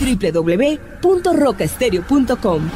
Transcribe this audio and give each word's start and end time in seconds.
www.rocaestereo.com. 0.00 2.70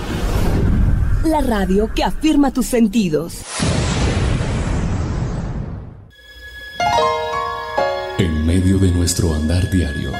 La 1.24 1.40
radio 1.40 1.90
que 1.94 2.04
afirma 2.04 2.52
tus 2.52 2.66
sentidos. 2.66 3.38
En 8.18 8.46
medio 8.46 8.78
de 8.78 8.90
nuestro 8.90 9.34
andar 9.34 9.70
diario, 9.70 10.12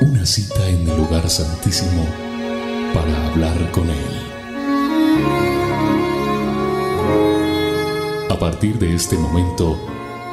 una 0.00 0.26
cita 0.26 0.68
en 0.68 0.88
el 0.88 0.96
lugar 0.96 1.28
santísimo 1.28 2.04
para 2.94 3.26
hablar 3.28 3.70
con 3.72 3.88
Él. 3.88 3.96
A 8.30 8.38
partir 8.38 8.78
de 8.78 8.94
este 8.94 9.16
momento, 9.16 9.76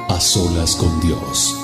a 0.10 0.20
solas 0.20 0.76
con 0.76 1.00
Dios. 1.00 1.63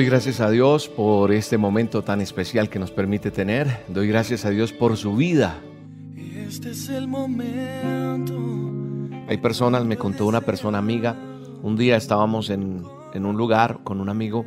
Doy 0.00 0.06
gracias 0.06 0.40
a 0.40 0.48
Dios 0.48 0.88
por 0.88 1.30
este 1.30 1.58
momento 1.58 2.02
tan 2.02 2.22
especial 2.22 2.70
que 2.70 2.78
nos 2.78 2.90
permite 2.90 3.30
tener. 3.30 3.84
Doy 3.88 4.08
gracias 4.08 4.46
a 4.46 4.48
Dios 4.48 4.72
por 4.72 4.96
su 4.96 5.14
vida. 5.14 5.60
Este 6.16 6.70
es 6.70 6.88
el 6.88 7.06
momento. 7.06 8.34
Hay 9.28 9.36
personas, 9.36 9.84
me 9.84 9.98
contó 9.98 10.26
una 10.26 10.40
persona 10.40 10.78
amiga, 10.78 11.16
un 11.62 11.76
día 11.76 11.98
estábamos 11.98 12.48
en, 12.48 12.82
en 13.12 13.26
un 13.26 13.36
lugar 13.36 13.80
con 13.84 14.00
un 14.00 14.08
amigo 14.08 14.46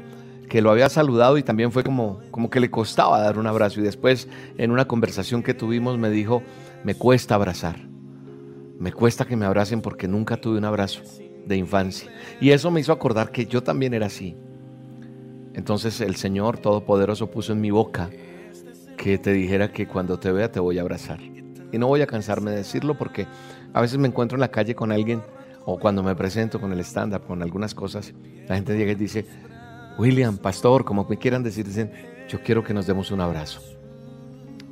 que 0.50 0.64
lo 0.64 0.72
había 0.72 0.90
saludado 0.90 1.38
y 1.38 1.44
también 1.44 1.72
fue 1.72 1.84
como, 1.84 2.20
como 2.32 2.50
que 2.50 2.60
le 2.60 2.72
costaba 2.72 3.22
dar 3.22 3.38
un 3.38 3.46
abrazo. 3.46 3.80
Y 3.80 3.84
después, 3.84 4.28
en 4.58 4.72
una 4.72 4.86
conversación 4.86 5.44
que 5.44 5.54
tuvimos, 5.54 6.00
me 6.00 6.10
dijo, 6.10 6.42
me 6.84 6.96
cuesta 6.96 7.36
abrazar. 7.36 7.76
Me 8.80 8.92
cuesta 8.92 9.26
que 9.26 9.36
me 9.36 9.46
abracen 9.46 9.84
porque 9.84 10.08
nunca 10.08 10.36
tuve 10.36 10.58
un 10.58 10.66
abrazo 10.66 11.04
de 11.46 11.58
infancia. 11.58 12.10
Y 12.42 12.50
eso 12.50 12.72
me 12.72 12.80
hizo 12.80 12.92
acordar 12.92 13.30
que 13.30 13.46
yo 13.46 13.62
también 13.62 13.94
era 13.94 14.08
así. 14.08 14.36
Entonces 15.54 16.02
el 16.02 16.16
Señor 16.16 16.58
Todopoderoso 16.58 17.30
puso 17.30 17.54
en 17.54 17.62
mi 17.62 17.72
boca 17.72 18.10
que 18.98 19.18
te 19.18 19.32
dijera 19.34 19.72
que 19.72 19.88
cuando 19.88 20.20
te 20.20 20.32
vea 20.32 20.52
te 20.52 20.60
voy 20.60 20.78
a 20.78 20.82
abrazar. 20.82 21.20
Y 21.22 21.78
no 21.78 21.88
voy 21.88 22.02
a 22.02 22.08
cansarme 22.08 22.52
de 22.52 22.58
decirlo 22.58 22.98
porque 22.98 23.28
a 23.74 23.82
veces 23.82 23.98
me 23.98 24.08
encuentro 24.08 24.36
en 24.36 24.42
la 24.42 24.52
calle 24.52 24.76
con 24.76 24.92
alguien 24.92 25.22
o 25.66 25.80
cuando 25.80 26.04
me 26.04 26.16
presento 26.16 26.60
con 26.60 26.72
el 26.72 26.80
stand-up, 26.82 27.26
con 27.26 27.42
algunas 27.42 27.74
cosas, 27.74 28.14
la 28.48 28.56
gente 28.56 28.78
llega 28.78 28.92
y 28.92 28.96
dice, 28.96 29.26
William, 29.98 30.38
pastor, 30.38 30.84
como 30.84 31.06
me 31.10 31.18
quieran 31.18 31.44
decir, 31.44 31.66
dicen, 31.66 31.92
yo 32.28 32.42
quiero 32.44 32.64
que 32.64 32.74
nos 32.74 32.86
demos 32.86 33.12
un 33.12 33.22
abrazo. 33.22 33.62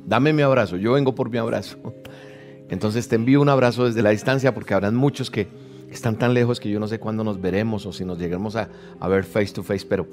Dame 0.04 0.32
mi 0.32 0.42
abrazo, 0.42 0.76
yo 0.76 0.92
vengo 0.92 1.14
por 1.14 1.30
mi 1.30 1.38
abrazo. 1.38 1.78
Entonces 2.68 3.08
te 3.08 3.16
envío 3.16 3.40
un 3.40 3.48
abrazo 3.48 3.86
desde 3.86 4.02
la 4.02 4.10
distancia 4.10 4.54
porque 4.54 4.74
habrán 4.74 4.94
muchos 4.94 5.30
que 5.30 5.48
están 5.94 6.18
tan 6.18 6.34
lejos 6.34 6.60
que 6.60 6.70
yo 6.70 6.80
no 6.80 6.88
sé 6.88 6.98
cuándo 6.98 7.24
nos 7.24 7.40
veremos 7.40 7.86
o 7.86 7.92
si 7.92 8.04
nos 8.04 8.18
lleguemos 8.18 8.56
a, 8.56 8.68
a 8.98 9.08
ver 9.08 9.24
face 9.24 9.52
to 9.52 9.62
face, 9.62 9.86
pero 9.86 10.06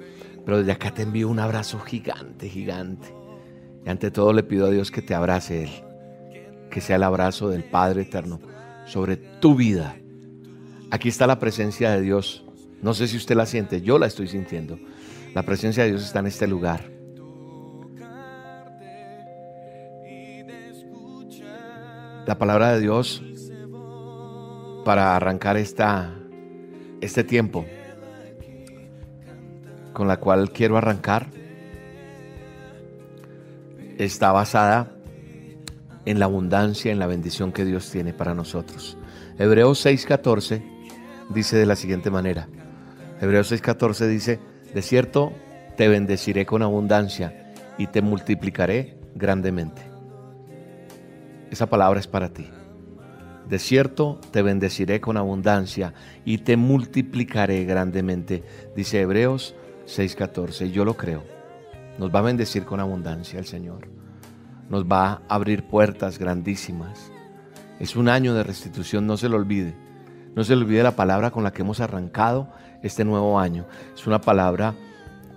pero 0.50 0.58
desde 0.60 0.72
acá 0.72 0.92
te 0.92 1.04
envío 1.04 1.30
un 1.30 1.40
abrazo 1.40 1.80
gigante, 1.80 2.50
gigante. 2.50 3.14
Y 3.86 3.90
ante 3.90 4.10
todo 4.10 4.34
le 4.34 4.42
pido 4.42 4.66
a 4.66 4.72
Dios 4.72 4.90
que 4.90 5.04
te 5.04 5.14
abrace 5.14 5.64
Él. 5.64 5.70
Que 6.72 6.82
sea 6.82 6.96
el 6.96 7.04
abrazo 7.04 7.50
del 7.50 7.64
Padre 7.64 8.02
Eterno 8.02 8.40
sobre 8.86 9.18
tu 9.18 9.54
vida. 9.54 9.96
Aquí 10.90 11.08
está 11.08 11.28
la 11.28 11.38
presencia 11.38 11.92
de 11.92 12.02
Dios. 12.02 12.46
No 12.82 12.96
sé 12.96 13.08
si 13.08 13.18
usted 13.18 13.36
la 13.36 13.46
siente, 13.46 13.82
yo 13.82 14.00
la 14.00 14.08
estoy 14.08 14.28
sintiendo. 14.28 14.80
La 15.36 15.44
presencia 15.44 15.84
de 15.84 15.90
Dios 15.90 16.04
está 16.04 16.18
en 16.18 16.26
este 16.26 16.48
lugar. 16.48 16.90
La 22.26 22.38
palabra 22.40 22.74
de 22.74 22.80
Dios 22.80 23.24
para 24.84 25.16
arrancar 25.16 25.58
esta, 25.58 26.14
este 27.02 27.24
tiempo 27.24 27.66
con 29.94 30.08
la 30.08 30.18
cual 30.18 30.52
quiero 30.52 30.78
arrancar 30.78 31.28
está 33.98 34.32
basada 34.32 34.92
en 36.06 36.20
la 36.20 36.26
abundancia, 36.26 36.92
en 36.92 37.00
la 37.00 37.08
bendición 37.08 37.52
que 37.52 37.66
Dios 37.66 37.92
tiene 37.92 38.14
para 38.14 38.34
nosotros. 38.34 38.98
Hebreos 39.38 39.86
6:14 39.86 40.64
dice 41.30 41.58
de 41.58 41.66
la 41.66 41.76
siguiente 41.76 42.10
manera. 42.10 42.48
Hebreos 43.22 43.52
6:14 43.52 44.08
dice, 44.08 44.40
de 44.74 44.82
cierto 44.82 45.34
te 45.76 45.88
bendeciré 45.88 46.46
con 46.46 46.62
abundancia 46.62 47.54
y 47.78 47.88
te 47.88 48.02
multiplicaré 48.02 48.98
grandemente. 49.16 49.82
Esa 51.52 51.68
palabra 51.68 52.00
es 52.00 52.08
para 52.08 52.30
ti. 52.30 52.50
De 53.50 53.58
cierto 53.58 54.20
te 54.32 54.44
bendeciré 54.44 55.02
con 55.02 55.18
abundancia 55.18 55.94
y 56.24 56.40
te 56.40 56.56
multiplicaré 56.56 57.66
grandemente, 57.66 58.44
dice 58.76 59.02
Hebreos 59.02 59.56
6:14. 59.88 60.72
Yo 60.72 60.86
lo 60.86 60.96
creo. 60.96 61.24
Nos 61.98 62.14
va 62.14 62.20
a 62.20 62.24
bendecir 62.24 62.64
con 62.64 62.80
abundancia 62.80 63.40
el 63.40 63.46
Señor. 63.46 63.88
Nos 64.70 64.86
va 64.86 65.08
a 65.08 65.22
abrir 65.28 65.64
puertas 65.64 66.20
grandísimas. 66.20 67.12
Es 67.80 67.96
un 67.96 68.08
año 68.08 68.36
de 68.36 68.44
restitución, 68.44 69.08
no 69.08 69.18
se 69.18 69.30
lo 69.30 69.38
olvide. 69.38 69.74
No 70.36 70.44
se 70.44 70.56
le 70.56 70.62
olvide 70.62 70.84
la 70.84 70.96
palabra 70.96 71.32
con 71.32 71.44
la 71.44 71.52
que 71.52 71.64
hemos 71.64 71.80
arrancado 71.80 72.50
este 72.84 73.04
nuevo 73.04 73.40
año. 73.40 73.66
Es 73.96 74.06
una 74.06 74.22
palabra 74.22 74.76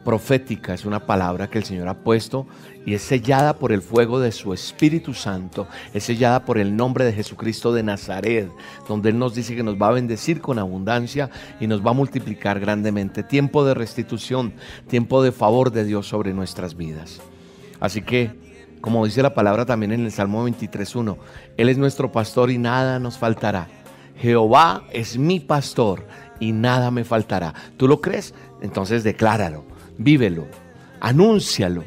profética, 0.04 0.74
es 0.74 0.84
una 0.84 1.06
palabra 1.06 1.48
que 1.48 1.58
el 1.58 1.64
Señor 1.64 1.88
ha 1.88 1.94
puesto 1.94 2.46
y 2.84 2.94
es 2.94 3.02
sellada 3.02 3.54
por 3.54 3.72
el 3.72 3.82
fuego 3.82 4.20
de 4.20 4.32
su 4.32 4.52
Espíritu 4.52 5.14
Santo, 5.14 5.68
es 5.94 6.04
sellada 6.04 6.44
por 6.44 6.58
el 6.58 6.76
nombre 6.76 7.04
de 7.04 7.12
Jesucristo 7.12 7.72
de 7.72 7.82
Nazaret, 7.82 8.50
donde 8.88 9.10
Él 9.10 9.18
nos 9.18 9.34
dice 9.34 9.54
que 9.54 9.62
nos 9.62 9.80
va 9.80 9.88
a 9.88 9.92
bendecir 9.92 10.40
con 10.40 10.58
abundancia 10.58 11.30
y 11.60 11.66
nos 11.66 11.84
va 11.84 11.90
a 11.90 11.94
multiplicar 11.94 12.58
grandemente. 12.58 13.22
Tiempo 13.22 13.64
de 13.64 13.74
restitución, 13.74 14.54
tiempo 14.88 15.22
de 15.22 15.32
favor 15.32 15.70
de 15.70 15.84
Dios 15.84 16.08
sobre 16.08 16.34
nuestras 16.34 16.76
vidas. 16.76 17.20
Así 17.78 18.02
que, 18.02 18.32
como 18.80 19.04
dice 19.04 19.22
la 19.22 19.34
palabra 19.34 19.64
también 19.64 19.92
en 19.92 20.04
el 20.04 20.12
Salmo 20.12 20.48
23.1, 20.48 21.16
Él 21.56 21.68
es 21.68 21.78
nuestro 21.78 22.10
pastor 22.10 22.50
y 22.50 22.58
nada 22.58 22.98
nos 22.98 23.18
faltará. 23.18 23.68
Jehová 24.18 24.84
es 24.92 25.16
mi 25.18 25.40
pastor 25.40 26.06
y 26.38 26.52
nada 26.52 26.90
me 26.90 27.04
faltará. 27.04 27.54
¿Tú 27.76 27.88
lo 27.88 28.00
crees? 28.00 28.34
Entonces 28.60 29.04
decláralo 29.04 29.71
vívelo, 29.98 30.46
anúncialo. 31.00 31.84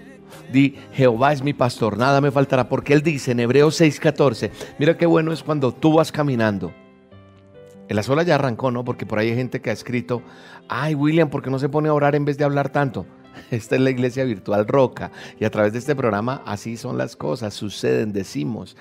Di, 0.51 0.75
Jehová 0.93 1.33
es 1.33 1.41
mi 1.41 1.53
pastor, 1.53 1.97
nada 1.97 2.21
me 2.21 2.31
faltará, 2.31 2.69
porque 2.69 2.93
Él 2.93 3.01
dice 3.01 3.31
en 3.31 3.39
Hebreos 3.39 3.79
6:14, 3.79 4.51
mira 4.77 4.97
qué 4.97 5.05
bueno 5.05 5.31
es 5.31 5.43
cuando 5.43 5.73
tú 5.73 5.93
vas 5.93 6.11
caminando. 6.11 6.71
En 7.87 7.95
la 7.95 8.03
sola 8.03 8.23
ya 8.23 8.35
arrancó, 8.35 8.71
¿no? 8.71 8.83
Porque 8.83 9.05
por 9.05 9.19
ahí 9.19 9.29
hay 9.29 9.35
gente 9.35 9.61
que 9.61 9.69
ha 9.69 9.73
escrito, 9.73 10.23
ay 10.67 10.95
William, 10.95 11.29
¿por 11.29 11.41
qué 11.41 11.49
no 11.49 11.59
se 11.59 11.69
pone 11.69 11.89
a 11.89 11.93
orar 11.93 12.15
en 12.15 12.25
vez 12.25 12.37
de 12.37 12.43
hablar 12.43 12.69
tanto? 12.69 13.05
Esta 13.51 13.75
es 13.75 13.81
la 13.81 13.89
iglesia 13.89 14.23
virtual 14.23 14.67
Roca 14.67 15.11
y 15.39 15.45
a 15.45 15.51
través 15.51 15.73
de 15.73 15.79
este 15.79 15.95
programa 15.95 16.41
así 16.45 16.77
son 16.77 16.97
las 16.97 17.15
cosas, 17.15 17.53
suceden, 17.53 18.13
decimos 18.13 18.75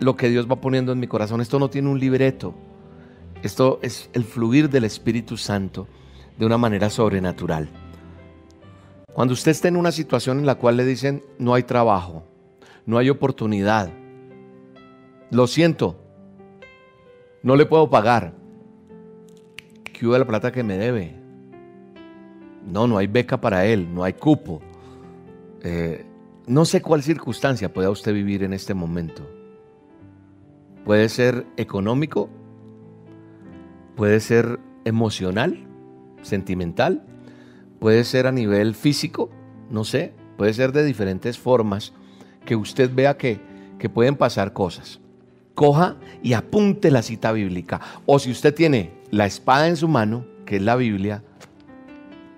lo 0.00 0.16
que 0.16 0.28
Dios 0.28 0.50
va 0.50 0.60
poniendo 0.60 0.92
en 0.92 1.00
mi 1.00 1.06
corazón. 1.06 1.40
Esto 1.40 1.58
no 1.58 1.70
tiene 1.70 1.88
un 1.88 2.00
libreto, 2.00 2.54
esto 3.42 3.78
es 3.82 4.10
el 4.12 4.24
fluir 4.24 4.70
del 4.70 4.84
Espíritu 4.84 5.36
Santo 5.36 5.86
de 6.38 6.46
una 6.46 6.58
manera 6.58 6.90
sobrenatural. 6.90 7.68
Cuando 9.14 9.34
usted 9.34 9.50
esté 9.50 9.68
en 9.68 9.76
una 9.76 9.92
situación 9.92 10.38
en 10.38 10.46
la 10.46 10.54
cual 10.54 10.76
le 10.76 10.84
dicen 10.84 11.22
no 11.38 11.54
hay 11.54 11.64
trabajo, 11.64 12.24
no 12.86 12.98
hay 12.98 13.10
oportunidad, 13.10 13.90
lo 15.30 15.46
siento, 15.46 15.98
no 17.42 17.56
le 17.56 17.66
puedo 17.66 17.90
pagar, 17.90 18.34
¿qué 19.84 20.06
hubo 20.06 20.16
la 20.16 20.26
plata 20.26 20.50
que 20.50 20.62
me 20.62 20.78
debe? 20.78 21.14
No, 22.66 22.86
no 22.86 22.96
hay 22.96 23.06
beca 23.06 23.40
para 23.40 23.66
él, 23.66 23.92
no 23.92 24.04
hay 24.04 24.14
cupo. 24.14 24.62
Eh, 25.62 26.06
no 26.46 26.64
sé 26.64 26.80
cuál 26.80 27.02
circunstancia 27.02 27.72
pueda 27.72 27.90
usted 27.90 28.14
vivir 28.14 28.42
en 28.44 28.52
este 28.52 28.72
momento. 28.72 29.28
Puede 30.84 31.08
ser 31.08 31.46
económico, 31.56 32.30
puede 33.94 34.20
ser 34.20 34.58
emocional, 34.84 35.66
sentimental, 36.22 37.04
Puede 37.82 38.04
ser 38.04 38.28
a 38.28 38.32
nivel 38.32 38.76
físico, 38.76 39.28
no 39.68 39.82
sé, 39.82 40.12
puede 40.36 40.54
ser 40.54 40.70
de 40.70 40.84
diferentes 40.84 41.36
formas 41.36 41.92
que 42.44 42.54
usted 42.54 42.94
vea 42.94 43.16
que, 43.16 43.40
que 43.80 43.88
pueden 43.88 44.14
pasar 44.14 44.52
cosas. 44.52 45.00
Coja 45.56 45.96
y 46.22 46.34
apunte 46.34 46.92
la 46.92 47.02
cita 47.02 47.32
bíblica. 47.32 47.80
O 48.06 48.20
si 48.20 48.30
usted 48.30 48.54
tiene 48.54 48.92
la 49.10 49.26
espada 49.26 49.66
en 49.66 49.76
su 49.76 49.88
mano, 49.88 50.24
que 50.46 50.58
es 50.58 50.62
la 50.62 50.76
Biblia, 50.76 51.24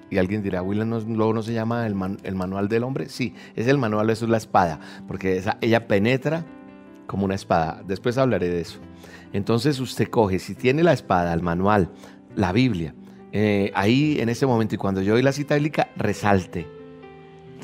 y 0.09 0.17
alguien 0.17 0.43
dirá, 0.43 0.63
William, 0.63 0.89
¿no, 0.89 1.01
luego 1.01 1.35
no 1.35 1.43
se 1.43 1.53
llama 1.53 1.87
el, 1.87 1.95
manual 1.95 2.69
del 2.71 2.83
hombre? 2.83 3.11
Sí, 3.11 3.35
es 3.55 3.67
el 3.67 3.77
manual, 3.77 4.09
eso 4.09 4.25
es 4.25 4.31
la 4.31 4.39
espada, 4.39 4.81
porque 5.07 5.45
ella 5.61 5.87
penetra 5.87 6.47
como 7.07 7.27
una 7.27 7.35
espada. 7.35 7.83
Después 7.87 8.17
hablaré 8.17 8.49
de 8.49 8.63
eso. 8.63 8.79
Entonces 9.35 9.79
usted 9.79 10.09
coge, 10.09 10.39
si 10.39 10.55
tiene 10.55 10.83
la 10.83 10.95
espada, 10.95 11.35
el 11.35 11.43
manual, 11.43 11.91
la 12.35 12.51
Biblia, 12.51 12.95
eh, 13.37 13.73
ahí 13.75 14.19
en 14.21 14.29
ese 14.29 14.47
momento 14.47 14.77
y 14.77 14.79
cuando 14.79 15.03
yo 15.03 15.15
doy 15.15 15.23
la 15.23 15.33
cita 15.33 15.57
bíblica, 15.57 15.89
resalte, 15.97 16.69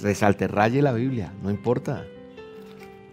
resalte, 0.03 0.49
raye 0.49 0.83
la 0.83 0.91
Biblia, 0.91 1.33
no 1.45 1.49
importa. 1.49 2.05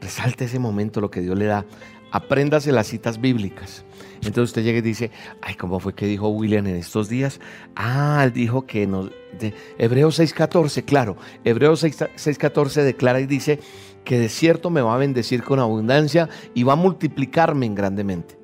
Resalte 0.02 0.46
ese 0.46 0.58
momento, 0.58 1.00
lo 1.00 1.12
que 1.12 1.22
Dios 1.22 1.38
le 1.38 1.46
da. 1.46 1.66
Apréndase 2.12 2.72
las 2.72 2.88
citas 2.88 3.22
bíblicas. 3.22 3.86
Entonces 4.16 4.46
usted 4.46 4.64
llega 4.64 4.80
y 4.80 4.82
dice, 4.82 5.12
ay, 5.40 5.54
¿cómo 5.54 5.80
fue 5.80 5.94
que 5.94 6.08
dijo 6.08 6.30
William 6.30 6.66
en 6.66 6.78
estos 6.78 7.10
días? 7.10 7.40
Ah, 7.76 8.22
él 8.24 8.34
dijo 8.34 8.66
que 8.66 8.88
nos... 8.88 9.12
De, 9.40 9.54
Hebreos 9.78 10.20
6.14, 10.20 10.84
claro. 10.84 11.16
Hebreos 11.44 11.84
6.14 11.84 12.82
declara 12.82 13.20
y 13.20 13.28
dice 13.28 13.60
que 14.04 14.18
de 14.18 14.30
cierto 14.30 14.72
me 14.72 14.82
va 14.82 14.96
a 14.96 14.98
bendecir 14.98 15.44
con 15.44 15.60
abundancia 15.60 16.28
y 16.56 16.64
va 16.64 16.74
a 16.74 16.78
multiplicarme 16.78 17.68
en 17.68 17.76
grandemente. 17.76 18.40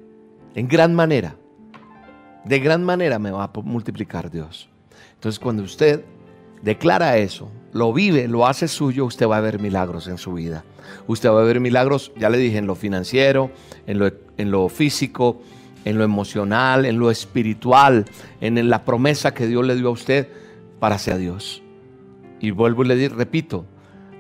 En 0.54 0.68
gran 0.68 0.94
manera. 0.94 1.36
De 2.46 2.60
gran 2.60 2.84
manera 2.84 3.20
me 3.20 3.32
va 3.32 3.46
a 3.46 3.52
multiplicar 3.62 4.30
Dios. 4.30 4.70
Entonces 5.16 5.40
cuando 5.40 5.64
usted 5.64 6.04
declara 6.62 7.18
eso, 7.18 7.50
lo 7.72 7.94
vive, 7.94 8.28
lo 8.28 8.46
hace 8.46 8.68
suyo, 8.68 9.06
usted 9.06 9.28
va 9.28 9.38
a 9.38 9.42
ver 9.42 9.60
milagros 9.60 10.08
en 10.08 10.18
su 10.18 10.34
vida. 10.34 10.64
Usted 11.08 11.30
va 11.30 11.42
a 11.42 11.46
ver 11.46 11.60
milagros, 11.60 12.12
ya 12.18 12.30
le 12.30 12.38
dije, 12.38 12.58
en 12.58 12.68
lo 12.68 12.76
financiero, 12.76 13.52
en 13.88 14.00
lo, 14.52 14.70
físico, 14.70 15.42
en 15.86 15.98
lo 15.98 16.04
emocional, 16.04 16.86
en 16.86 17.00
lo 17.00 17.12
espiritual, 17.12 18.06
en 18.42 18.70
la 18.70 18.86
promesa 18.86 19.34
que 19.34 19.48
Dios 19.48 19.66
le 19.66 19.76
dio 19.76 19.88
a 19.88 19.92
usted 19.92 20.28
para 20.80 20.98
ser 20.98 21.18
Dios. 21.18 21.62
Y 22.40 22.52
vuelvo 22.52 22.84
y 22.84 22.88
le 22.88 23.10
repito, 23.10 23.66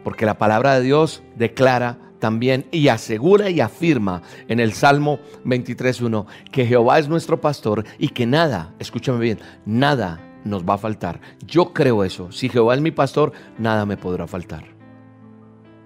porque 0.03 0.25
la 0.25 0.37
palabra 0.37 0.75
de 0.75 0.81
Dios 0.81 1.23
declara 1.35 1.97
también 2.23 2.67
y 2.71 2.87
asegura 2.87 3.49
y 3.49 3.59
afirma 3.59 4.21
en 4.47 4.61
el 4.61 4.71
Salmo 4.71 5.19
23.1 5.43 6.25
que 6.53 6.65
Jehová 6.65 6.97
es 6.97 7.09
nuestro 7.09 7.41
pastor 7.41 7.83
y 7.99 8.07
que 8.07 8.25
nada, 8.25 8.73
escúchame 8.79 9.19
bien, 9.19 9.39
nada 9.65 10.21
nos 10.45 10.63
va 10.63 10.75
a 10.75 10.77
faltar. 10.77 11.19
Yo 11.45 11.73
creo 11.73 12.05
eso. 12.05 12.31
Si 12.31 12.47
Jehová 12.47 12.75
es 12.75 12.79
mi 12.79 12.91
pastor, 12.91 13.33
nada 13.57 13.85
me 13.85 13.97
podrá 13.97 14.25
faltar. 14.25 14.63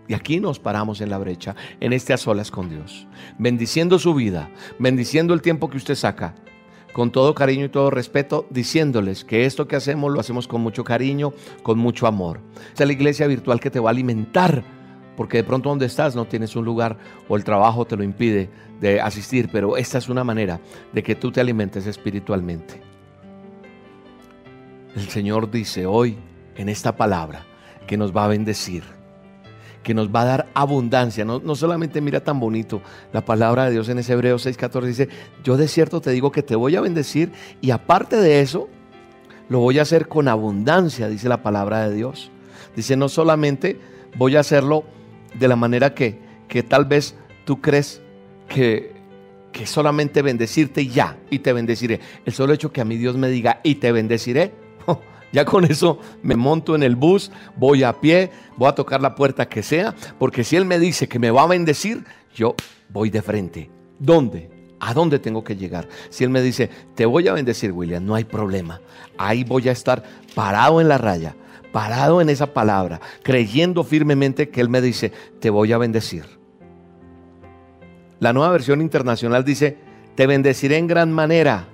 Y 0.07 0.13
aquí 0.13 0.39
nos 0.39 0.59
paramos 0.59 1.01
en 1.01 1.09
la 1.09 1.17
brecha, 1.17 1.55
en 1.79 1.91
este 1.91 2.13
a 2.13 2.17
solas 2.17 2.51
con 2.51 2.69
Dios, 2.69 3.07
bendiciendo 3.39 3.97
su 3.97 4.13
vida, 4.13 4.51
bendiciendo 4.77 5.33
el 5.33 5.41
tiempo 5.41 5.71
que 5.71 5.77
usted 5.77 5.95
saca, 5.95 6.35
con 6.93 7.11
todo 7.11 7.33
cariño 7.33 7.65
y 7.65 7.69
todo 7.69 7.89
respeto, 7.89 8.45
diciéndoles 8.51 9.25
que 9.25 9.45
esto 9.45 9.67
que 9.67 9.75
hacemos 9.75 10.13
lo 10.13 10.19
hacemos 10.19 10.47
con 10.47 10.61
mucho 10.61 10.83
cariño, 10.83 11.33
con 11.63 11.79
mucho 11.79 12.05
amor. 12.05 12.41
Esta 12.69 12.83
es 12.83 12.87
la 12.87 12.93
iglesia 12.93 13.25
virtual 13.25 13.59
que 13.59 13.71
te 13.71 13.79
va 13.79 13.89
a 13.89 13.91
alimentar, 13.91 14.76
porque 15.17 15.37
de 15.37 15.43
pronto 15.43 15.67
donde 15.67 15.87
estás 15.87 16.15
no 16.15 16.25
tienes 16.25 16.55
un 16.55 16.63
lugar 16.63 16.97
o 17.27 17.35
el 17.35 17.43
trabajo 17.43 17.85
te 17.85 17.97
lo 17.97 18.03
impide 18.03 18.49
de 18.79 19.01
asistir, 19.01 19.49
pero 19.51 19.75
esta 19.75 19.97
es 19.97 20.07
una 20.07 20.23
manera 20.23 20.61
de 20.93 21.03
que 21.03 21.15
tú 21.15 21.31
te 21.31 21.41
alimentes 21.41 21.87
espiritualmente. 21.87 22.79
El 24.95 25.09
Señor 25.09 25.51
dice 25.51 25.85
hoy 25.85 26.17
en 26.55 26.69
esta 26.69 26.95
palabra 26.95 27.43
que 27.87 27.97
nos 27.97 28.15
va 28.15 28.25
a 28.25 28.27
bendecir 28.29 28.83
que 29.87 29.93
nos 29.93 30.09
va 30.09 30.23
a 30.23 30.25
dar 30.25 30.47
abundancia. 30.53 31.23
No, 31.23 31.39
no, 31.39 31.55
solamente 31.55 32.01
mira 32.01 32.19
tan 32.19 32.41
bonito 32.41 32.81
la 33.13 33.23
palabra 33.23 33.63
de 33.63 33.71
Dios 33.71 33.87
en 33.87 33.99
ese 33.99 34.11
Hebreo 34.11 34.35
6:14 34.35 34.81
dice, 34.81 35.09
yo 35.45 35.55
de 35.55 35.69
cierto 35.69 36.01
te 36.01 36.11
digo 36.11 36.29
que 36.29 36.43
te 36.43 36.57
voy 36.57 36.75
a 36.75 36.81
bendecir 36.81 37.31
y 37.61 37.71
aparte 37.71 38.17
de 38.17 38.41
eso, 38.41 38.67
lo 39.47 39.59
voy 39.59 39.79
a 39.79 39.83
hacer 39.83 40.09
con 40.09 40.27
abundancia, 40.27 41.07
dice 41.07 41.29
la 41.29 41.41
palabra 41.41 41.87
de 41.87 41.95
Dios. 41.95 42.31
Dice, 42.75 42.97
no 42.97 43.07
solamente 43.07 43.79
voy 44.17 44.35
a 44.35 44.41
hacerlo 44.41 44.83
de 45.39 45.47
la 45.47 45.55
manera 45.55 45.93
que, 45.93 46.19
que 46.47 46.63
tal 46.63 46.85
vez 46.85 47.15
tú 47.45 47.61
crees 47.61 48.01
que, 48.47 48.93
que 49.51 49.65
solamente 49.65 50.21
bendecirte 50.21 50.81
y 50.81 50.89
ya, 50.89 51.17
y 51.29 51.39
te 51.39 51.53
bendeciré. 51.53 51.99
El 52.25 52.33
solo 52.33 52.53
hecho 52.53 52.71
que 52.71 52.81
a 52.81 52.85
mi 52.85 52.97
Dios 52.97 53.17
me 53.17 53.29
diga, 53.29 53.59
y 53.63 53.75
te 53.75 53.91
bendeciré, 53.91 54.53
ya 55.31 55.45
con 55.45 55.65
eso 55.65 55.99
me 56.23 56.35
monto 56.35 56.75
en 56.75 56.83
el 56.83 56.95
bus, 56.95 57.31
voy 57.55 57.83
a 57.83 57.99
pie, 57.99 58.31
voy 58.55 58.69
a 58.69 58.75
tocar 58.75 59.01
la 59.01 59.15
puerta 59.15 59.47
que 59.47 59.63
sea, 59.63 59.95
porque 60.19 60.43
si 60.43 60.55
Él 60.55 60.65
me 60.65 60.79
dice 60.79 61.07
que 61.07 61.19
me 61.19 61.31
va 61.31 61.43
a 61.43 61.47
bendecir, 61.47 62.03
yo 62.35 62.55
voy 62.89 63.09
de 63.09 63.21
frente. 63.21 63.69
¿Dónde? 63.99 64.49
¿A 64.79 64.93
dónde 64.93 65.17
tengo 65.17 65.43
que 65.43 65.55
llegar? 65.55 65.87
Si 66.09 66.23
Él 66.23 66.29
me 66.29 66.41
dice, 66.41 66.69
te 66.95 67.05
voy 67.05 67.27
a 67.27 67.33
bendecir, 67.33 67.71
William, 67.71 68.05
no 68.05 68.13
hay 68.13 68.25
problema. 68.25 68.79
Ahí 69.17 69.43
voy 69.43 69.69
a 69.69 69.71
estar 69.71 70.03
parado 70.35 70.79
en 70.79 70.87
la 70.87 70.97
raya, 70.97 71.35
parado 71.71 72.21
en 72.21 72.29
esa 72.29 72.53
palabra, 72.53 72.99
creyendo 73.23 73.83
firmemente 73.83 74.49
que 74.49 74.61
Él 74.61 74.69
me 74.69 74.81
dice, 74.81 75.11
te 75.39 75.49
voy 75.49 75.71
a 75.73 75.77
bendecir. 75.77 76.25
La 78.19 78.33
nueva 78.33 78.51
versión 78.51 78.81
internacional 78.81 79.43
dice, 79.43 79.77
te 80.15 80.25
bendeciré 80.25 80.77
en 80.77 80.87
gran 80.87 81.11
manera 81.11 81.67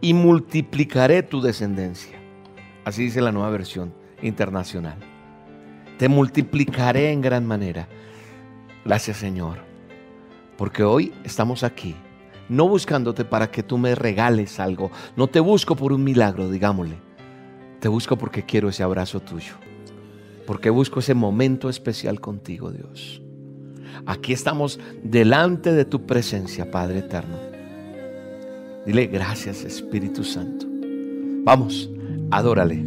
y 0.00 0.12
multiplicaré 0.14 1.22
tu 1.22 1.40
descendencia. 1.40 2.18
Así 2.84 3.04
dice 3.04 3.20
la 3.20 3.32
nueva 3.32 3.50
versión 3.50 3.94
internacional. 4.20 4.96
Te 5.98 6.08
multiplicaré 6.08 7.12
en 7.12 7.20
gran 7.20 7.46
manera. 7.46 7.88
Gracias 8.84 9.18
Señor. 9.18 9.58
Porque 10.56 10.82
hoy 10.82 11.12
estamos 11.24 11.62
aquí, 11.62 11.94
no 12.48 12.68
buscándote 12.68 13.24
para 13.24 13.50
que 13.50 13.62
tú 13.62 13.78
me 13.78 13.94
regales 13.94 14.60
algo. 14.60 14.90
No 15.16 15.28
te 15.28 15.40
busco 15.40 15.76
por 15.76 15.92
un 15.92 16.04
milagro, 16.04 16.50
digámosle. 16.50 16.96
Te 17.84 17.88
busco 17.88 18.16
porque 18.16 18.46
quiero 18.46 18.70
ese 18.70 18.82
abrazo 18.82 19.20
tuyo. 19.20 19.52
Porque 20.46 20.70
busco 20.70 21.00
ese 21.00 21.12
momento 21.12 21.68
especial 21.68 22.18
contigo, 22.18 22.72
Dios. 22.72 23.20
Aquí 24.06 24.32
estamos 24.32 24.80
delante 25.02 25.70
de 25.70 25.84
tu 25.84 26.06
presencia, 26.06 26.70
Padre 26.70 27.00
eterno. 27.00 27.36
Dile 28.86 29.04
gracias, 29.08 29.64
Espíritu 29.64 30.24
Santo. 30.24 30.64
Vamos 31.44 31.90
adórale. 32.30 32.82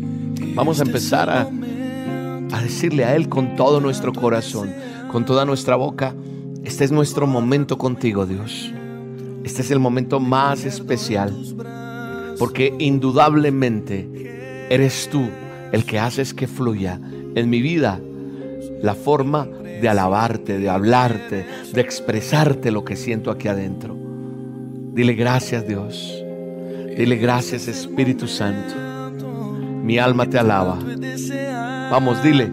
Vamos 0.56 0.80
a 0.80 0.84
empezar 0.84 1.30
a, 1.30 1.42
a 1.42 2.62
decirle 2.64 3.06
a 3.06 3.16
Él 3.16 3.30
con 3.30 3.56
todo 3.56 3.80
nuestro 3.80 4.12
corazón, 4.12 4.74
con 5.12 5.26
toda 5.26 5.46
nuestra 5.46 5.76
boca, 5.76 6.16
este 6.64 6.86
es 6.86 6.92
nuestro 6.92 7.28
momento 7.28 7.78
contigo, 7.78 8.26
Dios. 8.26 8.74
Este 9.44 9.62
es 9.62 9.70
el 9.70 9.78
momento 9.78 10.20
más 10.20 10.66
especial, 10.66 11.38
porque 12.40 12.74
indudablemente 12.80 14.27
eres 14.70 15.10
tú 15.10 15.30
el 15.72 15.86
que 15.86 16.00
haces 16.00 16.34
que 16.34 16.48
fluya 16.48 17.00
en 17.36 17.50
mi 17.50 17.62
vida 17.62 18.00
la 18.82 18.96
forma 18.96 19.46
de 19.46 19.90
alabarte, 19.90 20.60
de 20.60 20.70
hablarte, 20.70 21.46
de 21.74 21.82
expresarte 21.82 22.72
lo 22.72 22.84
que 22.84 22.96
siento 22.96 23.32
aquí 23.32 23.48
adentro. 23.48 23.96
Dile 24.94 25.14
gracias 25.14 25.68
Dios. 25.68 26.24
Dile 26.98 27.16
gracias 27.18 27.68
Espíritu 27.68 28.28
Santo. 28.28 28.76
Mi 29.84 30.00
alma 30.00 30.30
te 30.30 30.38
alaba. 30.38 30.78
Vamos, 31.90 32.22
dile. 32.22 32.50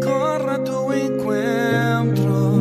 Corra 0.00 0.62
tu 0.62 0.92
encuentro, 0.92 2.52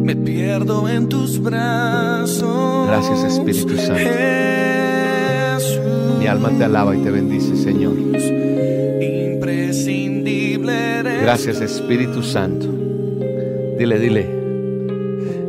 me 0.00 0.16
pierdo 0.16 0.88
en 0.88 1.08
tus 1.08 1.38
brazos. 1.38 2.86
Gracias, 2.86 3.24
Espíritu 3.24 3.76
Santo. 3.76 4.73
Mi 6.24 6.30
alma 6.30 6.48
te 6.48 6.64
alaba 6.64 6.96
y 6.96 7.00
te 7.00 7.10
bendice, 7.10 7.54
Señor. 7.54 7.96
Gracias, 11.20 11.60
Espíritu 11.60 12.22
Santo. 12.22 12.66
Dile, 13.78 13.98
dile. 13.98 14.26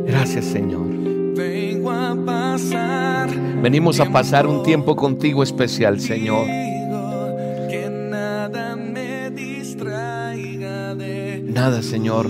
Gracias, 0.06 0.44
Señor. 0.44 0.86
Vengo 1.34 1.90
a 1.90 2.14
pasar. 2.26 3.30
Venimos 3.62 4.00
a 4.00 4.12
pasar 4.12 4.46
un 4.46 4.62
tiempo 4.64 4.94
contigo 4.94 5.42
especial, 5.42 5.98
Señor. 5.98 6.44
Que 6.44 7.88
nada 8.10 8.76
me 8.76 9.30
distraiga 9.30 10.94
de 10.94 11.40
Nada, 11.42 11.80
Señor. 11.80 12.28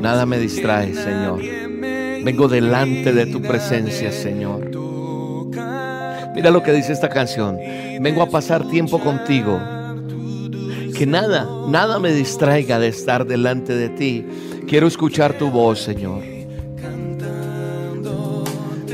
Nada 0.00 0.26
me 0.26 0.38
distrae, 0.38 0.94
Señor. 0.94 1.40
Vengo 2.24 2.46
delante 2.46 3.12
de 3.12 3.26
tu 3.26 3.42
presencia, 3.42 4.12
Señor. 4.12 4.73
Mira 6.34 6.50
lo 6.50 6.62
que 6.62 6.72
dice 6.72 6.92
esta 6.92 7.08
canción. 7.08 7.58
Vengo 8.00 8.22
a 8.22 8.26
pasar 8.28 8.68
tiempo 8.68 8.98
contigo. 8.98 9.60
Que 10.96 11.06
nada, 11.06 11.48
nada 11.68 11.98
me 11.98 12.12
distraiga 12.12 12.78
de 12.78 12.88
estar 12.88 13.26
delante 13.26 13.74
de 13.74 13.88
ti. 13.88 14.26
Quiero 14.66 14.86
escuchar 14.86 15.34
tu 15.34 15.50
voz, 15.50 15.80
Señor. 15.80 16.22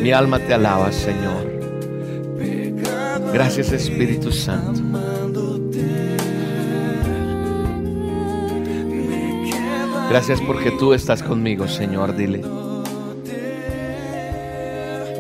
Mi 0.01 0.13
alma 0.13 0.39
te 0.39 0.55
alaba, 0.55 0.93
Señor. 0.93 1.51
Gracias, 3.33 3.73
Espíritu 3.73 4.33
Santo. 4.33 4.81
Gracias 10.11 10.41
porque 10.41 10.73
tú 10.73 10.93
estás 10.93 11.23
conmigo, 11.23 11.69
Señor. 11.69 12.17
Dile. 12.17 12.43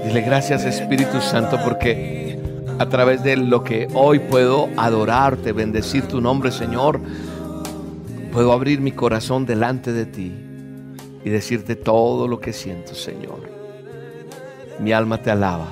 Dile 0.05 0.23
gracias, 0.23 0.65
Espíritu 0.65 1.21
Santo, 1.21 1.59
porque 1.63 2.39
a 2.79 2.89
través 2.89 3.23
de 3.23 3.37
lo 3.37 3.63
que 3.63 3.89
hoy 3.93 4.19
puedo 4.19 4.69
adorarte, 4.77 5.53
bendecir 5.53 6.07
tu 6.07 6.21
nombre, 6.21 6.51
Señor, 6.51 7.01
puedo 8.33 8.53
abrir 8.53 8.81
mi 8.81 8.93
corazón 8.93 9.45
delante 9.45 9.93
de 9.93 10.07
ti 10.07 10.33
y 11.25 11.31
decirte 11.31 11.77
todo 11.77 12.27
lo 12.27 12.41
que 12.41 12.53
siento, 12.53 12.95
Señor. 12.95 13.51
Mi 14.79 14.93
alma 14.93 15.19
te 15.19 15.31
alaba, 15.31 15.69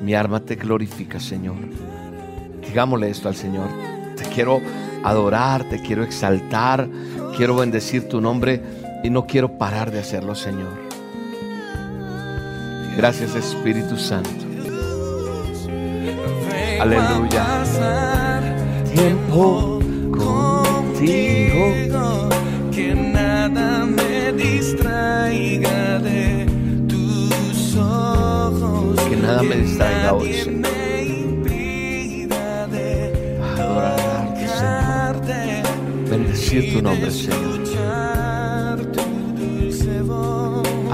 mi 0.00 0.14
alma 0.14 0.40
te 0.40 0.54
glorifica, 0.54 1.18
Señor. 1.18 1.56
Digámosle 2.66 3.10
esto 3.10 3.28
al 3.28 3.34
Señor. 3.34 3.68
Te 4.16 4.24
quiero 4.26 4.60
adorar, 5.02 5.64
te 5.68 5.80
quiero 5.80 6.04
exaltar, 6.04 6.88
quiero 7.36 7.56
bendecir 7.56 8.08
tu 8.08 8.20
nombre 8.20 8.60
Y 9.02 9.10
no 9.10 9.26
quiero 9.26 9.58
parar 9.58 9.90
de 9.90 10.00
hacerlo, 10.00 10.34
Señor. 10.34 10.85
Gracias, 12.96 13.34
Espíritu 13.34 13.98
Santo. 13.98 14.30
Aleluya. 16.80 17.64
Tiempo 18.94 19.80
contigo. 20.10 21.74
que 22.72 22.94
nada 22.94 23.84
me 23.84 24.32
distraiga 24.32 25.98
de 25.98 26.46
tus 26.88 27.76
ojos, 27.76 29.00
Que 29.08 29.16
nada 29.16 29.42
me 29.42 29.56
distraiga 29.56 30.14
hoy, 30.14 30.32
Señor. 30.32 30.66
Adorarte, 33.58 34.48
Señor. 34.48 36.10
Bendecir 36.10 36.72
tu 36.74 36.82
nombre, 36.82 37.10
Señor. 37.10 38.15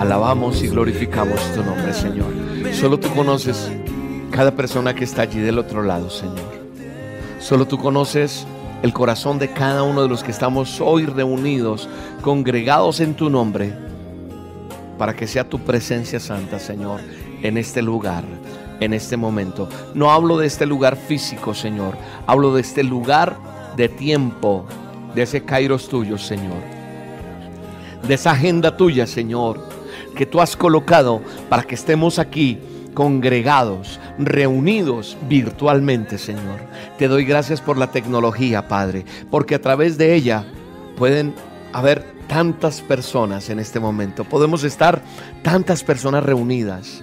Alabamos 0.03 0.65
y 0.65 0.67
glorificamos 0.67 1.41
tu 1.55 1.63
nombre, 1.63 1.95
Señor. 1.95 2.27
Solo 2.73 2.99
tú 2.99 3.09
conoces 3.15 3.71
cada 4.33 4.51
persona 4.51 4.95
que 4.95 5.05
está 5.05 5.23
allí 5.23 5.39
del 5.39 5.61
otro 5.61 5.85
lado, 5.85 6.11
Señor. 6.11 6.43
Solo 7.39 7.69
tú 7.69 7.79
conoces 7.79 8.45
el 8.83 8.93
corazón 8.93 9.39
de 9.39 9.53
cada 9.53 9.85
uno 9.85 10.03
de 10.03 10.09
los 10.09 10.25
que 10.25 10.33
estamos 10.33 10.81
hoy 10.81 11.07
reunidos, 11.07 11.89
congregados 12.21 12.99
en 12.99 13.15
tu 13.15 13.31
nombre, 13.31 13.75
para 14.99 15.15
que 15.15 15.29
sea 15.29 15.49
tu 15.49 15.61
presencia 15.61 16.19
santa, 16.19 16.59
Señor, 16.59 16.99
en 17.41 17.57
este 17.57 17.81
lugar, 17.81 18.25
en 18.81 18.95
este 18.95 19.17
momento. 19.17 19.69
No 19.95 20.11
hablo 20.11 20.37
de 20.37 20.49
este 20.49 20.67
lugar 20.67 20.97
físico, 20.97 21.55
Señor. 21.55 21.97
Hablo 22.27 22.53
de 22.53 22.63
este 22.63 22.83
lugar 22.83 23.37
de 23.77 23.89
tiempo, 23.89 24.67
de 25.15 25.23
ese 25.23 25.45
kairos 25.45 25.89
tuyo, 25.89 26.19
Señor 26.19 26.83
de 28.07 28.15
esa 28.15 28.33
agenda 28.33 28.77
tuya, 28.77 29.07
Señor, 29.07 29.61
que 30.15 30.27
tú 30.27 30.41
has 30.41 30.57
colocado 30.57 31.23
para 31.49 31.63
que 31.63 31.75
estemos 31.75 32.19
aquí 32.19 32.59
congregados, 32.95 33.99
reunidos 34.19 35.17
virtualmente, 35.29 36.19
Señor. 36.19 36.61
Te 36.99 37.09
doy 37.09 37.25
gracias 37.25 37.61
por 37.61 37.79
la 37.79 37.91
tecnología, 37.91 38.69
Padre, 38.69 39.05
porque 39.31 39.55
a 39.55 39.61
través 39.61 39.97
de 39.99 40.15
ella 40.15 40.45
pueden 40.97 41.35
haber 41.73 42.05
tantas 42.27 42.81
personas 42.81 43.51
en 43.51 43.59
este 43.59 43.81
momento. 43.81 44.25
Podemos 44.25 44.65
estar 44.65 45.03
tantas 45.43 45.83
personas 45.83 46.23
reunidas 46.25 47.03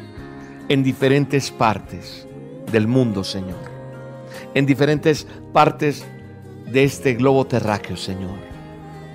en 0.70 0.84
diferentes 0.84 1.52
partes 1.52 2.28
del 2.72 2.88
mundo, 2.88 3.24
Señor. 3.24 3.58
En 4.54 4.66
diferentes 4.66 5.28
partes 5.54 6.06
de 6.66 6.84
este 6.84 7.16
globo 7.16 7.46
terráqueo, 7.46 7.98
Señor. 7.98 8.38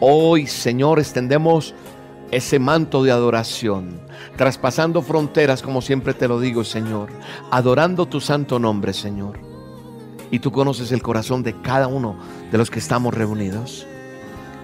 Hoy, 0.01 0.47
Señor, 0.47 0.99
extendemos 0.99 1.75
ese 2.35 2.59
manto 2.59 3.05
de 3.05 3.12
adoración, 3.12 4.00
traspasando 4.37 5.03
fronteras, 5.03 5.62
como 5.62 5.81
siempre 5.81 6.14
te 6.14 6.26
lo 6.26 6.41
digo, 6.41 6.64
Señor, 6.64 7.11
adorando 7.53 8.07
tu 8.07 8.21
santo 8.21 8.59
nombre, 8.59 8.93
Señor. 8.93 9.38
Y 10.33 10.41
tú 10.41 10.50
conoces 10.50 10.91
el 10.91 11.00
corazón 11.00 11.45
de 11.45 11.61
cada 11.62 11.87
uno 11.87 12.19
de 12.50 12.59
los 12.59 12.71
que 12.71 12.81
estamos 12.81 13.14
reunidos. 13.14 13.87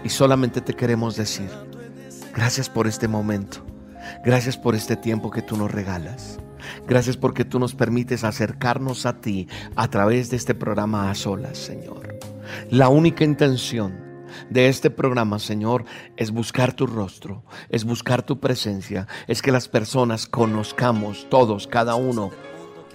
Y 0.03 0.09
solamente 0.09 0.61
te 0.61 0.75
queremos 0.75 1.17
decir, 1.17 1.49
gracias 2.35 2.69
por 2.69 2.89
este 2.89 3.07
momento, 3.07 3.61
gracias 4.25 4.57
por 4.57 4.75
este 4.75 4.97
tiempo 4.97 5.31
que 5.31 5.43
tú 5.43 5.57
nos 5.57 5.71
regalas. 5.71 6.41
Gracias 6.89 7.17
porque 7.17 7.45
tú 7.45 7.59
nos 7.59 7.75
permites 7.75 8.25
acercarnos 8.25 9.07
a 9.07 9.21
ti 9.21 9.49
a 9.77 9.89
través 9.89 10.29
de 10.31 10.37
este 10.37 10.55
programa 10.55 11.11
a 11.11 11.15
solas, 11.15 11.57
Señor. 11.57 12.19
La 12.71 12.89
única 12.89 13.25
intención 13.25 14.10
de 14.49 14.69
este 14.69 14.91
programa, 14.91 15.39
Señor, 15.39 15.85
es 16.17 16.31
buscar 16.31 16.73
tu 16.73 16.87
rostro, 16.87 17.45
es 17.69 17.85
buscar 17.85 18.23
tu 18.23 18.41
presencia, 18.41 19.07
es 19.27 19.43
que 19.43 19.53
las 19.53 19.69
personas 19.69 20.27
conozcamos 20.27 21.27
todos, 21.31 21.67
cada 21.67 21.95
uno, 21.95 22.31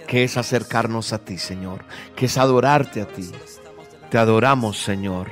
que 0.06 0.24
es 0.24 0.36
acercarnos 0.36 1.12
a 1.12 1.24
ti, 1.24 1.38
Señor, 1.38 1.84
que 2.14 2.26
es 2.26 2.38
adorarte 2.38 3.00
a 3.00 3.06
ti. 3.06 3.30
Te 4.10 4.18
adoramos, 4.18 4.82
Señor. 4.82 5.30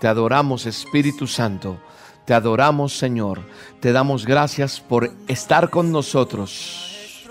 Te 0.00 0.08
adoramos, 0.08 0.66
Espíritu 0.66 1.26
Santo. 1.26 1.78
Te 2.24 2.34
adoramos, 2.34 2.96
Señor. 2.96 3.40
Te 3.80 3.92
damos 3.92 4.26
gracias 4.26 4.80
por 4.80 5.12
estar 5.28 5.70
con 5.70 5.92
nosotros. 5.92 7.26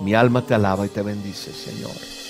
Mi 0.00 0.14
alma 0.14 0.44
te 0.44 0.54
alaba 0.54 0.84
y 0.84 0.88
te 0.88 1.02
bendice, 1.02 1.52
Señor. 1.52 2.21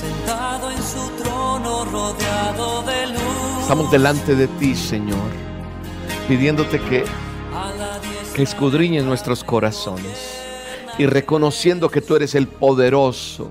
Sentado 0.00 0.70
en 0.70 0.82
su 0.82 1.10
trono 1.22 1.84
rodeado 1.84 2.82
de 2.82 3.06
luz. 3.08 3.60
Estamos 3.60 3.90
delante 3.90 4.34
de 4.34 4.48
ti, 4.48 4.74
Señor, 4.74 5.30
pidiéndote 6.26 6.80
que, 6.80 7.04
que 8.34 8.42
escudriñes 8.42 9.04
nuestros 9.04 9.44
corazones 9.44 10.40
y 10.96 11.06
reconociendo 11.06 11.90
que 11.90 12.00
tú 12.00 12.16
eres 12.16 12.34
el 12.34 12.48
poderoso, 12.48 13.50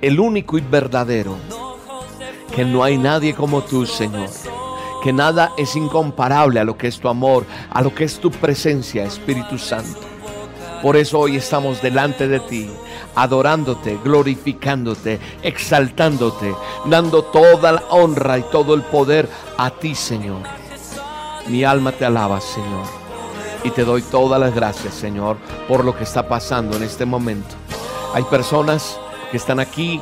el 0.00 0.18
único 0.18 0.56
y 0.56 0.62
verdadero, 0.62 1.36
que 2.54 2.64
no 2.64 2.82
hay 2.82 2.96
nadie 2.96 3.34
como 3.34 3.62
tú, 3.62 3.84
Señor. 3.84 4.30
Que 5.02 5.12
nada 5.12 5.52
es 5.56 5.76
incomparable 5.76 6.58
a 6.58 6.64
lo 6.64 6.76
que 6.76 6.88
es 6.88 6.98
tu 6.98 7.08
amor, 7.08 7.44
a 7.70 7.82
lo 7.82 7.94
que 7.94 8.04
es 8.04 8.18
tu 8.18 8.30
presencia, 8.30 9.04
Espíritu 9.04 9.58
Santo. 9.58 10.15
Por 10.82 10.96
eso 10.96 11.20
hoy 11.20 11.36
estamos 11.36 11.80
delante 11.80 12.28
de 12.28 12.40
ti, 12.40 12.70
adorándote, 13.14 13.98
glorificándote, 14.04 15.18
exaltándote, 15.42 16.54
dando 16.84 17.24
toda 17.24 17.72
la 17.72 17.82
honra 17.90 18.38
y 18.38 18.42
todo 18.52 18.74
el 18.74 18.82
poder 18.82 19.28
a 19.56 19.70
ti, 19.70 19.94
Señor. 19.94 20.42
Mi 21.48 21.64
alma 21.64 21.92
te 21.92 22.04
alaba, 22.04 22.40
Señor. 22.40 22.84
Y 23.64 23.70
te 23.70 23.84
doy 23.84 24.02
todas 24.02 24.38
las 24.38 24.54
gracias, 24.54 24.94
Señor, 24.94 25.38
por 25.66 25.84
lo 25.84 25.96
que 25.96 26.04
está 26.04 26.28
pasando 26.28 26.76
en 26.76 26.82
este 26.82 27.04
momento. 27.04 27.54
Hay 28.14 28.22
personas 28.24 28.98
que 29.30 29.38
están 29.38 29.60
aquí 29.60 30.00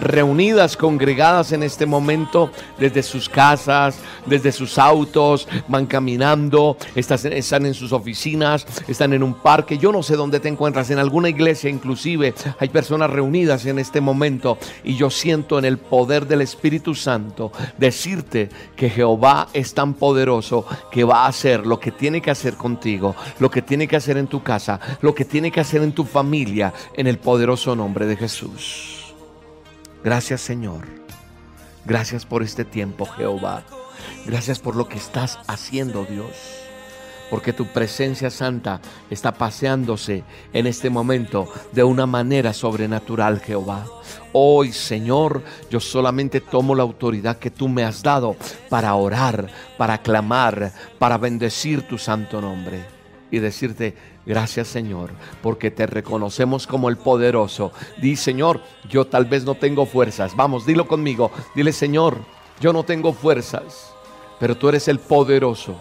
reunidas, 0.00 0.76
congregadas 0.76 1.52
en 1.52 1.62
este 1.62 1.86
momento, 1.86 2.50
desde 2.78 3.02
sus 3.02 3.28
casas, 3.28 3.98
desde 4.26 4.52
sus 4.52 4.78
autos, 4.78 5.48
van 5.68 5.86
caminando, 5.86 6.76
están 6.94 7.66
en 7.66 7.74
sus 7.74 7.92
oficinas, 7.92 8.66
están 8.88 9.12
en 9.12 9.22
un 9.22 9.34
parque, 9.34 9.78
yo 9.78 9.92
no 9.92 10.02
sé 10.02 10.16
dónde 10.16 10.40
te 10.40 10.48
encuentras, 10.48 10.90
en 10.90 10.98
alguna 10.98 11.28
iglesia 11.28 11.70
inclusive, 11.70 12.34
hay 12.58 12.68
personas 12.68 13.10
reunidas 13.10 13.66
en 13.66 13.78
este 13.78 14.00
momento 14.00 14.58
y 14.84 14.96
yo 14.96 15.10
siento 15.10 15.58
en 15.58 15.64
el 15.64 15.78
poder 15.78 16.26
del 16.26 16.42
Espíritu 16.42 16.94
Santo 16.94 17.52
decirte 17.78 18.48
que 18.74 18.90
Jehová 18.90 19.48
es 19.52 19.74
tan 19.74 19.94
poderoso 19.94 20.66
que 20.90 21.04
va 21.04 21.24
a 21.24 21.28
hacer 21.28 21.66
lo 21.66 21.80
que 21.80 21.92
tiene 21.92 22.20
que 22.20 22.30
hacer 22.30 22.54
contigo, 22.54 23.14
lo 23.38 23.50
que 23.50 23.62
tiene 23.62 23.88
que 23.88 23.96
hacer 23.96 24.16
en 24.16 24.26
tu 24.26 24.42
casa, 24.42 24.80
lo 25.00 25.14
que 25.14 25.24
tiene 25.24 25.50
que 25.50 25.60
hacer 25.60 25.82
en 25.82 25.92
tu 25.92 26.04
familia, 26.04 26.72
en 26.94 27.06
el 27.06 27.18
poderoso 27.18 27.74
nombre 27.74 28.06
de 28.06 28.16
Jesús. 28.16 28.95
Gracias 30.06 30.40
Señor. 30.40 30.84
Gracias 31.84 32.24
por 32.24 32.44
este 32.44 32.64
tiempo, 32.64 33.06
Jehová. 33.06 33.64
Gracias 34.24 34.60
por 34.60 34.76
lo 34.76 34.88
que 34.88 34.98
estás 34.98 35.40
haciendo, 35.48 36.04
Dios. 36.04 36.30
Porque 37.28 37.52
tu 37.52 37.66
presencia 37.66 38.30
santa 38.30 38.80
está 39.10 39.32
paseándose 39.32 40.22
en 40.52 40.68
este 40.68 40.90
momento 40.90 41.52
de 41.72 41.82
una 41.82 42.06
manera 42.06 42.52
sobrenatural, 42.52 43.40
Jehová. 43.40 43.84
Hoy, 44.32 44.72
Señor, 44.72 45.42
yo 45.70 45.80
solamente 45.80 46.40
tomo 46.40 46.76
la 46.76 46.84
autoridad 46.84 47.38
que 47.38 47.50
tú 47.50 47.68
me 47.68 47.82
has 47.82 48.00
dado 48.00 48.36
para 48.68 48.94
orar, 48.94 49.48
para 49.76 50.02
clamar, 50.02 50.72
para 51.00 51.18
bendecir 51.18 51.82
tu 51.82 51.98
santo 51.98 52.40
nombre 52.40 52.84
y 53.32 53.40
decirte, 53.40 53.96
gracias 54.26 54.68
Señor, 54.68 55.10
porque 55.42 55.70
te 55.70 55.86
reconocemos 55.86 56.66
como 56.66 56.88
el 56.90 56.98
poderoso. 56.98 57.72
Di, 57.96 58.16
Señor, 58.16 58.60
yo 58.90 59.06
tal 59.06 59.24
vez 59.24 59.44
no 59.44 59.54
tengo 59.54 59.86
fuerzas. 59.86 60.36
Vamos, 60.36 60.66
dilo 60.66 60.86
conmigo. 60.86 61.30
Dile, 61.54 61.72
Señor, 61.72 62.18
yo 62.60 62.72
no 62.72 62.82
tengo 62.82 63.12
fuerzas, 63.12 63.92
pero 64.38 64.56
tú 64.56 64.68
eres 64.68 64.88
el 64.88 64.98
poderoso. 64.98 65.76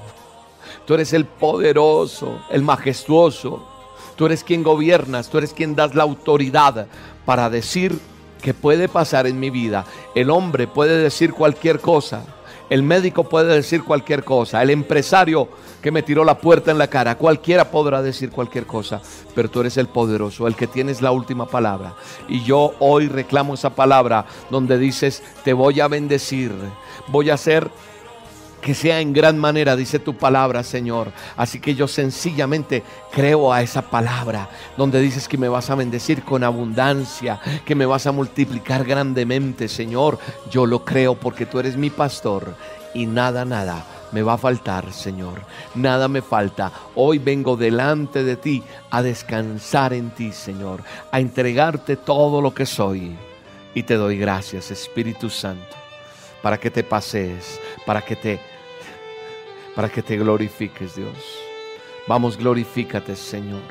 Tú 0.85 0.93
eres 0.93 1.13
el 1.13 1.25
poderoso, 1.25 2.39
el 2.49 2.61
majestuoso. 2.61 3.67
Tú 4.15 4.27
eres 4.27 4.43
quien 4.43 4.63
gobiernas, 4.63 5.29
tú 5.29 5.39
eres 5.39 5.53
quien 5.53 5.75
das 5.75 5.93
la 5.93 6.03
autoridad 6.03 6.87
para 7.25 7.49
decir 7.49 7.99
que 8.41 8.53
puede 8.53 8.87
pasar 8.87 9.27
en 9.27 9.39
mi 9.39 9.49
vida. 9.49 9.85
El 10.13 10.29
hombre 10.29 10.67
puede 10.67 10.97
decir 10.97 11.33
cualquier 11.33 11.79
cosa. 11.79 12.23
El 12.69 12.83
médico 12.83 13.27
puede 13.27 13.53
decir 13.53 13.83
cualquier 13.83 14.23
cosa. 14.23 14.61
El 14.61 14.69
empresario 14.69 15.49
que 15.85 15.91
me 15.91 16.01
tiró 16.01 16.25
la 16.25 16.39
puerta 16.39 16.71
en 16.71 16.79
la 16.79 16.87
cara. 16.87 17.15
Cualquiera 17.15 17.69
podrá 17.69 18.01
decir 18.01 18.31
cualquier 18.31 18.65
cosa. 18.65 18.99
Pero 19.35 19.51
tú 19.51 19.59
eres 19.59 19.77
el 19.77 19.85
poderoso, 19.85 20.47
el 20.47 20.55
que 20.55 20.65
tienes 20.65 20.99
la 20.99 21.11
última 21.11 21.45
palabra. 21.45 21.93
Y 22.27 22.43
yo 22.43 22.73
hoy 22.79 23.07
reclamo 23.07 23.53
esa 23.53 23.69
palabra 23.69 24.25
donde 24.49 24.79
dices, 24.79 25.21
te 25.43 25.53
voy 25.53 25.81
a 25.81 25.87
bendecir. 25.87 26.51
Voy 27.09 27.29
a 27.29 27.35
hacer 27.35 27.69
que 28.61 28.73
sea 28.73 28.99
en 28.99 29.13
gran 29.13 29.37
manera, 29.37 29.75
dice 29.75 29.99
tu 29.99 30.17
palabra, 30.17 30.63
Señor. 30.63 31.11
Así 31.37 31.59
que 31.59 31.75
yo 31.75 31.87
sencillamente 31.87 32.81
creo 33.11 33.53
a 33.53 33.61
esa 33.61 33.83
palabra, 33.83 34.49
donde 34.77 34.99
dices 34.99 35.27
que 35.27 35.37
me 35.37 35.49
vas 35.49 35.69
a 35.69 35.75
bendecir 35.75 36.23
con 36.23 36.43
abundancia, 36.43 37.39
que 37.63 37.75
me 37.75 37.85
vas 37.85 38.07
a 38.07 38.11
multiplicar 38.11 38.85
grandemente, 38.85 39.67
Señor. 39.67 40.17
Yo 40.49 40.65
lo 40.65 40.83
creo 40.83 41.13
porque 41.13 41.45
tú 41.45 41.59
eres 41.59 41.77
mi 41.77 41.91
pastor 41.91 42.55
y 42.95 43.05
nada, 43.05 43.45
nada 43.45 43.85
me 44.15 44.23
va 44.23 44.35
a 44.35 44.37
faltar, 44.37 44.93
Señor. 44.93 45.41
Nada 45.75 46.07
me 46.07 46.21
falta. 46.21 46.71
Hoy 46.95 47.17
vengo 47.17 47.57
delante 47.57 48.23
de 48.23 48.37
ti 48.37 48.63
a 48.89 49.01
descansar 49.01 49.91
en 49.91 50.09
ti, 50.11 50.31
Señor, 50.31 50.81
a 51.11 51.19
entregarte 51.19 51.97
todo 51.97 52.41
lo 52.41 52.53
que 52.53 52.65
soy. 52.65 53.13
Y 53.73 53.83
te 53.83 53.95
doy 53.95 54.17
gracias, 54.17 54.71
Espíritu 54.71 55.29
Santo, 55.29 55.75
para 56.41 56.57
que 56.57 56.71
te 56.71 56.81
pasees, 56.81 57.59
para 57.85 58.01
que 58.03 58.15
te 58.15 58.39
para 59.75 59.89
que 59.89 60.01
te 60.01 60.15
glorifiques, 60.15 60.95
Dios. 60.95 61.17
Vamos, 62.07 62.37
glorifícate, 62.37 63.17
Señor. 63.17 63.63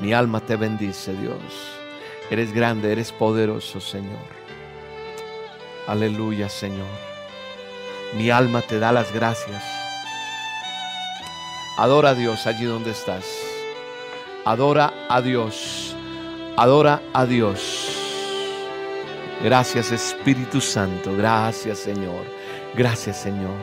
Mi 0.00 0.12
alma 0.12 0.40
te 0.40 0.56
bendice, 0.56 1.12
Dios. 1.12 1.38
Eres 2.30 2.52
grande, 2.52 2.90
eres 2.90 3.12
poderoso, 3.12 3.78
Señor. 3.78 4.26
Aleluya, 5.86 6.48
Señor. 6.48 7.15
Mi 8.14 8.30
alma 8.30 8.62
te 8.62 8.78
da 8.78 8.92
las 8.92 9.12
gracias. 9.12 9.62
Adora 11.78 12.10
a 12.10 12.14
Dios 12.14 12.46
allí 12.46 12.64
donde 12.64 12.92
estás. 12.92 13.24
Adora 14.44 14.92
a 15.08 15.20
Dios. 15.20 15.94
Adora 16.56 17.02
a 17.12 17.26
Dios. 17.26 17.90
Gracias 19.42 19.92
Espíritu 19.92 20.60
Santo. 20.60 21.14
Gracias 21.16 21.80
Señor. 21.80 22.24
Gracias 22.74 23.18
Señor. 23.18 23.56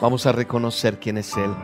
Vamos 0.00 0.26
a 0.26 0.32
reconocer 0.32 0.98
quién 0.98 1.18
es 1.18 1.36
Él. 1.36 1.54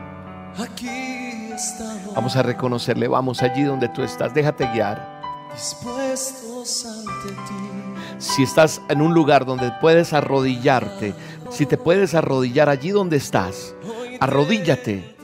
Vamos 2.15 2.37
a 2.37 2.43
reconocerle. 2.43 3.09
Vamos 3.09 3.43
allí 3.43 3.63
donde 3.65 3.89
tú 3.89 4.03
estás. 4.03 4.33
Déjate 4.33 4.67
guiar. 4.73 5.21
dispuestos 5.55 6.87
ante 6.87 7.29
ti. 7.49 7.92
Si 8.23 8.45
estás 8.45 8.81
en 8.89 9.03
un 9.03 9.15
lugar 9.15 9.45
donde 9.45 9.73
puedes 9.81 10.13
arrodillarte, 10.13 11.13
si 11.51 11.67
te 11.67 11.77
puedes 11.77 12.15
arrodillar 12.15 12.69
allí 12.69 12.91
donde 12.91 13.17
estás, 13.17 13.75
arrodíllate. 14.21 15.17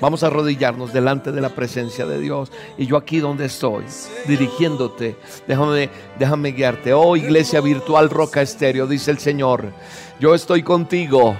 Vamos 0.00 0.22
a 0.22 0.28
arrodillarnos 0.28 0.90
delante 0.90 1.32
de 1.32 1.42
la 1.42 1.50
presencia 1.50 2.06
de 2.06 2.18
Dios. 2.18 2.50
Y 2.78 2.86
yo 2.86 2.96
aquí 2.96 3.18
donde 3.18 3.44
estoy, 3.44 3.84
dirigiéndote, 4.26 5.16
déjame, 5.46 5.90
déjame 6.18 6.52
guiarte. 6.52 6.94
Oh 6.94 7.14
iglesia 7.14 7.60
virtual 7.60 8.08
Roca 8.08 8.40
Estéreo, 8.40 8.86
dice 8.86 9.10
el 9.10 9.18
Señor, 9.18 9.72
yo 10.18 10.34
estoy 10.34 10.62
contigo. 10.62 11.36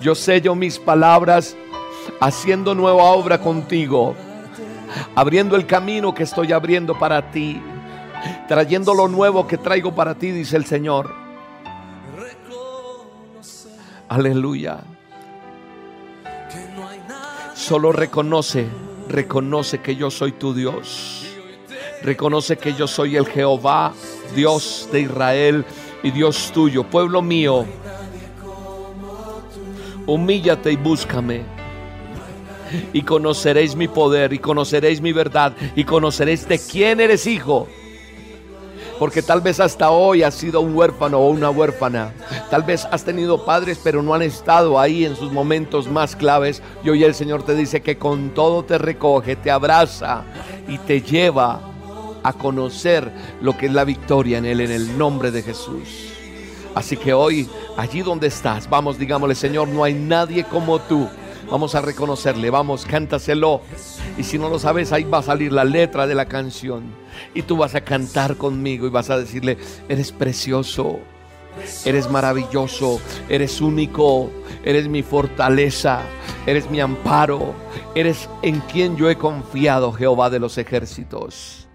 Yo 0.00 0.14
sello 0.14 0.54
mis 0.54 0.78
palabras 0.78 1.56
haciendo 2.20 2.72
nueva 2.76 3.02
obra 3.02 3.40
contigo, 3.40 4.14
abriendo 5.16 5.56
el 5.56 5.66
camino 5.66 6.14
que 6.14 6.22
estoy 6.22 6.52
abriendo 6.52 6.96
para 6.96 7.32
ti, 7.32 7.60
trayendo 8.48 8.94
lo 8.94 9.08
nuevo 9.08 9.46
que 9.46 9.58
traigo 9.58 9.94
para 9.94 10.14
ti, 10.14 10.30
dice 10.30 10.56
el 10.56 10.64
Señor. 10.64 11.14
Aleluya. 14.08 14.80
Solo 17.54 17.92
reconoce, 17.92 18.66
reconoce 19.08 19.78
que 19.78 19.96
yo 19.96 20.10
soy 20.10 20.32
tu 20.32 20.52
Dios. 20.52 21.26
Reconoce 22.02 22.58
que 22.58 22.74
yo 22.74 22.86
soy 22.86 23.16
el 23.16 23.26
Jehová, 23.26 23.94
Dios 24.34 24.88
de 24.92 25.02
Israel 25.02 25.64
y 26.02 26.10
Dios 26.10 26.50
tuyo, 26.52 26.84
pueblo 26.84 27.22
mío. 27.22 27.64
Humíllate 30.06 30.72
y 30.72 30.76
búscame. 30.76 31.42
Y 32.92 33.02
conoceréis 33.02 33.76
mi 33.76 33.86
poder 33.86 34.32
y 34.32 34.38
conoceréis 34.38 35.00
mi 35.00 35.12
verdad 35.12 35.54
y 35.76 35.84
conoceréis 35.84 36.48
de 36.48 36.58
quién 36.58 37.00
eres 37.00 37.26
hijo. 37.26 37.68
Porque 39.02 39.20
tal 39.20 39.40
vez 39.40 39.58
hasta 39.58 39.90
hoy 39.90 40.22
has 40.22 40.32
sido 40.32 40.60
un 40.60 40.76
huérfano 40.76 41.18
o 41.18 41.30
una 41.30 41.50
huérfana. 41.50 42.12
Tal 42.50 42.62
vez 42.62 42.86
has 42.88 43.02
tenido 43.02 43.44
padres 43.44 43.80
pero 43.82 44.00
no 44.00 44.14
han 44.14 44.22
estado 44.22 44.78
ahí 44.78 45.04
en 45.04 45.16
sus 45.16 45.32
momentos 45.32 45.90
más 45.90 46.14
claves. 46.14 46.62
Y 46.84 46.90
hoy 46.90 47.02
el 47.02 47.12
Señor 47.12 47.42
te 47.42 47.56
dice 47.56 47.82
que 47.82 47.98
con 47.98 48.30
todo 48.30 48.64
te 48.64 48.78
recoge, 48.78 49.34
te 49.34 49.50
abraza 49.50 50.22
y 50.68 50.78
te 50.78 51.02
lleva 51.02 51.60
a 52.22 52.32
conocer 52.34 53.10
lo 53.40 53.58
que 53.58 53.66
es 53.66 53.72
la 53.72 53.82
victoria 53.82 54.38
en 54.38 54.44
Él 54.44 54.60
en 54.60 54.70
el 54.70 54.96
nombre 54.96 55.32
de 55.32 55.42
Jesús. 55.42 56.12
Así 56.72 56.96
que 56.96 57.12
hoy, 57.12 57.48
allí 57.76 58.02
donde 58.02 58.28
estás, 58.28 58.70
vamos, 58.70 59.00
digámosle, 59.00 59.34
Señor, 59.34 59.66
no 59.66 59.82
hay 59.82 59.94
nadie 59.94 60.44
como 60.44 60.78
tú. 60.78 61.08
Vamos 61.50 61.74
a 61.74 61.80
reconocerle, 61.80 62.50
vamos, 62.50 62.86
cántaselo. 62.86 63.62
Y 64.18 64.24
si 64.24 64.38
no 64.38 64.48
lo 64.48 64.58
sabes, 64.58 64.92
ahí 64.92 65.04
va 65.04 65.18
a 65.18 65.22
salir 65.22 65.52
la 65.52 65.64
letra 65.64 66.06
de 66.06 66.14
la 66.14 66.26
canción. 66.26 66.82
Y 67.34 67.42
tú 67.42 67.56
vas 67.56 67.74
a 67.74 67.80
cantar 67.80 68.36
conmigo 68.36 68.86
y 68.86 68.90
vas 68.90 69.10
a 69.10 69.18
decirle, 69.18 69.58
eres 69.88 70.12
precioso, 70.12 71.00
eres 71.84 72.10
maravilloso, 72.10 73.00
eres 73.28 73.60
único, 73.60 74.30
eres 74.64 74.88
mi 74.88 75.02
fortaleza, 75.02 76.02
eres 76.46 76.70
mi 76.70 76.80
amparo, 76.80 77.54
eres 77.94 78.28
en 78.42 78.60
quien 78.60 78.96
yo 78.96 79.08
he 79.10 79.16
confiado, 79.16 79.92
Jehová 79.92 80.30
de 80.30 80.38
los 80.38 80.58
ejércitos. 80.58 81.68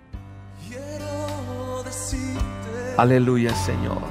Aleluya, 2.98 3.54
Señor. 3.54 4.02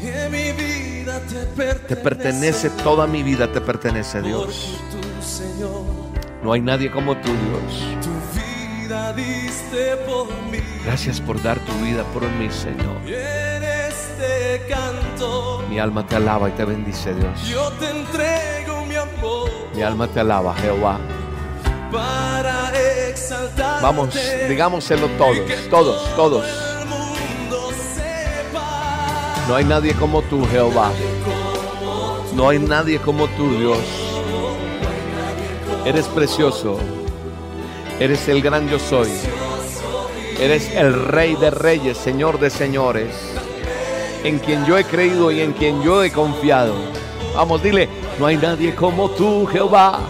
que 0.00 0.28
mi 0.28 0.52
vida 0.52 1.20
te 1.20 1.46
pertenece. 1.54 1.86
Te 1.86 1.96
pertenece, 1.96 2.70
toda 2.82 3.06
mi 3.06 3.22
vida 3.22 3.50
te 3.52 3.60
pertenece, 3.60 4.22
Dios. 4.22 4.80
Porque 4.90 5.06
tú, 5.06 5.22
Señor, 5.22 5.84
No 6.42 6.52
hay 6.52 6.60
nadie 6.60 6.90
como 6.90 7.16
tú, 7.16 7.28
Dios. 7.28 7.82
tu 8.02 8.38
vida 8.38 9.12
diste 9.12 9.96
por 10.06 10.26
mí. 10.50 10.58
Gracias 10.84 11.20
por 11.20 11.42
dar 11.42 11.58
tu 11.60 11.72
vida 11.84 12.04
por 12.14 12.22
mí, 12.22 12.48
Señor. 12.50 12.96
Y 13.04 13.14
en 13.14 13.62
este 13.64 14.62
canto 14.68 15.64
Mi 15.68 15.78
alma 15.78 16.06
te 16.06 16.16
alaba 16.16 16.48
y 16.48 16.52
te 16.52 16.64
bendice, 16.64 17.14
Dios. 17.14 17.48
yo 17.48 17.70
te 17.72 17.90
entrego 17.90 18.84
mi 18.86 18.94
amor 18.94 19.50
Mi 19.74 19.82
alma 19.82 20.06
te 20.06 20.20
alaba, 20.20 20.54
Jehová. 20.54 20.98
para 21.90 22.70
exaltar. 23.08 23.82
Vamos, 23.82 24.10
digámoselo 24.48 25.08
todos, 25.18 25.38
todos, 25.70 26.16
todos. 26.16 26.46
No 29.48 29.54
hay 29.54 29.64
nadie 29.64 29.94
como 29.94 30.22
tú, 30.22 30.44
Jehová. 30.46 30.90
No 32.34 32.48
hay 32.48 32.58
nadie 32.58 32.98
como 32.98 33.26
tú, 33.28 33.48
Dios. 33.58 33.78
Eres 35.86 36.06
precioso. 36.08 36.80
Eres 38.00 38.26
el 38.26 38.42
gran 38.42 38.68
yo 38.68 38.76
soy. 38.76 39.08
Eres 40.40 40.68
el 40.74 40.92
rey 40.92 41.36
de 41.36 41.52
reyes, 41.52 41.96
señor 41.96 42.40
de 42.40 42.50
señores. 42.50 43.14
En 44.24 44.40
quien 44.40 44.66
yo 44.66 44.76
he 44.76 44.82
creído 44.82 45.30
y 45.30 45.40
en 45.42 45.52
quien 45.52 45.80
yo 45.84 46.02
he 46.02 46.10
confiado. 46.10 46.74
Vamos, 47.36 47.62
dile, 47.62 47.88
no 48.18 48.26
hay 48.26 48.36
nadie 48.36 48.74
como 48.74 49.10
tú, 49.10 49.46
Jehová. 49.46 50.00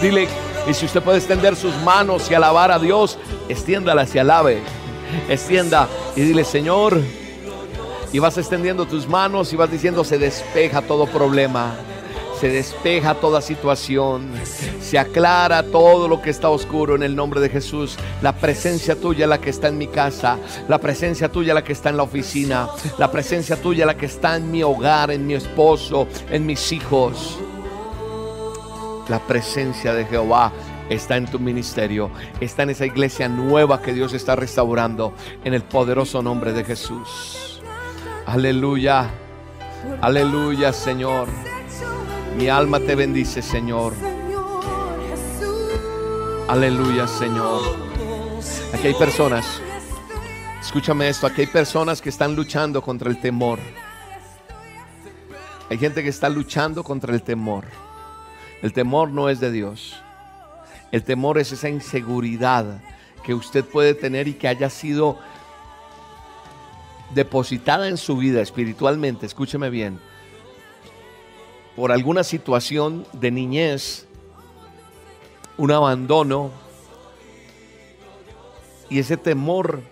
Dile, 0.00 0.28
y 0.68 0.72
si 0.72 0.86
usted 0.86 1.02
puede 1.02 1.18
extender 1.18 1.56
sus 1.56 1.74
manos 1.78 2.30
y 2.30 2.34
alabar 2.34 2.70
a 2.70 2.78
Dios, 2.78 3.18
extiéndalas 3.48 4.14
y 4.14 4.20
alabe. 4.20 4.60
Extienda 5.28 5.88
y 6.14 6.20
dile, 6.20 6.44
Señor, 6.44 7.00
y 8.12 8.20
vas 8.20 8.38
extendiendo 8.38 8.86
tus 8.86 9.08
manos 9.08 9.52
y 9.52 9.56
vas 9.56 9.72
diciendo, 9.72 10.04
se 10.04 10.18
despeja 10.18 10.82
todo 10.82 11.06
problema, 11.06 11.74
se 12.38 12.48
despeja 12.48 13.14
toda 13.14 13.40
situación, 13.40 14.30
se 14.80 14.98
aclara 14.98 15.64
todo 15.64 16.06
lo 16.06 16.22
que 16.22 16.30
está 16.30 16.48
oscuro 16.48 16.94
en 16.94 17.02
el 17.02 17.16
nombre 17.16 17.40
de 17.40 17.48
Jesús. 17.48 17.96
La 18.22 18.32
presencia 18.32 18.94
tuya 18.94 19.26
la 19.26 19.40
que 19.40 19.50
está 19.50 19.68
en 19.68 19.76
mi 19.76 19.88
casa, 19.88 20.38
la 20.68 20.78
presencia 20.78 21.30
tuya 21.30 21.52
la 21.52 21.64
que 21.64 21.72
está 21.72 21.90
en 21.90 21.96
la 21.96 22.04
oficina, 22.04 22.68
la 22.96 23.10
presencia 23.10 23.60
tuya 23.60 23.86
la 23.86 23.96
que 23.96 24.06
está 24.06 24.36
en 24.36 24.52
mi 24.52 24.62
hogar, 24.62 25.10
en 25.10 25.26
mi 25.26 25.34
esposo, 25.34 26.06
en 26.30 26.46
mis 26.46 26.70
hijos. 26.70 27.38
La 29.08 29.18
presencia 29.18 29.92
de 29.94 30.04
Jehová 30.04 30.52
está 30.90 31.16
en 31.16 31.26
tu 31.26 31.40
ministerio, 31.40 32.10
está 32.40 32.62
en 32.62 32.70
esa 32.70 32.86
iglesia 32.86 33.28
nueva 33.28 33.82
que 33.82 33.92
Dios 33.92 34.12
está 34.12 34.36
restaurando 34.36 35.12
en 35.44 35.54
el 35.54 35.62
poderoso 35.62 36.22
nombre 36.22 36.52
de 36.52 36.62
Jesús. 36.62 37.60
Aleluya, 38.26 39.10
aleluya 40.02 40.72
Señor. 40.72 41.47
Mi 42.38 42.48
alma 42.48 42.78
te 42.78 42.94
bendice 42.94 43.42
Señor. 43.42 43.94
Aleluya 46.46 47.08
Señor. 47.08 47.60
Aquí 48.72 48.86
hay 48.86 48.94
personas, 48.94 49.60
escúchame 50.60 51.08
esto, 51.08 51.26
aquí 51.26 51.40
hay 51.40 51.46
personas 51.48 52.00
que 52.00 52.10
están 52.10 52.36
luchando 52.36 52.80
contra 52.80 53.10
el 53.10 53.20
temor. 53.20 53.58
Hay 55.68 55.78
gente 55.78 56.00
que 56.04 56.10
está 56.10 56.28
luchando 56.28 56.84
contra 56.84 57.12
el 57.12 57.22
temor. 57.22 57.64
El 58.62 58.72
temor 58.72 59.10
no 59.10 59.28
es 59.28 59.40
de 59.40 59.50
Dios. 59.50 60.00
El 60.92 61.02
temor 61.02 61.38
es 61.38 61.50
esa 61.50 61.68
inseguridad 61.68 62.80
que 63.24 63.34
usted 63.34 63.64
puede 63.64 63.94
tener 63.94 64.28
y 64.28 64.34
que 64.34 64.46
haya 64.46 64.70
sido 64.70 65.18
depositada 67.16 67.88
en 67.88 67.96
su 67.96 68.16
vida 68.16 68.40
espiritualmente, 68.40 69.26
escúcheme 69.26 69.70
bien, 69.70 69.98
por 71.78 71.92
alguna 71.92 72.24
situación 72.24 73.06
de 73.12 73.30
niñez, 73.30 74.08
un 75.56 75.70
abandono, 75.70 76.50
y 78.90 78.98
ese 78.98 79.16
temor 79.16 79.82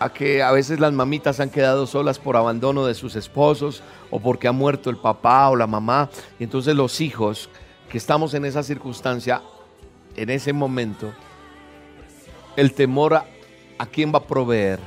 a 0.00 0.12
que 0.12 0.42
a 0.42 0.50
veces 0.50 0.80
las 0.80 0.92
mamitas 0.92 1.38
han 1.38 1.48
quedado 1.48 1.86
solas 1.86 2.18
por 2.18 2.36
abandono 2.36 2.86
de 2.86 2.94
sus 2.94 3.14
esposos 3.14 3.84
o 4.10 4.18
porque 4.18 4.48
ha 4.48 4.52
muerto 4.52 4.90
el 4.90 4.96
papá 4.96 5.48
o 5.48 5.54
la 5.54 5.68
mamá. 5.68 6.10
Y 6.40 6.42
entonces 6.42 6.74
los 6.74 7.00
hijos 7.00 7.48
que 7.88 7.96
estamos 7.96 8.34
en 8.34 8.44
esa 8.44 8.64
circunstancia, 8.64 9.42
en 10.16 10.28
ese 10.30 10.52
momento, 10.52 11.12
el 12.56 12.72
temor 12.72 13.14
a, 13.14 13.26
a 13.78 13.86
quién 13.86 14.12
va 14.12 14.18
a 14.18 14.26
proveer. 14.26 14.80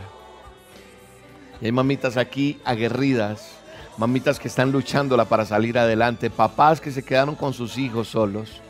Y 1.61 1.65
hay 1.67 1.71
mamitas 1.71 2.17
aquí 2.17 2.59
aguerridas, 2.65 3.52
mamitas 3.97 4.39
que 4.39 4.47
están 4.47 4.71
luchándola 4.71 5.25
para 5.25 5.45
salir 5.45 5.77
adelante, 5.77 6.29
papás 6.29 6.81
que 6.81 6.91
se 6.91 7.03
quedaron 7.03 7.35
con 7.35 7.53
sus 7.53 7.77
hijos 7.77 8.07
solos. 8.09 8.61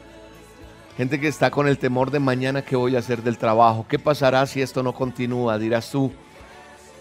Gente 0.98 1.20
que 1.20 1.28
está 1.28 1.50
con 1.50 1.68
el 1.68 1.80
temor 1.80 2.12
de 2.12 2.20
mañana 2.20 2.62
que 2.62 2.76
voy 2.76 2.96
a 2.96 3.00
hacer 3.00 3.24
del 3.24 3.38
trabajo. 3.38 3.86
¿Qué 3.88 3.98
pasará 3.98 4.46
si 4.46 4.62
esto 4.62 4.84
no 4.84 4.94
continúa? 4.94 5.58
Dirás 5.58 5.90
tú. 5.90 6.12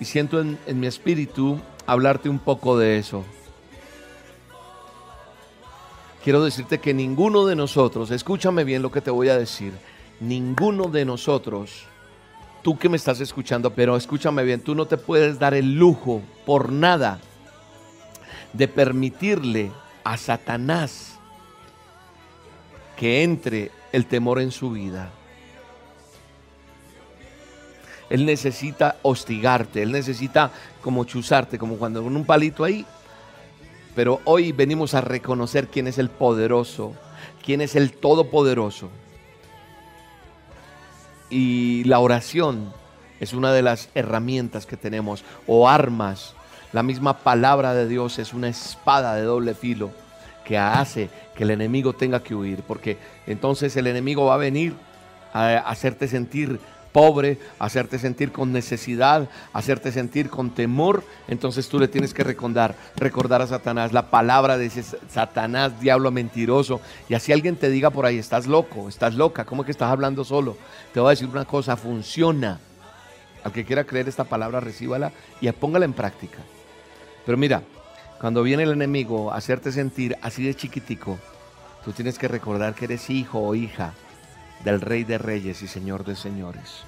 Y 0.01 0.05
siento 0.07 0.41
en, 0.41 0.59
en 0.67 0.81
mi 0.81 0.87
espíritu 0.87 1.61
hablarte 1.87 2.29
un 2.29 2.39
poco 2.39 2.79
de 2.79 2.99
eso. 2.99 3.25
Quiero 6.25 6.43
decirte 6.43 6.79
que 6.79 6.95
ninguno 6.95 7.45
de 7.45 7.57
nosotros, 7.57 8.11
escúchame 8.13 8.65
bien 8.65 8.81
lo 8.81 8.93
que 8.93 9.01
te 9.01 9.11
voy 9.11 9.29
a 9.29 9.37
decir, 9.37 9.73
ninguno 10.21 10.87
de 10.87 11.05
nosotros, 11.05 11.83
tú 12.63 12.79
que 12.79 12.89
me 12.89 12.97
estás 12.97 13.21
escuchando, 13.21 13.75
pero 13.75 13.97
escúchame 13.97 14.45
bien, 14.45 14.61
tú 14.61 14.77
no 14.77 14.87
te 14.87 14.97
puedes 14.97 15.41
dar 15.41 15.53
el 15.53 15.75
lujo 15.75 16.23
por 16.47 16.71
nada 16.71 17.19
de 18.53 18.69
permitirle 18.69 19.73
a 20.05 20.17
Satanás 20.17 21.19
que 22.97 23.23
entre 23.23 23.71
el 23.93 24.07
temor 24.07 24.41
en 24.41 24.51
su 24.51 24.71
vida. 24.71 25.11
Él 28.11 28.27
necesita 28.27 28.97
hostigarte, 29.03 29.83
Él 29.83 29.91
necesita 29.91 30.51
como 30.83 31.05
chuzarte, 31.05 31.59
como 31.59 31.77
cuando 31.77 32.03
con 32.03 32.15
un 32.15 32.27
palito 32.27 32.63
ahí. 32.63 32.85
Pero 33.95 34.21
hoy 34.25 34.53
venimos 34.53 34.95
a 34.95 35.01
reconocer 35.01 35.69
quién 35.69 35.87
es 35.87 35.99
el 35.99 36.11
poderoso, 36.11 36.95
quién 37.43 37.61
es 37.61 37.75
el 37.75 37.93
todopoderoso. 37.93 38.91
Y 41.31 41.85
la 41.85 42.01
oración 42.01 42.73
es 43.19 43.33
una 43.33 43.53
de 43.53 43.63
las 43.63 43.89
herramientas 43.95 44.67
que 44.67 44.77
tenemos, 44.77 45.25
o 45.47 45.69
armas. 45.69 46.35
La 46.73 46.83
misma 46.83 47.19
palabra 47.19 47.75
de 47.75 47.87
Dios 47.87 48.19
es 48.19 48.33
una 48.33 48.49
espada 48.49 49.15
de 49.15 49.23
doble 49.23 49.55
filo 49.55 49.91
que 50.45 50.57
hace 50.57 51.11
que 51.35 51.45
el 51.45 51.51
enemigo 51.51 51.93
tenga 51.93 52.23
que 52.23 52.35
huir, 52.35 52.63
porque 52.67 52.99
entonces 53.27 53.77
el 53.77 53.87
enemigo 53.87 54.27
va 54.27 54.35
a 54.35 54.39
venir 54.39 54.75
a 55.35 55.59
hacerte 55.59 56.09
sentir 56.09 56.59
pobre, 56.93 57.39
hacerte 57.59 57.99
sentir 57.99 58.33
con 58.33 58.53
necesidad, 58.53 59.29
hacerte 59.53 59.93
sentir 59.93 60.29
con 60.29 60.51
temor, 60.51 61.05
entonces 61.27 61.69
tú 61.69 61.79
le 61.79 61.89
tienes 61.89 62.15
que 62.15 62.23
recordar, 62.23 62.75
recordar 62.97 63.43
a 63.43 63.47
Satanás 63.47 63.93
la 63.93 64.11
palabra 64.11 64.59
de 64.59 64.67
ese 64.67 64.83
Satanás, 65.11 65.81
diablo 65.81 66.11
mentiroso, 66.11 66.81
y 67.09 67.15
así 67.15 67.33
alguien 67.33 67.57
te 67.57 67.71
diga 67.71 67.91
por 67.91 68.07
ahí, 68.07 68.19
estás 68.19 68.47
loco, 68.47 68.89
estás 68.89 69.15
loca, 69.15 69.45
¿cómo 69.45 69.65
que 69.65 69.71
estás 69.71 69.91
hablando 69.91 70.25
solo? 70.25 70.57
Te 70.93 71.01
voy 71.01 71.09
a 71.09 71.11
decir 71.11 71.29
una 71.29 71.45
cosa, 71.45 71.77
funciona. 71.77 72.61
Al 73.43 73.53
que 73.53 73.65
quiera 73.65 73.85
creer 73.85 74.09
esta 74.09 74.25
palabra, 74.25 74.61
recíbala 74.61 75.11
y 75.41 75.51
póngala 75.51 75.85
en 75.85 75.95
práctica. 75.95 76.39
Pero 77.25 77.39
mira, 77.39 77.63
cuando 78.21 78.43
viene 78.43 78.65
el 78.65 78.73
enemigo 78.73 79.33
a 79.33 79.37
hacerte 79.37 79.73
sentir 79.73 80.17
así 80.23 80.45
de 80.45 80.55
chiquitico, 80.55 81.19
tú 81.85 81.93
tienes 81.93 82.19
que 82.19 82.29
recordar 82.29 82.75
que 82.75 82.85
eres 82.87 83.11
hijo 83.11 83.41
o 83.41 83.55
hija 83.55 83.95
del 84.65 84.81
Rey 84.81 85.05
de 85.05 85.19
Reyes 85.19 85.63
y 85.63 85.69
Señor 85.69 86.05
de 86.05 86.17
Señores. 86.17 86.85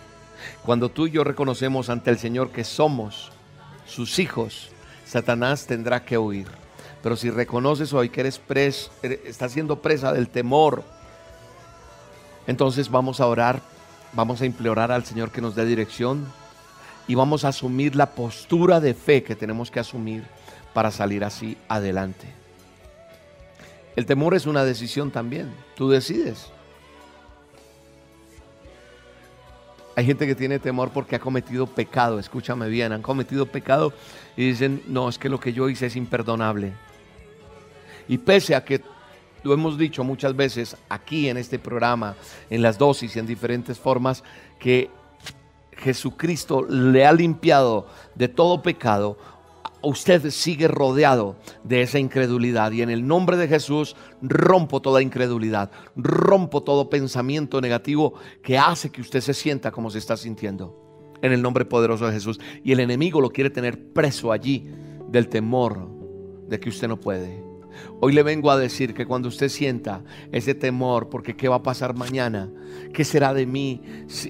Cuando 0.65 0.91
tú 0.91 1.07
y 1.07 1.13
yo 1.13 1.25
reconocemos 1.25 1.91
ante 1.91 2.11
el 2.11 2.19
Señor 2.19 2.51
que 2.51 2.65
somos 2.65 3.33
sus 3.87 4.19
hijos, 4.19 4.71
Satanás 5.05 5.67
tendrá 5.67 6.05
que 6.05 6.19
huir. 6.19 6.49
Pero 7.03 7.17
si 7.17 7.31
reconoces 7.31 7.93
hoy 7.93 8.09
que 8.09 8.21
eres 8.21 8.39
pres, 8.39 8.91
estás 9.03 9.53
siendo 9.53 9.83
presa 9.83 10.13
del 10.13 10.29
temor, 10.29 10.85
entonces 12.47 12.91
vamos 12.91 13.21
a 13.21 13.27
orar, 13.27 13.61
vamos 14.13 14.41
a 14.41 14.47
implorar 14.47 14.91
al 14.91 15.05
Señor 15.05 15.31
que 15.31 15.41
nos 15.41 15.55
dé 15.55 15.65
dirección 15.65 16.27
y 17.07 17.15
vamos 17.15 17.45
a 17.45 17.49
asumir 17.49 17.97
la 17.97 18.11
postura 18.11 18.81
de 18.81 18.95
fe 18.95 19.23
que 19.23 19.35
tenemos 19.35 19.71
que 19.71 19.81
asumir 19.81 20.25
para 20.73 20.91
salir 20.91 21.25
así 21.25 21.57
adelante. 21.69 22.27
El 23.97 24.07
temor 24.07 24.35
es 24.35 24.47
una 24.47 24.65
decisión 24.65 25.11
también. 25.11 25.53
Tú 25.77 25.89
decides. 25.89 26.51
Hay 29.97 30.05
gente 30.05 30.27
que 30.27 30.35
tiene 30.35 30.59
temor 30.59 30.91
porque 30.91 31.15
ha 31.15 31.21
cometido 31.21 31.69
pecado, 31.69 32.19
escúchame 32.19 32.69
bien, 32.69 32.93
han 32.93 33.03
cometido 33.03 33.47
pecado 33.47 33.93
y 34.37 34.49
dicen, 34.49 34.83
no, 34.89 35.09
es 35.09 35.19
que 35.19 35.29
lo 35.29 35.39
que 35.39 35.53
yo 35.53 35.69
hice 35.69 35.87
es 35.87 35.95
imperdonable. 35.95 36.73
Y 38.09 38.19
pese 38.19 38.57
a 38.57 38.65
que 38.65 38.83
lo 39.45 39.55
hemos 39.55 39.79
dicho 39.79 40.03
muchas 40.03 40.35
veces 40.35 40.77
aquí 40.89 41.29
en 41.29 41.37
este 41.37 41.61
programa, 41.61 42.17
en 42.51 42.63
las 42.63 42.77
dosis 42.77 43.15
y 43.15 43.21
en 43.21 43.27
diferentes 43.27 43.79
formas, 43.79 44.25
que 44.59 44.91
Jesucristo 45.77 46.65
le 46.69 47.07
ha 47.07 47.13
limpiado 47.13 47.87
de 48.15 48.29
todo 48.29 48.63
pecado, 48.63 49.17
usted 49.83 50.31
sigue 50.31 50.69
rodeado 50.69 51.37
de 51.63 51.83
esa 51.83 51.99
incredulidad. 51.99 52.73
Y 52.73 52.83
en 52.83 52.91
el 52.91 53.07
nombre 53.07 53.37
de 53.37 53.49
Jesús 53.49 53.97
rompo 54.23 54.81
toda 54.81 55.03
incredulidad, 55.03 55.71
rompo 55.97 56.63
todo 56.63 56.91
pensamiento 56.91 57.61
negativo 57.61 58.15
que 58.43 58.59
hace 58.59 58.91
que 58.91 59.01
usted 59.01 59.21
se 59.21 59.35
sienta 59.35 59.71
como 59.71 59.91
se 59.91 59.99
está 59.99 60.17
sintiendo. 60.17 60.81
En 61.23 61.33
el 61.33 61.41
nombre 61.41 61.65
poderoso 61.65 62.07
de 62.07 62.13
Jesús. 62.13 62.39
Y 62.63 62.73
el 62.73 62.81
enemigo 62.81 63.21
lo 63.21 63.31
quiere 63.31 63.51
tener 63.51 63.93
preso 63.93 64.31
allí 64.31 64.69
del 65.09 65.29
temor 65.29 65.89
de 66.49 66.61
que 66.61 66.69
usted 66.69 66.89
no 66.89 67.01
puede. 67.01 67.44
Hoy 68.01 68.13
le 68.13 68.23
vengo 68.23 68.51
a 68.51 68.59
decir 68.59 68.95
que 68.95 69.07
cuando 69.07 69.29
usted 69.29 69.49
sienta 69.49 70.03
ese 70.33 70.55
temor, 70.55 71.09
porque 71.09 71.37
qué 71.37 71.49
va 71.49 71.57
a 71.57 71.63
pasar 71.63 71.97
mañana, 71.97 72.51
qué 72.93 73.05
será 73.05 73.35
de 73.35 73.47
mí, 73.47 73.81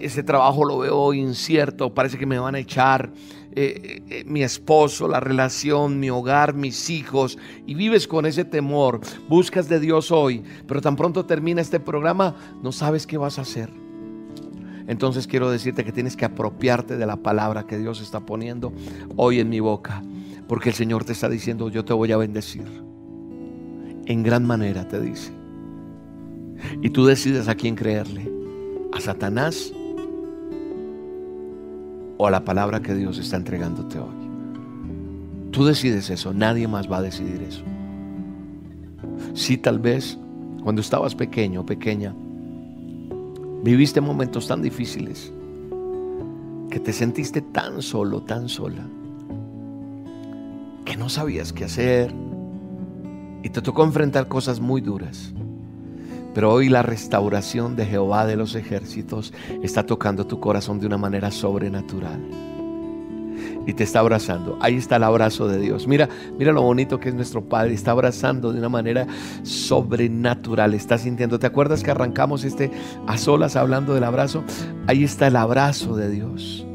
ese 0.00 0.22
trabajo 0.22 0.64
lo 0.64 0.78
veo 0.78 1.14
incierto, 1.14 1.94
parece 1.94 2.18
que 2.18 2.26
me 2.26 2.38
van 2.38 2.54
a 2.54 2.58
echar, 2.58 3.12
eh, 3.56 4.02
eh, 4.08 4.24
mi 4.26 4.42
esposo, 4.42 5.06
la 5.06 5.20
relación, 5.20 6.00
mi 6.00 6.10
hogar, 6.10 6.54
mis 6.54 6.90
hijos, 6.90 7.38
y 7.66 7.74
vives 7.74 8.08
con 8.08 8.26
ese 8.26 8.44
temor, 8.44 9.00
buscas 9.28 9.68
de 9.68 9.78
Dios 9.78 10.10
hoy, 10.10 10.42
pero 10.66 10.80
tan 10.80 10.96
pronto 10.96 11.24
termina 11.24 11.60
este 11.60 11.78
programa, 11.78 12.34
no 12.62 12.72
sabes 12.72 13.06
qué 13.06 13.16
vas 13.16 13.38
a 13.38 13.42
hacer. 13.42 13.70
Entonces 14.86 15.26
quiero 15.26 15.50
decirte 15.50 15.84
que 15.84 15.92
tienes 15.92 16.16
que 16.16 16.24
apropiarte 16.24 16.96
de 16.96 17.06
la 17.06 17.16
palabra 17.16 17.66
que 17.66 17.78
Dios 17.78 18.00
está 18.00 18.20
poniendo 18.20 18.72
hoy 19.16 19.40
en 19.40 19.48
mi 19.48 19.60
boca, 19.60 20.02
porque 20.48 20.70
el 20.70 20.74
Señor 20.74 21.04
te 21.04 21.12
está 21.12 21.28
diciendo, 21.28 21.68
yo 21.68 21.84
te 21.84 21.92
voy 21.92 22.12
a 22.12 22.16
bendecir. 22.16 22.64
En 24.06 24.22
gran 24.22 24.44
manera 24.44 24.86
te 24.86 25.00
dice. 25.00 25.32
Y 26.82 26.90
tú 26.90 27.06
decides 27.06 27.48
a 27.48 27.54
quién 27.54 27.74
creerle, 27.74 28.30
a 28.92 29.00
Satanás 29.00 29.72
o 32.16 32.26
a 32.26 32.30
la 32.30 32.44
palabra 32.44 32.80
que 32.80 32.94
Dios 32.94 33.18
está 33.18 33.36
entregándote 33.36 33.98
hoy. 33.98 34.14
Tú 35.50 35.64
decides 35.64 36.10
eso, 36.10 36.34
nadie 36.34 36.68
más 36.68 36.90
va 36.90 36.98
a 36.98 37.02
decidir 37.02 37.42
eso. 37.42 37.62
Sí, 39.34 39.56
tal 39.56 39.78
vez 39.78 40.18
cuando 40.62 40.80
estabas 40.80 41.14
pequeño 41.14 41.60
o 41.60 41.66
pequeña, 41.66 42.14
viviste 43.62 44.00
momentos 44.00 44.48
tan 44.48 44.62
difíciles 44.62 45.32
que 46.70 46.80
te 46.80 46.92
sentiste 46.92 47.40
tan 47.40 47.82
solo, 47.82 48.22
tan 48.22 48.48
sola, 48.48 48.86
que 50.84 50.96
no 50.96 51.08
sabías 51.08 51.52
qué 51.52 51.64
hacer 51.64 52.14
y 53.44 53.50
te 53.50 53.60
tocó 53.60 53.84
enfrentar 53.84 54.26
cosas 54.26 54.58
muy 54.58 54.80
duras. 54.80 55.34
Pero 56.32 56.50
hoy 56.50 56.70
la 56.70 56.82
restauración 56.82 57.76
de 57.76 57.84
Jehová 57.84 58.26
de 58.26 58.36
los 58.36 58.54
ejércitos 58.54 59.34
está 59.62 59.84
tocando 59.84 60.26
tu 60.26 60.40
corazón 60.40 60.80
de 60.80 60.86
una 60.86 60.96
manera 60.96 61.30
sobrenatural. 61.30 62.20
Y 63.66 63.74
te 63.74 63.84
está 63.84 64.00
abrazando. 64.00 64.58
Ahí 64.62 64.76
está 64.76 64.96
el 64.96 65.04
abrazo 65.04 65.46
de 65.46 65.58
Dios. 65.58 65.86
Mira, 65.86 66.08
mira 66.38 66.52
lo 66.52 66.62
bonito 66.62 66.98
que 66.98 67.10
es 67.10 67.14
nuestro 67.14 67.44
Padre. 67.44 67.74
Está 67.74 67.90
abrazando 67.90 68.50
de 68.50 68.58
una 68.58 68.70
manera 68.70 69.06
sobrenatural. 69.42 70.72
Está 70.72 70.96
sintiendo. 70.96 71.38
¿Te 71.38 71.46
acuerdas 71.46 71.82
que 71.82 71.90
arrancamos 71.90 72.44
este 72.44 72.70
a 73.06 73.18
solas 73.18 73.56
hablando 73.56 73.92
del 73.92 74.04
abrazo? 74.04 74.42
Ahí 74.86 75.04
está 75.04 75.26
el 75.26 75.36
abrazo 75.36 75.96
de 75.96 76.10
Dios. 76.10 76.66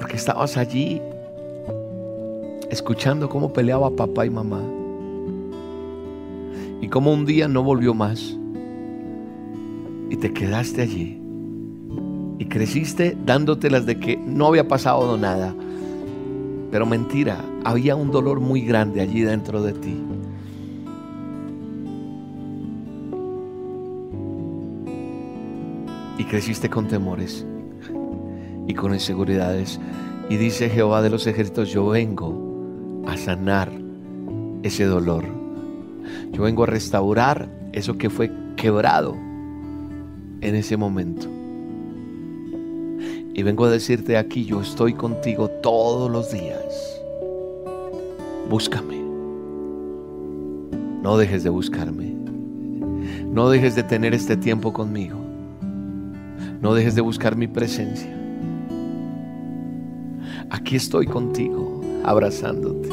Porque 0.00 0.16
estabas 0.16 0.56
allí 0.56 1.00
escuchando 2.74 3.28
cómo 3.28 3.52
peleaba 3.52 3.88
papá 3.90 4.26
y 4.26 4.30
mamá 4.30 4.60
y 6.84 6.88
como 6.88 7.14
un 7.14 7.24
día 7.24 7.48
no 7.48 7.62
volvió 7.62 7.94
más. 7.94 8.36
Y 10.10 10.16
te 10.16 10.34
quedaste 10.34 10.82
allí. 10.82 11.18
Y 12.38 12.44
creciste 12.44 13.16
dándotelas 13.24 13.86
de 13.86 13.98
que 13.98 14.18
no 14.18 14.48
había 14.48 14.68
pasado 14.68 15.16
nada. 15.16 15.54
Pero 16.70 16.84
mentira, 16.84 17.42
había 17.64 17.96
un 17.96 18.10
dolor 18.10 18.38
muy 18.38 18.60
grande 18.60 19.00
allí 19.00 19.22
dentro 19.22 19.62
de 19.62 19.72
ti. 19.72 19.96
Y 26.18 26.24
creciste 26.24 26.68
con 26.68 26.86
temores. 26.86 27.46
y 28.66 28.74
con 28.74 28.92
inseguridades. 28.92 29.80
Y 30.28 30.36
dice 30.36 30.68
Jehová 30.68 31.00
de 31.00 31.08
los 31.08 31.26
ejércitos, 31.26 31.70
yo 31.70 31.86
vengo 31.86 32.43
sanar 33.16 33.70
ese 34.62 34.84
dolor. 34.84 35.24
Yo 36.32 36.42
vengo 36.42 36.64
a 36.64 36.66
restaurar 36.66 37.48
eso 37.72 37.96
que 37.98 38.10
fue 38.10 38.30
quebrado 38.56 39.14
en 40.40 40.54
ese 40.54 40.76
momento. 40.76 41.26
Y 43.34 43.42
vengo 43.42 43.64
a 43.64 43.70
decirte 43.70 44.16
aquí, 44.16 44.44
yo 44.44 44.60
estoy 44.60 44.94
contigo 44.94 45.48
todos 45.48 46.10
los 46.10 46.30
días. 46.30 47.00
Búscame. 48.48 49.02
No 51.02 51.16
dejes 51.16 51.42
de 51.42 51.50
buscarme. 51.50 52.14
No 53.26 53.50
dejes 53.50 53.74
de 53.74 53.82
tener 53.82 54.14
este 54.14 54.36
tiempo 54.36 54.72
conmigo. 54.72 55.18
No 56.60 56.74
dejes 56.74 56.94
de 56.94 57.00
buscar 57.00 57.36
mi 57.36 57.48
presencia. 57.48 58.10
Aquí 60.50 60.76
estoy 60.76 61.06
contigo, 61.06 61.80
abrazándote, 62.04 62.88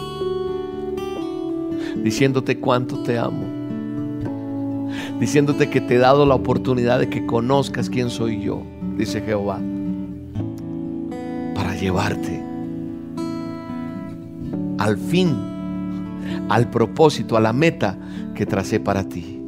diciéndote 2.03 2.59
cuánto 2.59 3.03
te 3.03 3.17
amo, 3.17 3.43
diciéndote 5.19 5.69
que 5.69 5.81
te 5.81 5.95
he 5.95 5.99
dado 5.99 6.25
la 6.25 6.35
oportunidad 6.35 6.99
de 6.99 7.09
que 7.09 7.25
conozcas 7.25 7.89
quién 7.89 8.09
soy 8.09 8.41
yo, 8.41 8.63
dice 8.97 9.21
Jehová, 9.21 9.59
para 11.53 11.75
llevarte 11.75 12.43
al 14.77 14.97
fin, 14.97 15.35
al 16.49 16.69
propósito, 16.69 17.37
a 17.37 17.39
la 17.39 17.53
meta 17.53 17.97
que 18.33 18.45
tracé 18.45 18.79
para 18.79 19.03
ti. 19.07 19.39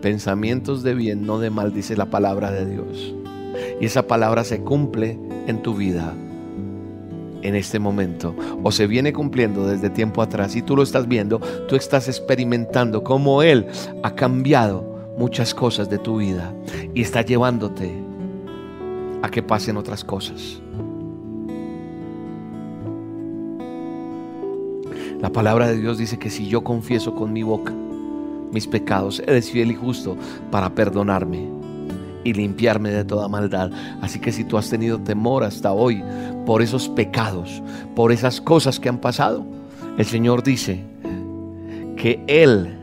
Pensamientos 0.00 0.82
de 0.82 0.94
bien, 0.94 1.26
no 1.26 1.38
de 1.38 1.50
mal, 1.50 1.72
dice 1.72 1.96
la 1.96 2.06
palabra 2.06 2.50
de 2.50 2.66
Dios. 2.66 3.14
Y 3.80 3.84
esa 3.84 4.06
palabra 4.06 4.42
se 4.42 4.60
cumple 4.60 5.18
en 5.46 5.62
tu 5.62 5.74
vida 5.74 6.14
en 7.42 7.54
este 7.54 7.78
momento 7.78 8.34
o 8.62 8.70
se 8.72 8.86
viene 8.86 9.12
cumpliendo 9.12 9.66
desde 9.66 9.90
tiempo 9.90 10.22
atrás 10.22 10.56
y 10.56 10.62
tú 10.62 10.76
lo 10.76 10.82
estás 10.82 11.08
viendo, 11.08 11.40
tú 11.68 11.76
estás 11.76 12.08
experimentando 12.08 13.02
cómo 13.02 13.42
Él 13.42 13.66
ha 14.02 14.14
cambiado 14.14 14.92
muchas 15.16 15.54
cosas 15.54 15.90
de 15.90 15.98
tu 15.98 16.18
vida 16.18 16.54
y 16.94 17.02
está 17.02 17.22
llevándote 17.22 17.92
a 19.22 19.28
que 19.30 19.42
pasen 19.42 19.76
otras 19.76 20.04
cosas. 20.04 20.60
La 25.20 25.30
palabra 25.30 25.68
de 25.68 25.78
Dios 25.78 25.98
dice 25.98 26.18
que 26.18 26.30
si 26.30 26.48
yo 26.48 26.64
confieso 26.64 27.14
con 27.14 27.32
mi 27.32 27.44
boca 27.44 27.72
mis 28.52 28.66
pecados, 28.66 29.22
Él 29.26 29.36
es 29.36 29.50
fiel 29.50 29.70
y 29.70 29.74
justo 29.74 30.16
para 30.50 30.74
perdonarme 30.74 31.48
y 32.24 32.32
limpiarme 32.32 32.90
de 32.90 33.04
toda 33.04 33.28
maldad. 33.28 33.70
Así 34.00 34.18
que 34.18 34.32
si 34.32 34.44
tú 34.44 34.58
has 34.58 34.68
tenido 34.68 34.98
temor 34.98 35.44
hasta 35.44 35.72
hoy 35.72 36.02
por 36.46 36.62
esos 36.62 36.88
pecados, 36.88 37.62
por 37.94 38.12
esas 38.12 38.40
cosas 38.40 38.80
que 38.80 38.88
han 38.88 38.98
pasado, 38.98 39.44
el 39.98 40.06
Señor 40.06 40.42
dice 40.42 40.82
que 41.96 42.22
Él 42.26 42.78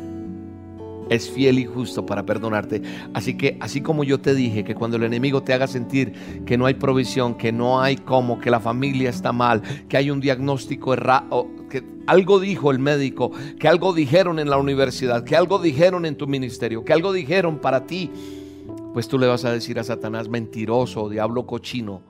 es 1.09 1.29
fiel 1.29 1.59
y 1.59 1.65
justo 1.65 2.05
para 2.05 2.23
perdonarte. 2.23 2.81
Así 3.13 3.35
que 3.35 3.57
así 3.59 3.81
como 3.81 4.03
yo 4.03 4.19
te 4.19 4.33
dije 4.33 4.63
que 4.63 4.75
cuando 4.75 4.97
el 4.97 5.03
enemigo 5.03 5.43
te 5.43 5.53
haga 5.53 5.67
sentir 5.67 6.13
que 6.45 6.57
no 6.57 6.65
hay 6.65 6.75
provisión, 6.75 7.35
que 7.35 7.51
no 7.51 7.81
hay 7.81 7.97
cómo, 7.97 8.39
que 8.39 8.51
la 8.51 8.59
familia 8.59 9.09
está 9.09 9.31
mal, 9.31 9.61
que 9.87 9.97
hay 9.97 10.11
un 10.11 10.21
diagnóstico 10.21 10.93
errado, 10.93 11.47
que 11.69 11.83
algo 12.07 12.39
dijo 12.39 12.71
el 12.71 12.79
médico, 12.79 13.31
que 13.59 13.67
algo 13.67 13.93
dijeron 13.93 14.39
en 14.39 14.49
la 14.49 14.57
universidad, 14.57 15.23
que 15.23 15.35
algo 15.35 15.59
dijeron 15.59 16.05
en 16.05 16.15
tu 16.15 16.27
ministerio, 16.27 16.85
que 16.85 16.93
algo 16.93 17.11
dijeron 17.11 17.59
para 17.59 17.85
ti, 17.85 18.09
pues 18.93 19.07
tú 19.07 19.19
le 19.19 19.27
vas 19.27 19.45
a 19.45 19.51
decir 19.51 19.79
a 19.79 19.83
Satanás 19.83 20.29
mentiroso, 20.29 21.09
diablo 21.09 21.45
cochino, 21.45 22.01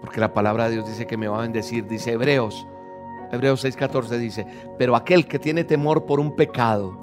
porque 0.00 0.20
la 0.20 0.32
palabra 0.32 0.64
de 0.64 0.74
Dios 0.74 0.86
dice 0.86 1.06
que 1.06 1.16
me 1.16 1.28
va 1.28 1.38
a 1.38 1.42
bendecir, 1.42 1.86
dice 1.86 2.12
Hebreos, 2.12 2.66
Hebreos 3.30 3.64
6:14 3.64 4.18
dice, 4.18 4.46
pero 4.78 4.96
aquel 4.96 5.26
que 5.26 5.38
tiene 5.38 5.64
temor 5.64 6.06
por 6.06 6.20
un 6.20 6.34
pecado, 6.34 6.96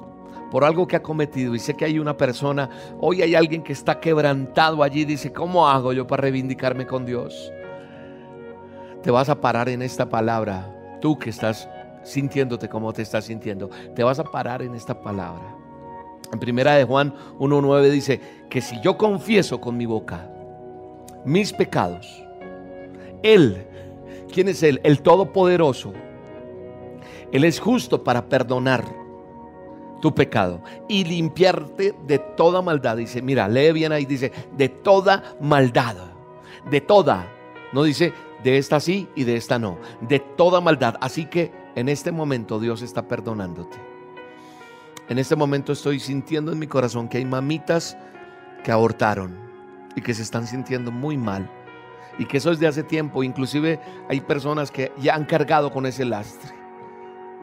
por 0.50 0.64
algo 0.64 0.86
que 0.86 0.96
ha 0.96 1.02
cometido, 1.02 1.54
y 1.54 1.58
sé 1.58 1.74
que 1.74 1.84
hay 1.84 1.98
una 1.98 2.16
persona, 2.16 2.70
hoy 3.00 3.22
hay 3.22 3.34
alguien 3.34 3.62
que 3.62 3.72
está 3.72 4.00
quebrantado 4.00 4.82
allí, 4.82 5.04
dice, 5.04 5.32
¿cómo 5.32 5.68
hago 5.68 5.92
yo 5.92 6.06
para 6.06 6.22
reivindicarme 6.22 6.86
con 6.86 7.04
Dios? 7.04 7.52
Te 9.02 9.10
vas 9.10 9.28
a 9.28 9.40
parar 9.40 9.68
en 9.68 9.82
esta 9.82 10.08
palabra, 10.08 10.98
tú 11.00 11.18
que 11.18 11.30
estás 11.30 11.68
sintiéndote 12.02 12.68
como 12.68 12.92
te 12.92 13.02
estás 13.02 13.24
sintiendo, 13.24 13.70
te 13.94 14.02
vas 14.02 14.18
a 14.18 14.24
parar 14.24 14.62
en 14.62 14.74
esta 14.74 15.00
palabra. 15.00 15.54
En 16.32 16.40
primera 16.40 16.74
de 16.74 16.84
Juan 16.84 17.14
1.9 17.38 17.90
dice 17.90 18.20
que 18.48 18.60
si 18.60 18.80
yo 18.80 18.96
confieso 18.96 19.60
con 19.60 19.76
mi 19.76 19.86
boca 19.86 20.28
mis 21.24 21.52
pecados, 21.52 22.25
Él, 23.34 23.66
¿quién 24.32 24.48
es 24.48 24.62
Él? 24.62 24.80
El 24.84 25.02
Todopoderoso. 25.02 25.92
Él 27.32 27.44
es 27.44 27.58
justo 27.60 28.04
para 28.04 28.28
perdonar 28.28 28.84
tu 30.00 30.14
pecado 30.14 30.62
y 30.88 31.04
limpiarte 31.04 31.94
de 32.06 32.18
toda 32.18 32.62
maldad. 32.62 32.96
Dice, 32.96 33.22
mira, 33.22 33.48
lee 33.48 33.72
bien 33.72 33.92
ahí, 33.92 34.04
dice, 34.04 34.32
de 34.56 34.68
toda 34.68 35.36
maldad. 35.40 35.96
De 36.70 36.80
toda. 36.80 37.32
No 37.72 37.82
dice, 37.82 38.12
de 38.44 38.58
esta 38.58 38.78
sí 38.78 39.08
y 39.16 39.24
de 39.24 39.36
esta 39.36 39.58
no. 39.58 39.78
De 40.00 40.20
toda 40.20 40.60
maldad. 40.60 40.96
Así 41.00 41.26
que 41.26 41.52
en 41.74 41.88
este 41.88 42.12
momento 42.12 42.60
Dios 42.60 42.82
está 42.82 43.08
perdonándote. 43.08 43.76
En 45.08 45.18
este 45.18 45.36
momento 45.36 45.72
estoy 45.72 46.00
sintiendo 46.00 46.52
en 46.52 46.58
mi 46.58 46.66
corazón 46.66 47.08
que 47.08 47.18
hay 47.18 47.24
mamitas 47.24 47.96
que 48.64 48.72
abortaron 48.72 49.36
y 49.94 50.00
que 50.00 50.14
se 50.14 50.22
están 50.22 50.46
sintiendo 50.46 50.90
muy 50.90 51.16
mal. 51.16 51.50
Y 52.18 52.26
que 52.26 52.38
eso 52.38 52.50
es 52.50 52.58
de 52.58 52.66
hace 52.66 52.82
tiempo. 52.82 53.22
Inclusive 53.22 53.80
hay 54.08 54.20
personas 54.20 54.70
que 54.70 54.92
ya 54.98 55.14
han 55.14 55.24
cargado 55.24 55.70
con 55.70 55.86
ese 55.86 56.04
lastre. 56.04 56.50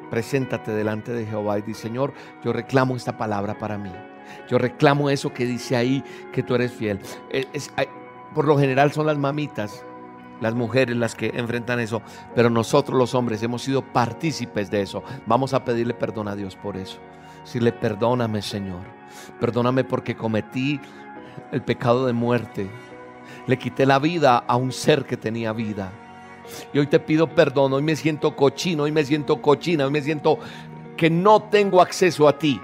Preséntate 0.10 0.72
delante 0.72 1.12
de 1.12 1.26
Jehová 1.26 1.60
y 1.60 1.62
di, 1.62 1.74
Señor, 1.74 2.14
yo 2.44 2.54
reclamo 2.54 2.96
esta 2.96 3.18
palabra 3.18 3.58
para 3.58 3.78
mí. 3.78 3.92
Yo 4.48 4.58
reclamo 4.58 5.10
eso 5.10 5.34
que 5.34 5.46
dice 5.46 5.76
ahí, 5.76 6.04
que 6.32 6.44
tú 6.44 6.56
eres 6.56 6.72
fiel. 6.72 7.00
Es, 7.30 7.72
por 8.34 8.46
lo 8.46 8.58
general 8.58 8.92
son 8.92 9.06
las 9.06 9.18
mamitas, 9.18 9.86
las 10.42 10.56
mujeres 10.56 10.96
las 10.98 11.16
que 11.16 11.32
enfrentan 11.36 11.80
eso, 11.80 12.02
pero 12.36 12.50
nosotros 12.50 12.98
los 12.98 13.16
hombres 13.16 13.42
hemos 13.44 13.62
sido 13.62 13.82
partícipes 13.82 14.70
de 14.70 14.82
eso. 14.82 15.04
Vamos 15.26 15.54
a 15.54 15.64
pedirle 15.64 15.94
perdón 15.94 16.28
a 16.28 16.36
Dios 16.36 16.56
por 16.56 16.78
eso. 16.78 17.00
Si 17.44 17.60
le 17.60 17.72
perdóname, 17.72 18.42
Señor. 18.42 18.82
Perdóname 19.40 19.84
porque 19.84 20.16
cometí 20.16 20.80
el 21.52 21.62
pecado 21.62 22.06
de 22.06 22.14
muerte. 22.14 22.70
Le 23.48 23.58
quité 23.58 23.86
la 23.86 24.00
vida 24.00 24.38
a 24.38 24.56
un 24.56 24.72
ser 24.72 25.06
que 25.06 25.18
tenía 25.18 25.54
vida. 25.54 25.92
Y 26.74 26.80
hoy 26.80 26.88
te 26.88 27.00
pido 27.00 27.28
perdón. 27.28 27.74
Hoy 27.74 27.84
me 27.84 27.96
siento 27.96 28.36
cochino, 28.36 28.84
hoy 28.84 28.92
me 28.92 29.04
siento 29.04 29.42
cochina, 29.42 29.86
hoy 29.86 29.92
me 29.92 30.02
siento 30.02 30.40
que 30.98 31.10
no 31.10 31.44
tengo 31.44 31.82
acceso 31.82 32.28
a 32.28 32.38
ti. 32.38 32.60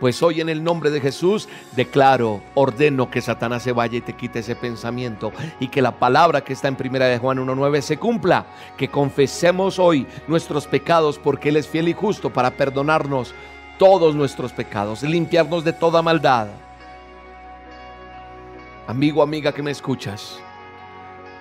Pues 0.00 0.22
hoy 0.22 0.40
en 0.40 0.48
el 0.48 0.62
nombre 0.62 0.90
de 0.90 1.00
Jesús 1.00 1.48
declaro, 1.76 2.42
ordeno 2.54 3.10
que 3.10 3.20
Satanás 3.20 3.62
se 3.62 3.72
vaya 3.72 3.98
y 3.98 4.00
te 4.00 4.14
quite 4.14 4.40
ese 4.40 4.56
pensamiento 4.56 5.32
y 5.60 5.68
que 5.68 5.80
la 5.80 5.98
palabra 5.98 6.42
que 6.42 6.52
está 6.52 6.68
en 6.68 6.76
primera 6.76 7.06
de 7.06 7.18
Juan 7.18 7.38
1.9 7.38 7.80
se 7.80 7.96
cumpla, 7.96 8.44
que 8.76 8.88
confesemos 8.88 9.78
hoy 9.78 10.06
nuestros 10.26 10.66
pecados 10.66 11.18
porque 11.18 11.50
Él 11.50 11.56
es 11.56 11.68
fiel 11.68 11.88
y 11.88 11.92
justo 11.92 12.30
para 12.30 12.50
perdonarnos 12.50 13.34
todos 13.78 14.14
nuestros 14.14 14.52
pecados, 14.52 15.02
limpiarnos 15.02 15.64
de 15.64 15.72
toda 15.72 16.02
maldad. 16.02 16.48
Amigo, 18.86 19.22
amiga 19.22 19.52
que 19.52 19.62
me 19.62 19.70
escuchas, 19.70 20.38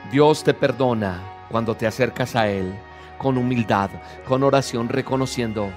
Dios 0.09 0.45
te 0.45 0.53
perdona 0.53 1.21
cuando 1.49 1.75
te 1.75 1.85
acercas 1.85 2.37
a 2.37 2.47
Él 2.47 2.73
con 3.17 3.37
humildad, 3.37 3.89
con 4.25 4.43
oración, 4.43 4.87
reconociendo. 4.87 5.69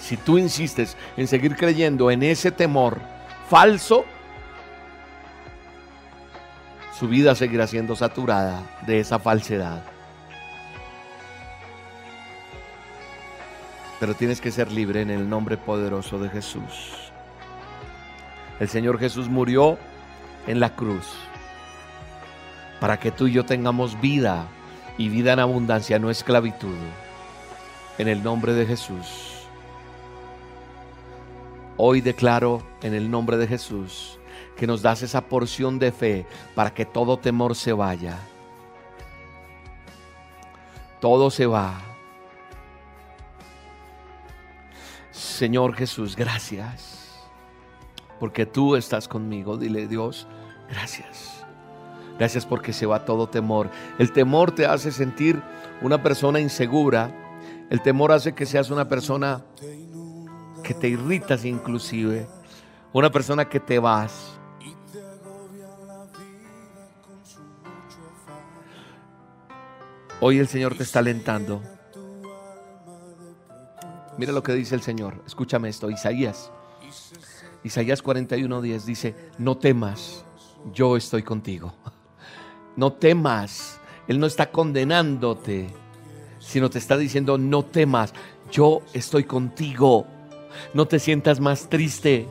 Si 0.00 0.16
tú 0.16 0.36
insistes 0.36 0.96
en 1.16 1.28
seguir 1.28 1.54
creyendo 1.56 2.10
en 2.10 2.24
ese 2.24 2.50
temor 2.50 2.98
falso, 3.48 4.04
su 6.98 7.06
vida 7.06 7.36
seguirá 7.36 7.68
siendo 7.68 7.94
saturada 7.94 8.62
de 8.84 8.98
esa 8.98 9.20
falsedad. 9.20 9.80
Pero 14.00 14.14
tienes 14.14 14.40
que 14.40 14.50
ser 14.50 14.72
libre 14.72 15.02
en 15.02 15.10
el 15.10 15.28
nombre 15.28 15.56
poderoso 15.56 16.18
de 16.18 16.30
Jesús. 16.30 17.07
El 18.60 18.68
Señor 18.68 18.98
Jesús 18.98 19.28
murió 19.28 19.78
en 20.46 20.60
la 20.60 20.74
cruz 20.74 21.06
para 22.80 22.98
que 22.98 23.10
tú 23.10 23.26
y 23.26 23.32
yo 23.32 23.44
tengamos 23.44 24.00
vida 24.00 24.46
y 24.96 25.08
vida 25.08 25.32
en 25.32 25.40
abundancia, 25.40 25.98
no 25.98 26.10
esclavitud. 26.10 26.76
En 27.98 28.08
el 28.08 28.22
nombre 28.22 28.52
de 28.52 28.64
Jesús. 28.64 29.34
Hoy 31.76 32.00
declaro 32.00 32.62
en 32.82 32.94
el 32.94 33.10
nombre 33.10 33.36
de 33.36 33.46
Jesús 33.46 34.18
que 34.56 34.66
nos 34.66 34.82
das 34.82 35.02
esa 35.02 35.22
porción 35.22 35.78
de 35.78 35.92
fe 35.92 36.26
para 36.54 36.74
que 36.74 36.84
todo 36.84 37.18
temor 37.18 37.54
se 37.54 37.72
vaya. 37.72 38.18
Todo 41.00 41.30
se 41.30 41.46
va. 41.46 41.80
Señor 45.12 45.74
Jesús, 45.74 46.16
gracias. 46.16 46.97
Porque 48.18 48.46
tú 48.46 48.76
estás 48.76 49.08
conmigo. 49.08 49.56
Dile, 49.56 49.86
Dios, 49.86 50.26
gracias. 50.68 51.44
Gracias 52.18 52.44
porque 52.44 52.72
se 52.72 52.86
va 52.86 53.04
todo 53.04 53.28
temor. 53.28 53.70
El 53.98 54.12
temor 54.12 54.52
te 54.52 54.66
hace 54.66 54.90
sentir 54.90 55.40
una 55.82 56.02
persona 56.02 56.40
insegura. 56.40 57.14
El 57.70 57.80
temor 57.80 58.12
hace 58.12 58.34
que 58.34 58.44
seas 58.44 58.70
una 58.70 58.88
persona 58.88 59.44
que 60.64 60.74
te 60.74 60.88
irritas 60.88 61.44
inclusive. 61.44 62.26
Una 62.92 63.10
persona 63.10 63.44
que 63.48 63.60
te 63.60 63.78
vas. 63.78 64.38
Hoy 70.20 70.40
el 70.40 70.48
Señor 70.48 70.74
te 70.74 70.82
está 70.82 70.98
alentando. 70.98 71.62
Mira 74.16 74.32
lo 74.32 74.42
que 74.42 74.52
dice 74.52 74.74
el 74.74 74.82
Señor. 74.82 75.22
Escúchame 75.24 75.68
esto. 75.68 75.88
Isaías. 75.90 76.50
Isaías 77.68 78.02
41:10 78.02 78.84
dice, 78.84 79.14
no 79.36 79.58
temas, 79.58 80.24
yo 80.72 80.96
estoy 80.96 81.22
contigo. 81.22 81.72
No 82.76 82.92
temas. 82.92 83.80
Él 84.06 84.20
no 84.20 84.26
está 84.28 84.52
condenándote, 84.52 85.66
sino 86.38 86.70
te 86.70 86.78
está 86.78 86.96
diciendo, 86.96 87.36
no 87.36 87.64
temas, 87.64 88.14
yo 88.52 88.82
estoy 88.92 89.24
contigo. 89.24 90.06
No 90.74 90.86
te 90.86 91.00
sientas 91.00 91.40
más 91.40 91.68
triste. 91.68 92.28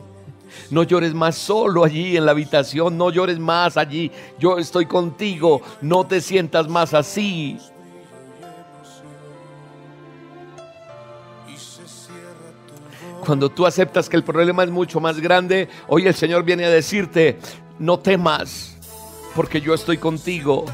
No 0.70 0.84
llores 0.84 1.12
más 1.12 1.34
solo 1.36 1.84
allí 1.84 2.16
en 2.16 2.24
la 2.24 2.30
habitación, 2.30 2.96
no 2.96 3.10
llores 3.10 3.38
más 3.38 3.76
allí. 3.76 4.10
Yo 4.38 4.56
estoy 4.56 4.86
contigo. 4.86 5.60
No 5.82 6.06
te 6.06 6.22
sientas 6.22 6.66
más 6.66 6.94
así. 6.94 7.58
Cuando 13.28 13.50
tú 13.50 13.66
aceptas 13.66 14.08
que 14.08 14.16
el 14.16 14.24
problema 14.24 14.64
es 14.64 14.70
mucho 14.70 15.00
más 15.00 15.20
grande, 15.20 15.68
hoy 15.86 16.06
el 16.06 16.14
Señor 16.14 16.44
viene 16.44 16.64
a 16.64 16.70
decirte, 16.70 17.38
no 17.78 17.98
temas, 17.98 18.74
porque 19.36 19.60
yo 19.60 19.74
estoy 19.74 19.98
contigo. 19.98 20.64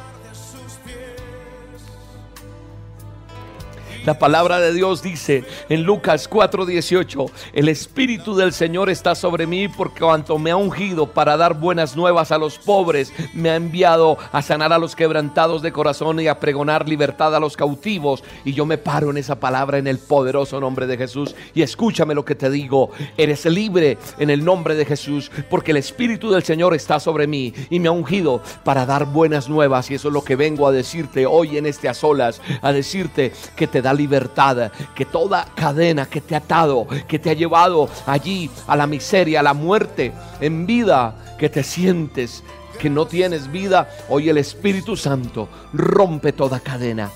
La 4.05 4.19
palabra 4.19 4.61
de 4.61 4.75
Dios 4.75 5.03
dice 5.03 5.45
en 5.71 5.85
Lucas 5.85 6.29
4:18, 6.29 7.31
el 7.55 7.71
Espíritu 7.71 8.37
del 8.37 8.53
Señor 8.53 8.91
está 8.91 9.15
sobre 9.15 9.47
mí 9.47 9.69
porque 9.69 10.01
cuanto 10.01 10.39
me 10.39 10.51
ha 10.51 10.57
ungido 10.57 11.07
para 11.07 11.39
dar 11.39 11.55
buenas 11.55 11.97
nuevas 11.97 12.31
a 12.31 12.37
los 12.37 12.59
pobres, 12.59 13.15
me 13.33 13.49
ha 13.49 13.57
enviado 13.57 14.19
a 14.31 14.43
sanar 14.43 14.75
a 14.75 14.79
los 14.79 14.95
quebrantados 14.95 15.63
de 15.63 15.73
corazón 15.73 16.21
y 16.21 16.29
a 16.29 16.39
pregonar 16.39 16.87
libertad 16.87 17.35
a 17.35 17.41
los 17.41 17.57
cautivos. 17.57 18.23
Y 18.45 18.53
yo 18.53 18.67
me 18.67 18.77
paro 18.77 19.09
en 19.11 19.17
esa 19.17 19.41
palabra 19.41 19.79
en 19.79 19.87
el 19.87 19.97
poderoso 19.97 20.61
nombre 20.61 20.87
de 20.87 20.99
Jesús. 20.99 21.35
Y 21.55 21.63
escúchame 21.63 22.15
lo 22.15 22.27
que 22.27 22.35
te 22.35 22.51
digo, 22.51 22.91
eres 23.17 23.47
libre 23.47 23.97
en 24.19 24.29
el 24.29 24.45
nombre 24.45 24.75
de 24.75 24.85
Jesús 24.85 25.31
porque 25.49 25.71
el 25.71 25.79
Espíritu 25.79 26.31
del 26.31 26.43
Señor 26.43 26.75
está 26.75 27.01
sobre 27.01 27.27
mí 27.27 27.55
y 27.71 27.81
me 27.81 27.89
ha 27.89 27.93
ungido 27.93 28.43
para 28.65 28.85
dar 28.85 29.07
buenas 29.07 29.49
nuevas. 29.49 29.91
Y 29.91 29.95
eso 29.95 30.09
es 30.09 30.15
lo 30.15 30.25
que 30.25 30.37
vengo 30.37 30.69
a 30.69 30.73
decirte 30.73 31.25
hoy 31.25 31.57
en 31.57 31.65
este 31.65 31.89
a 31.89 31.95
solas, 31.95 32.43
a 32.61 32.71
decirte 32.71 33.33
que 33.57 33.67
te 33.67 33.81
da 33.81 33.94
libertad, 33.95 34.71
que 34.95 35.05
toda 35.05 35.47
cadena 35.55 36.07
que 36.07 36.21
te 36.21 36.35
ha 36.35 36.39
atado, 36.39 36.87
que 37.09 37.19
te 37.19 37.31
ha 37.31 37.35
llevado 37.35 37.89
allí 38.07 38.51
a 38.67 38.77
la 38.77 38.87
miseria, 38.87 39.41
a 39.41 39.43
la 39.43 39.55
muerte, 39.55 40.13
en 40.41 40.67
vida, 40.67 41.15
que 41.39 41.49
te 41.49 41.63
sientes 41.63 42.43
que 42.79 42.91
no 42.91 43.07
tienes 43.07 43.51
vida, 43.51 43.89
hoy 44.09 44.29
el 44.29 44.39
Espíritu 44.39 44.97
Santo 44.97 45.49
rompe 45.73 46.33
toda 46.33 46.61
cadena. 46.61 47.11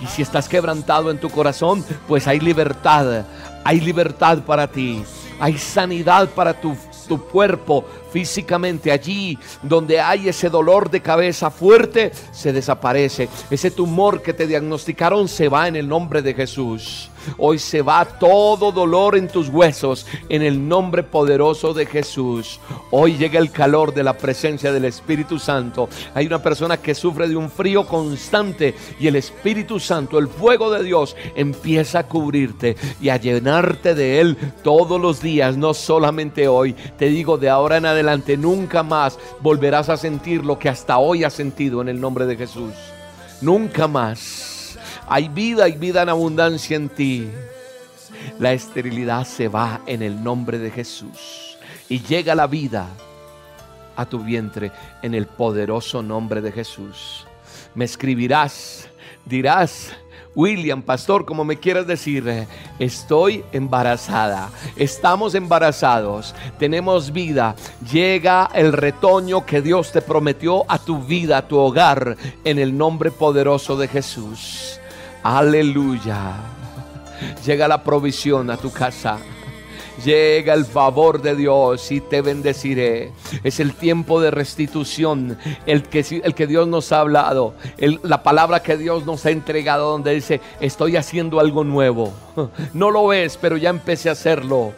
Y 0.00 0.06
si 0.06 0.22
estás 0.22 0.48
quebrantado 0.48 1.10
en 1.10 1.18
tu 1.18 1.30
corazón, 1.30 1.84
pues 2.08 2.26
hay 2.26 2.40
libertad, 2.40 3.24
hay 3.64 3.80
libertad 3.80 4.38
para 4.40 4.66
ti, 4.66 5.02
hay 5.40 5.56
sanidad 5.56 6.28
para 6.30 6.60
tu, 6.60 6.76
tu 7.06 7.22
cuerpo 7.26 7.84
físicamente. 8.10 8.90
Allí 8.92 9.38
donde 9.62 10.00
hay 10.00 10.28
ese 10.28 10.50
dolor 10.50 10.90
de 10.90 11.00
cabeza 11.00 11.50
fuerte, 11.50 12.12
se 12.32 12.52
desaparece. 12.52 13.28
Ese 13.50 13.70
tumor 13.70 14.22
que 14.22 14.32
te 14.32 14.46
diagnosticaron 14.46 15.28
se 15.28 15.48
va 15.48 15.68
en 15.68 15.76
el 15.76 15.88
nombre 15.88 16.22
de 16.22 16.34
Jesús. 16.34 17.10
Hoy 17.38 17.58
se 17.58 17.82
va 17.82 18.04
todo 18.04 18.72
dolor 18.72 19.16
en 19.16 19.28
tus 19.28 19.48
huesos 19.48 20.06
en 20.28 20.42
el 20.42 20.68
nombre 20.68 21.02
poderoso 21.02 21.74
de 21.74 21.86
Jesús. 21.86 22.60
Hoy 22.90 23.16
llega 23.16 23.38
el 23.38 23.50
calor 23.50 23.92
de 23.94 24.02
la 24.02 24.16
presencia 24.16 24.72
del 24.72 24.84
Espíritu 24.84 25.38
Santo. 25.38 25.88
Hay 26.14 26.26
una 26.26 26.42
persona 26.42 26.76
que 26.76 26.94
sufre 26.94 27.28
de 27.28 27.36
un 27.36 27.50
frío 27.50 27.86
constante 27.86 28.74
y 28.98 29.06
el 29.06 29.16
Espíritu 29.16 29.80
Santo, 29.80 30.18
el 30.18 30.28
fuego 30.28 30.70
de 30.70 30.82
Dios, 30.82 31.16
empieza 31.34 32.00
a 32.00 32.08
cubrirte 32.08 32.76
y 33.00 33.08
a 33.08 33.16
llenarte 33.16 33.94
de 33.94 34.20
Él 34.20 34.36
todos 34.62 35.00
los 35.00 35.20
días, 35.20 35.56
no 35.56 35.74
solamente 35.74 36.48
hoy. 36.48 36.74
Te 36.98 37.06
digo, 37.06 37.38
de 37.38 37.48
ahora 37.48 37.76
en 37.76 37.86
adelante 37.86 38.36
nunca 38.36 38.82
más 38.82 39.18
volverás 39.40 39.88
a 39.88 39.96
sentir 39.96 40.44
lo 40.44 40.58
que 40.58 40.68
hasta 40.68 40.98
hoy 40.98 41.24
has 41.24 41.32
sentido 41.32 41.82
en 41.82 41.88
el 41.88 42.00
nombre 42.00 42.26
de 42.26 42.36
Jesús. 42.36 42.72
Nunca 43.40 43.88
más. 43.88 44.53
Hay 45.06 45.28
vida 45.28 45.68
y 45.68 45.72
vida 45.72 46.02
en 46.02 46.08
abundancia 46.08 46.76
en 46.76 46.88
ti. 46.88 47.28
La 48.38 48.52
esterilidad 48.52 49.26
se 49.26 49.48
va 49.48 49.80
en 49.86 50.02
el 50.02 50.22
nombre 50.22 50.58
de 50.58 50.70
Jesús. 50.70 51.58
Y 51.88 52.00
llega 52.00 52.34
la 52.34 52.46
vida 52.46 52.88
a 53.96 54.06
tu 54.06 54.18
vientre 54.20 54.72
en 55.02 55.14
el 55.14 55.26
poderoso 55.26 56.02
nombre 56.02 56.40
de 56.40 56.52
Jesús. 56.52 57.26
Me 57.74 57.84
escribirás, 57.84 58.88
dirás, 59.24 59.92
William, 60.34 60.82
pastor, 60.82 61.24
como 61.24 61.44
me 61.44 61.58
quieras 61.58 61.86
decir, 61.86 62.46
estoy 62.78 63.44
embarazada, 63.52 64.50
estamos 64.74 65.34
embarazados, 65.34 66.34
tenemos 66.58 67.12
vida, 67.12 67.54
llega 67.92 68.50
el 68.52 68.72
retoño 68.72 69.46
que 69.46 69.62
Dios 69.62 69.92
te 69.92 70.02
prometió 70.02 70.64
a 70.68 70.78
tu 70.78 70.98
vida, 70.98 71.38
a 71.38 71.48
tu 71.48 71.56
hogar, 71.58 72.16
en 72.42 72.58
el 72.58 72.76
nombre 72.76 73.12
poderoso 73.12 73.76
de 73.76 73.86
Jesús. 73.86 74.80
Aleluya. 75.24 76.34
Llega 77.46 77.66
la 77.66 77.82
provisión 77.82 78.50
a 78.50 78.58
tu 78.58 78.70
casa. 78.70 79.16
Llega 80.04 80.52
el 80.52 80.66
favor 80.66 81.22
de 81.22 81.34
Dios 81.34 81.90
y 81.92 82.02
te 82.02 82.20
bendeciré. 82.20 83.10
Es 83.42 83.58
el 83.58 83.72
tiempo 83.72 84.20
de 84.20 84.30
restitución, 84.30 85.38
el 85.64 85.84
que, 85.84 86.04
el 86.22 86.34
que 86.34 86.46
Dios 86.46 86.68
nos 86.68 86.92
ha 86.92 87.00
hablado, 87.00 87.54
la 88.02 88.22
palabra 88.22 88.62
que 88.62 88.76
Dios 88.76 89.06
nos 89.06 89.24
ha 89.24 89.30
entregado 89.30 89.92
donde 89.92 90.12
dice, 90.14 90.42
estoy 90.60 90.96
haciendo 90.96 91.40
algo 91.40 91.64
nuevo. 91.64 92.12
No 92.74 92.90
lo 92.90 93.06
ves, 93.06 93.38
pero 93.40 93.56
ya 93.56 93.70
empecé 93.70 94.10
a 94.10 94.12
hacerlo. 94.12 94.74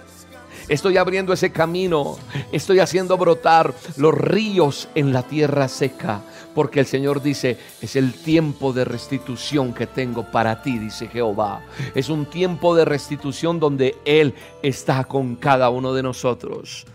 Estoy 0.68 0.96
abriendo 0.96 1.32
ese 1.32 1.50
camino. 1.50 2.18
Estoy 2.52 2.78
haciendo 2.78 3.16
brotar 3.16 3.74
los 3.96 4.14
ríos 4.14 4.88
en 4.94 5.12
la 5.12 5.22
tierra 5.22 5.66
seca. 5.66 6.20
Porque 6.57 6.81
el 6.81 6.87
Señor 6.87 7.23
dice, 7.23 7.59
es 7.83 7.97
el 7.97 8.14
tiempo 8.14 8.73
de 8.73 8.87
restitución 8.87 9.75
que 9.75 9.87
tengo 9.87 10.33
para 10.33 10.62
ti, 10.62 10.79
dice 10.79 11.07
Jehová. 11.07 11.62
Es 11.95 12.09
un 12.09 12.25
tiempo 12.25 12.75
de 12.75 12.87
restitución 12.87 13.61
donde 13.61 13.95
Él 14.07 14.33
está 14.62 15.05
con 15.05 15.37
cada 15.37 15.69
uno 15.69 15.92
de 15.92 16.03
nosotros. 16.03 16.87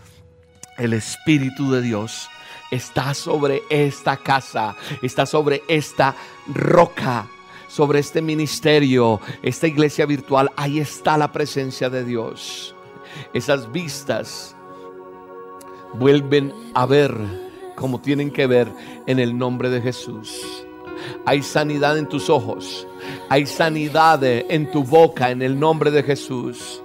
El 0.76 0.94
Espíritu 0.94 1.70
de 1.70 1.80
Dios 1.80 2.28
está 2.72 3.14
sobre 3.14 3.62
esta 3.70 4.16
casa, 4.16 4.74
está 5.00 5.26
sobre 5.26 5.62
esta 5.68 6.16
roca, 6.52 7.28
sobre 7.68 8.00
este 8.00 8.20
ministerio, 8.20 9.20
esta 9.44 9.68
iglesia 9.68 10.06
virtual. 10.06 10.50
Ahí 10.56 10.80
está 10.80 11.16
la 11.16 11.30
presencia 11.30 11.88
de 11.88 12.04
Dios. 12.04 12.74
Esas 13.32 13.70
vistas 13.70 14.56
vuelven 15.94 16.52
a 16.74 16.84
ver 16.84 17.41
como 17.74 18.00
tienen 18.00 18.30
que 18.30 18.46
ver 18.46 18.68
en 19.06 19.18
el 19.18 19.36
nombre 19.36 19.70
de 19.70 19.80
Jesús. 19.80 20.64
Hay 21.24 21.42
sanidad 21.42 21.98
en 21.98 22.08
tus 22.08 22.30
ojos. 22.30 22.86
Hay 23.28 23.46
sanidad 23.46 24.22
en 24.24 24.70
tu 24.70 24.84
boca 24.84 25.30
en 25.30 25.42
el 25.42 25.58
nombre 25.58 25.90
de 25.90 26.02
Jesús. 26.02 26.82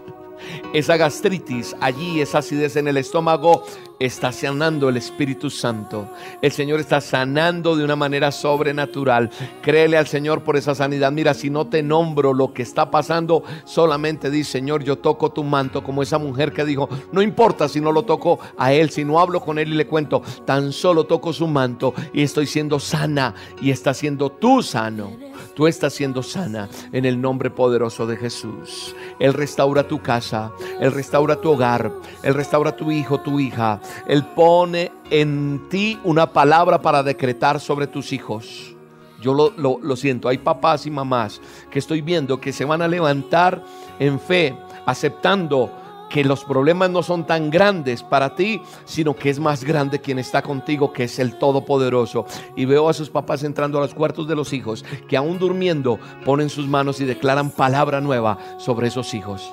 Esa 0.73 0.97
gastritis 0.97 1.76
allí, 1.82 2.21
esa 2.21 2.39
acidez 2.39 2.76
en 2.76 2.88
el 2.88 2.97
estómago, 2.97 3.64
está 4.00 4.32
sanando 4.32 4.89
el 4.89 4.98
Espíritu 4.98 5.50
Santo. 5.50 6.08
El 6.41 6.52
Señor 6.52 6.80
está 6.80 7.02
sanando 7.02 7.76
de 7.76 7.84
una 7.84 7.95
manera 7.95 8.32
sobrenatural. 8.32 9.30
Créele 9.62 9.98
al 9.98 10.08
Señor 10.08 10.43
por 10.43 10.58
esa 10.58 10.76
sanidad. 10.76 11.12
Mira, 11.12 11.34
si 11.34 11.50
no 11.50 11.68
te 11.68 11.82
nombro 11.84 12.34
lo 12.34 12.54
que 12.54 12.62
está 12.64 12.91
pasando, 12.91 13.43
solamente 13.66 14.30
di, 14.30 14.43
Señor, 14.43 14.84
yo 14.84 14.98
toco 14.98 15.32
tu 15.32 15.43
manto, 15.43 15.84
como 15.84 16.04
esa 16.04 16.18
mujer 16.18 16.54
que 16.54 16.66
dijo, 16.66 16.89
no 17.12 17.22
importa 17.22 17.68
si 17.68 17.82
no 17.82 17.91
lo 17.91 18.04
toco 18.04 18.39
a 18.58 18.74
Él, 18.74 18.89
si 18.89 19.04
no 19.04 19.20
hablo 19.20 19.41
con 19.41 19.60
Él 19.60 19.74
y 19.74 19.76
le 19.76 19.88
cuento, 19.88 20.22
tan 20.45 20.72
solo 20.72 21.06
toco 21.06 21.34
su 21.34 21.48
manto 21.48 21.93
y 22.14 22.22
estoy 22.22 22.48
siendo 22.48 22.80
sana 22.80 23.34
y 23.62 23.72
está 23.72 23.93
siendo 23.93 24.32
tú 24.32 24.62
sano. 24.62 25.12
Tú 25.56 25.68
estás 25.68 25.93
siendo 25.93 26.22
sana 26.22 26.70
en 26.91 27.06
el 27.06 27.20
nombre 27.20 27.50
poderoso 27.50 28.06
de 28.06 28.18
Jesús. 28.18 28.95
Él 29.20 29.34
restaura 29.34 29.88
tu 29.88 30.02
casa, 30.02 30.52
Él 30.80 30.91
restaura 30.91 31.41
tu 31.41 31.52
hogar, 31.52 31.91
Él 32.22 32.34
restaura 32.34 32.76
tu 32.76 32.91
hijo, 32.91 33.20
tu 33.22 33.39
hija. 33.39 33.80
Él 34.08 34.26
pone 34.26 34.92
en 35.10 35.68
ti 35.70 36.00
una 36.04 36.32
palabra 36.34 36.82
para 36.82 37.04
decretar 37.04 37.60
sobre 37.60 37.88
tus 37.88 38.14
hijos. 38.14 38.76
Yo 39.22 39.34
lo, 39.34 39.52
lo- 39.58 39.96
siento, 39.96 40.30
hay 40.30 40.38
papás 40.38 40.86
y 40.86 40.92
mamás 40.92 41.42
que 41.72 41.80
estoy 41.80 42.02
viendo 42.02 42.40
que 42.40 42.54
se 42.54 42.66
van 42.66 42.84
a 42.84 42.88
levantar 42.88 43.64
en 44.00 44.20
fe, 44.20 44.56
aceptando 44.86 45.72
que 46.10 46.24
los 46.24 46.46
problemas 46.46 46.90
no 46.90 47.04
son 47.04 47.26
tan 47.26 47.50
grandes 47.50 48.04
para 48.04 48.36
ti, 48.36 48.62
sino 48.86 49.16
que 49.16 49.30
es 49.30 49.40
más 49.40 49.64
grande 49.64 50.00
quien 50.00 50.20
está 50.20 50.42
contigo, 50.42 50.94
que 50.94 51.06
es 51.06 51.20
el 51.20 51.38
Todopoderoso. 51.38 52.26
Y 52.56 52.66
veo 52.66 52.88
a 52.88 52.94
sus 52.94 53.10
papás 53.10 53.44
entrando 53.44 53.80
a 53.80 53.82
los 53.82 53.94
cuartos 53.94 54.28
de 54.28 54.36
los 54.36 54.54
hijos, 54.54 54.86
que 55.10 55.18
aún 55.18 55.38
durmiendo 55.40 56.00
ponen 56.24 56.50
sus 56.50 56.68
manos 56.68 57.02
y 57.02 57.06
declaran 57.06 57.50
palabra 57.50 58.00
nueva 58.00 58.38
sobre 58.58 58.88
esos 58.88 59.14
hijos. 59.16 59.52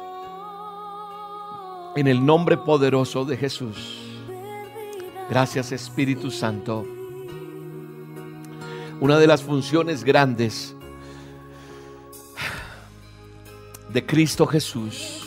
En 1.97 2.07
el 2.07 2.25
nombre 2.25 2.57
poderoso 2.57 3.25
de 3.25 3.37
Jesús. 3.37 4.04
Gracias 5.29 5.73
Espíritu 5.73 6.31
Santo. 6.31 6.87
Una 9.01 9.19
de 9.19 9.27
las 9.27 9.43
funciones 9.43 10.05
grandes 10.05 10.77
de 13.89 14.05
Cristo 14.05 14.47
Jesús 14.47 15.23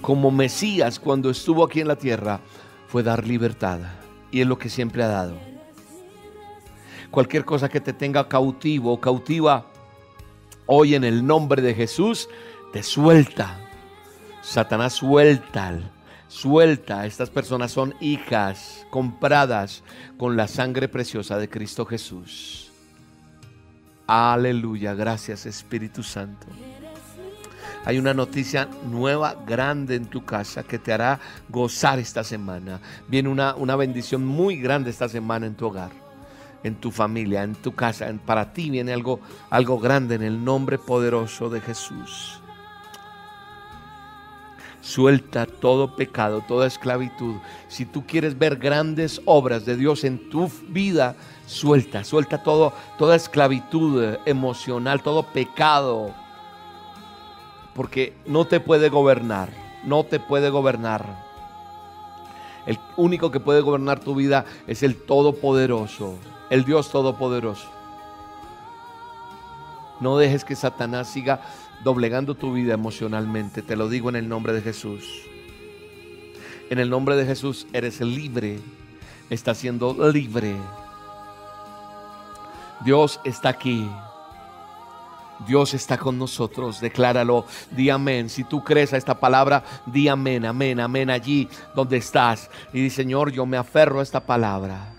como 0.00 0.30
Mesías 0.30 0.98
cuando 0.98 1.30
estuvo 1.30 1.64
aquí 1.64 1.80
en 1.80 1.88
la 1.88 1.96
tierra 1.96 2.40
fue 2.88 3.02
dar 3.02 3.26
libertad. 3.26 3.78
Y 4.30 4.40
es 4.40 4.46
lo 4.46 4.58
que 4.58 4.68
siempre 4.68 5.04
ha 5.04 5.08
dado. 5.08 5.38
Cualquier 7.12 7.44
cosa 7.44 7.68
que 7.68 7.80
te 7.80 7.92
tenga 7.92 8.28
cautivo 8.28 8.92
o 8.92 9.00
cautiva, 9.00 9.66
hoy 10.66 10.96
en 10.96 11.04
el 11.04 11.24
nombre 11.24 11.62
de 11.62 11.74
Jesús, 11.74 12.28
te 12.72 12.82
suelta. 12.82 13.56
Satanás 14.42 14.94
suelta, 14.94 15.72
suelta. 16.28 17.06
Estas 17.06 17.30
personas 17.30 17.72
son 17.72 17.94
hijas 18.00 18.86
compradas 18.90 19.82
con 20.16 20.36
la 20.36 20.48
sangre 20.48 20.88
preciosa 20.88 21.38
de 21.38 21.48
Cristo 21.48 21.84
Jesús. 21.86 22.70
Aleluya, 24.06 24.94
gracias 24.94 25.46
Espíritu 25.46 26.02
Santo. 26.02 26.46
Hay 27.86 27.98
una 27.98 28.14
noticia 28.14 28.68
nueva, 28.90 29.36
grande 29.46 29.94
en 29.94 30.06
tu 30.06 30.24
casa 30.24 30.62
que 30.62 30.78
te 30.78 30.92
hará 30.92 31.20
gozar 31.50 31.98
esta 31.98 32.24
semana. 32.24 32.80
Viene 33.08 33.28
una, 33.28 33.54
una 33.54 33.76
bendición 33.76 34.24
muy 34.24 34.56
grande 34.56 34.90
esta 34.90 35.08
semana 35.08 35.46
en 35.46 35.54
tu 35.54 35.66
hogar, 35.66 35.90
en 36.62 36.76
tu 36.76 36.90
familia, 36.90 37.42
en 37.42 37.54
tu 37.54 37.74
casa. 37.74 38.10
Para 38.24 38.54
ti 38.54 38.70
viene 38.70 38.94
algo, 38.94 39.20
algo 39.50 39.78
grande 39.78 40.14
en 40.14 40.22
el 40.22 40.42
nombre 40.42 40.78
poderoso 40.78 41.50
de 41.50 41.60
Jesús. 41.60 42.40
Suelta 44.84 45.46
todo 45.46 45.96
pecado, 45.96 46.42
toda 46.46 46.66
esclavitud. 46.66 47.36
Si 47.68 47.86
tú 47.86 48.06
quieres 48.06 48.38
ver 48.38 48.56
grandes 48.56 49.20
obras 49.24 49.64
de 49.64 49.76
Dios 49.76 50.04
en 50.04 50.28
tu 50.28 50.50
vida, 50.68 51.16
suelta, 51.46 52.04
suelta 52.04 52.42
todo, 52.42 52.72
toda 52.98 53.16
esclavitud 53.16 54.16
emocional, 54.26 55.02
todo 55.02 55.22
pecado 55.22 56.14
porque 57.74 58.14
no 58.26 58.46
te 58.46 58.60
puede 58.60 58.88
gobernar, 58.88 59.50
no 59.84 60.04
te 60.04 60.20
puede 60.20 60.50
gobernar. 60.50 61.04
El 62.66 62.78
único 62.96 63.30
que 63.30 63.40
puede 63.40 63.60
gobernar 63.60 64.00
tu 64.00 64.14
vida 64.14 64.46
es 64.66 64.82
el 64.82 64.96
Todopoderoso, 64.96 66.14
el 66.48 66.64
Dios 66.64 66.90
Todopoderoso. 66.90 67.68
No 70.00 70.16
dejes 70.16 70.44
que 70.44 70.56
Satanás 70.56 71.08
siga 71.08 71.40
doblegando 71.84 72.34
tu 72.34 72.54
vida 72.54 72.74
emocionalmente, 72.74 73.62
te 73.62 73.76
lo 73.76 73.88
digo 73.88 74.08
en 74.08 74.16
el 74.16 74.28
nombre 74.28 74.54
de 74.54 74.62
Jesús. 74.62 75.04
En 76.70 76.78
el 76.78 76.88
nombre 76.88 77.14
de 77.14 77.26
Jesús 77.26 77.66
eres 77.74 78.00
libre, 78.00 78.58
estás 79.28 79.58
siendo 79.58 79.94
libre. 80.10 80.56
Dios 82.84 83.20
está 83.24 83.50
aquí. 83.50 83.88
Dios 85.46 85.74
está 85.74 85.98
con 85.98 86.18
nosotros, 86.18 86.80
decláralo, 86.80 87.44
di 87.70 87.90
amén. 87.90 88.30
Si 88.30 88.44
tú 88.44 88.64
crees 88.64 88.94
a 88.94 88.96
esta 88.96 89.18
palabra, 89.20 89.62
di 89.84 90.08
amén, 90.08 90.46
amén, 90.46 90.80
amén 90.80 91.10
allí 91.10 91.48
donde 91.74 91.98
estás. 91.98 92.50
Y 92.72 92.80
di, 92.80 92.88
Señor, 92.88 93.30
yo 93.30 93.44
me 93.44 93.58
aferro 93.58 94.00
a 94.00 94.02
esta 94.02 94.20
palabra. 94.20 94.93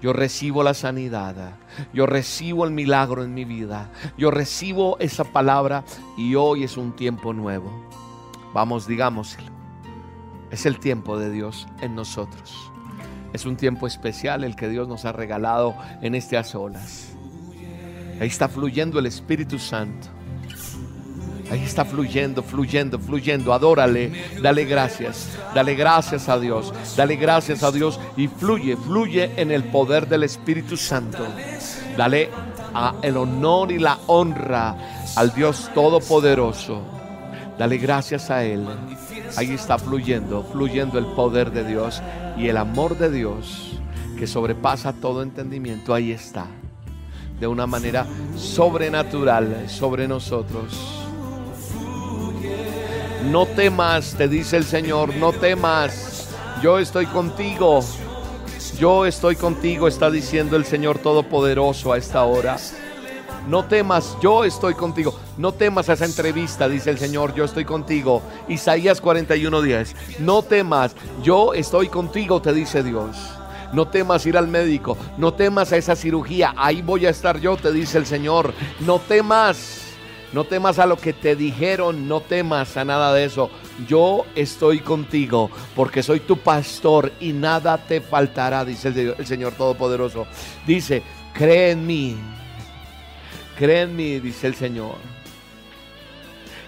Yo 0.00 0.12
recibo 0.12 0.62
la 0.62 0.74
sanidad. 0.74 1.54
Yo 1.92 2.06
recibo 2.06 2.64
el 2.64 2.70
milagro 2.70 3.22
en 3.22 3.34
mi 3.34 3.44
vida. 3.44 3.90
Yo 4.16 4.30
recibo 4.30 4.98
esa 4.98 5.24
palabra 5.24 5.84
y 6.16 6.34
hoy 6.34 6.64
es 6.64 6.76
un 6.76 6.96
tiempo 6.96 7.32
nuevo. 7.32 7.70
Vamos, 8.54 8.86
digámoslo. 8.86 9.44
Es 10.50 10.66
el 10.66 10.80
tiempo 10.80 11.18
de 11.18 11.30
Dios 11.30 11.68
en 11.80 11.94
nosotros. 11.94 12.72
Es 13.32 13.44
un 13.44 13.56
tiempo 13.56 13.86
especial 13.86 14.42
el 14.42 14.56
que 14.56 14.68
Dios 14.68 14.88
nos 14.88 15.04
ha 15.04 15.12
regalado 15.12 15.74
en 16.02 16.14
estas 16.14 16.54
olas. 16.54 17.14
Ahí 18.20 18.28
está 18.28 18.48
fluyendo 18.48 18.98
el 18.98 19.06
Espíritu 19.06 19.58
Santo. 19.58 20.08
Ahí 21.50 21.64
está 21.64 21.84
fluyendo, 21.84 22.42
fluyendo, 22.42 22.98
fluyendo. 22.98 23.52
Adórale, 23.52 24.12
dale 24.40 24.64
gracias, 24.64 25.36
dale 25.54 25.74
gracias 25.74 26.28
a 26.28 26.38
Dios, 26.38 26.72
dale 26.96 27.16
gracias 27.16 27.62
a 27.62 27.72
Dios 27.72 27.98
y 28.16 28.28
fluye, 28.28 28.76
fluye 28.76 29.32
en 29.36 29.50
el 29.50 29.64
poder 29.64 30.06
del 30.06 30.22
Espíritu 30.22 30.76
Santo. 30.76 31.26
Dale 31.96 32.30
a 32.72 32.94
el 33.02 33.16
honor 33.16 33.72
y 33.72 33.78
la 33.78 33.98
honra 34.06 34.76
al 35.16 35.34
Dios 35.34 35.70
Todopoderoso. 35.74 36.82
Dale 37.58 37.78
gracias 37.78 38.30
a 38.30 38.44
Él. 38.44 38.64
Ahí 39.36 39.50
está 39.50 39.76
fluyendo, 39.78 40.44
fluyendo 40.44 40.98
el 40.98 41.06
poder 41.06 41.50
de 41.50 41.64
Dios 41.64 42.00
y 42.36 42.48
el 42.48 42.56
amor 42.56 42.96
de 42.96 43.10
Dios 43.10 43.80
que 44.16 44.26
sobrepasa 44.26 44.92
todo 44.92 45.22
entendimiento. 45.22 45.94
Ahí 45.94 46.12
está 46.12 46.46
de 47.40 47.46
una 47.46 47.66
manera 47.66 48.06
sobrenatural 48.36 49.68
sobre 49.68 50.06
nosotros. 50.06 50.99
No 53.24 53.46
temas, 53.46 54.14
te 54.16 54.28
dice 54.28 54.56
el 54.56 54.64
Señor, 54.64 55.14
no 55.16 55.32
temas, 55.32 56.28
yo 56.62 56.78
estoy 56.78 57.06
contigo. 57.06 57.80
Yo 58.78 59.04
estoy 59.04 59.36
contigo, 59.36 59.88
está 59.88 60.10
diciendo 60.10 60.56
el 60.56 60.64
Señor 60.64 60.98
Todopoderoso 60.98 61.92
a 61.92 61.98
esta 61.98 62.24
hora. 62.24 62.56
No 63.46 63.66
temas, 63.66 64.16
yo 64.22 64.44
estoy 64.44 64.74
contigo. 64.74 65.18
No 65.36 65.52
temas 65.52 65.90
a 65.90 65.92
esa 65.92 66.06
entrevista, 66.06 66.66
dice 66.66 66.88
el 66.88 66.98
Señor, 66.98 67.34
yo 67.34 67.44
estoy 67.44 67.66
contigo. 67.66 68.22
Isaías 68.48 69.02
41:10. 69.02 69.94
No 70.20 70.42
temas, 70.42 70.96
yo 71.22 71.52
estoy 71.52 71.88
contigo, 71.88 72.40
te 72.40 72.54
dice 72.54 72.82
Dios. 72.82 73.16
No 73.74 73.86
temas 73.88 74.24
ir 74.24 74.38
al 74.38 74.48
médico, 74.48 74.96
no 75.18 75.34
temas 75.34 75.72
a 75.72 75.76
esa 75.76 75.94
cirugía, 75.94 76.54
ahí 76.56 76.80
voy 76.80 77.06
a 77.06 77.10
estar 77.10 77.38
yo, 77.38 77.56
te 77.56 77.70
dice 77.72 77.98
el 77.98 78.06
Señor. 78.06 78.54
No 78.80 78.98
temas. 78.98 79.89
No 80.32 80.44
temas 80.44 80.78
a 80.78 80.86
lo 80.86 80.96
que 80.96 81.12
te 81.12 81.34
dijeron, 81.34 82.06
no 82.06 82.20
temas 82.20 82.76
a 82.76 82.84
nada 82.84 83.12
de 83.12 83.24
eso. 83.24 83.50
Yo 83.88 84.24
estoy 84.36 84.78
contigo 84.78 85.50
porque 85.74 86.02
soy 86.02 86.20
tu 86.20 86.36
pastor 86.36 87.12
y 87.20 87.32
nada 87.32 87.78
te 87.78 88.00
faltará, 88.00 88.64
dice 88.64 88.88
el, 88.88 89.26
Señor 89.26 89.54
Todopoderoso. 89.54 90.26
Dice, 90.66 91.02
cree 91.34 91.72
en 91.72 91.86
mí, 91.86 92.16
cree 93.58 93.82
en 93.82 93.96
mí, 93.96 94.20
dice 94.20 94.46
el 94.46 94.54
Señor. 94.54 94.96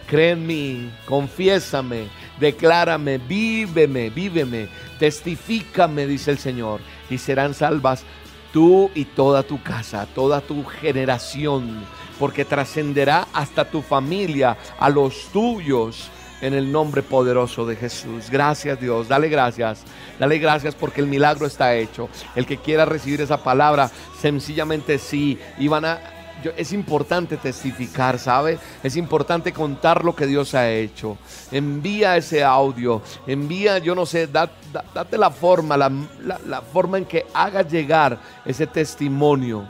Cree 0.09 0.33
en 0.33 0.47
mí, 0.47 0.91
confiésame, 1.07 2.09
declárame, 2.39 3.17
víveme, 3.17 4.11
víveme, 4.11 4.69
testifícame, 4.99 6.07
dice 6.07 6.33
el 6.33 6.39
Señor 6.39 6.81
y 7.09 7.19
serán 7.19 7.55
salvas 7.55 8.05
tú 8.53 8.91
y 8.95 9.05
toda 9.05 9.43
tu 9.43 9.63
casa, 9.63 10.07
toda 10.15 10.41
tu 10.41 10.65
generación, 10.65 11.85
porque 12.19 12.45
trascenderá 12.45 13.27
hasta 13.33 13.65
tu 13.65 13.83
familia, 13.83 14.57
a 14.79 14.89
los 14.89 15.29
tuyos, 15.33 16.11
en 16.43 16.55
el 16.55 16.71
nombre 16.71 17.03
poderoso 17.03 17.65
de 17.65 17.77
Jesús. 17.77 18.29
Gracias 18.29 18.79
Dios, 18.81 19.09
dale 19.09 19.29
gracias, 19.29 19.85
dale 20.19 20.39
gracias 20.39 20.75
porque 20.75 21.01
el 21.01 21.07
milagro 21.07 21.47
está 21.47 21.75
hecho. 21.75 22.09
El 22.35 22.47
que 22.47 22.59
quiera 22.59 22.85
recibir 22.85 23.21
esa 23.21 23.43
palabra, 23.43 23.91
sencillamente 24.21 24.99
sí, 24.99 25.39
y 25.59 25.69
van 25.69 25.85
a 25.85 26.01
es 26.57 26.73
importante 26.73 27.37
testificar, 27.37 28.19
¿sabe? 28.19 28.59
Es 28.83 28.97
importante 28.97 29.53
contar 29.53 30.05
lo 30.05 30.15
que 30.15 30.27
Dios 30.27 30.55
ha 30.55 30.71
hecho. 30.71 31.19
Envía 31.51 32.17
ese 32.17 32.43
audio, 32.43 33.03
envía, 33.27 33.79
yo 33.79 33.95
no 33.95 34.07
sé, 34.07 34.27
date 34.27 35.19
la 35.19 35.31
forma, 35.31 35.77
la, 35.77 36.63
forma 36.73 36.99
en 36.99 37.05
que 37.05 37.27
haga 37.35 37.63
llegar 37.63 38.19
ese 38.45 38.67
testimonio 38.67 39.67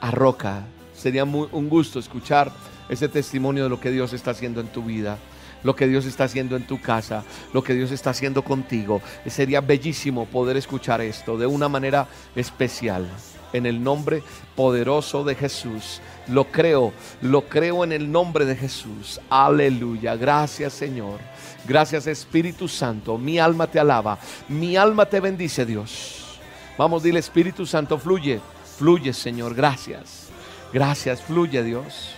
a 0.00 0.10
Roca. 0.10 0.64
Sería 0.94 1.24
muy, 1.24 1.48
un 1.52 1.68
gusto 1.68 1.98
escuchar 1.98 2.52
ese 2.88 3.08
testimonio 3.08 3.64
de 3.64 3.70
lo 3.70 3.80
que 3.80 3.90
Dios 3.90 4.12
está 4.12 4.32
haciendo 4.32 4.60
en 4.60 4.68
tu 4.68 4.82
vida 4.82 5.18
lo 5.62 5.74
que 5.74 5.88
Dios 5.88 6.06
está 6.06 6.24
haciendo 6.24 6.54
en 6.54 6.64
tu 6.64 6.80
casa, 6.80 7.24
lo 7.52 7.64
que 7.64 7.74
Dios 7.74 7.90
está 7.90 8.10
haciendo 8.10 8.42
contigo. 8.42 9.00
Sería 9.26 9.60
bellísimo 9.60 10.26
poder 10.26 10.56
escuchar 10.56 11.00
esto 11.00 11.36
de 11.36 11.46
una 11.46 11.68
manera 11.68 12.06
especial 12.36 13.08
en 13.56 13.66
el 13.66 13.82
nombre 13.82 14.22
poderoso 14.54 15.24
de 15.24 15.34
Jesús. 15.34 16.00
Lo 16.28 16.44
creo, 16.44 16.92
lo 17.22 17.42
creo 17.42 17.84
en 17.84 17.92
el 17.92 18.10
nombre 18.10 18.44
de 18.44 18.56
Jesús. 18.56 19.20
Aleluya. 19.30 20.16
Gracias 20.16 20.72
Señor. 20.72 21.20
Gracias 21.66 22.06
Espíritu 22.06 22.68
Santo. 22.68 23.18
Mi 23.18 23.38
alma 23.38 23.66
te 23.66 23.78
alaba. 23.78 24.18
Mi 24.48 24.76
alma 24.76 25.06
te 25.06 25.20
bendice 25.20 25.66
Dios. 25.66 26.38
Vamos, 26.78 27.02
dile 27.02 27.20
Espíritu 27.20 27.66
Santo, 27.66 27.98
fluye. 27.98 28.40
Fluye 28.78 29.12
Señor. 29.12 29.54
Gracias. 29.54 30.28
Gracias. 30.72 31.22
Fluye 31.22 31.62
Dios. 31.62 32.16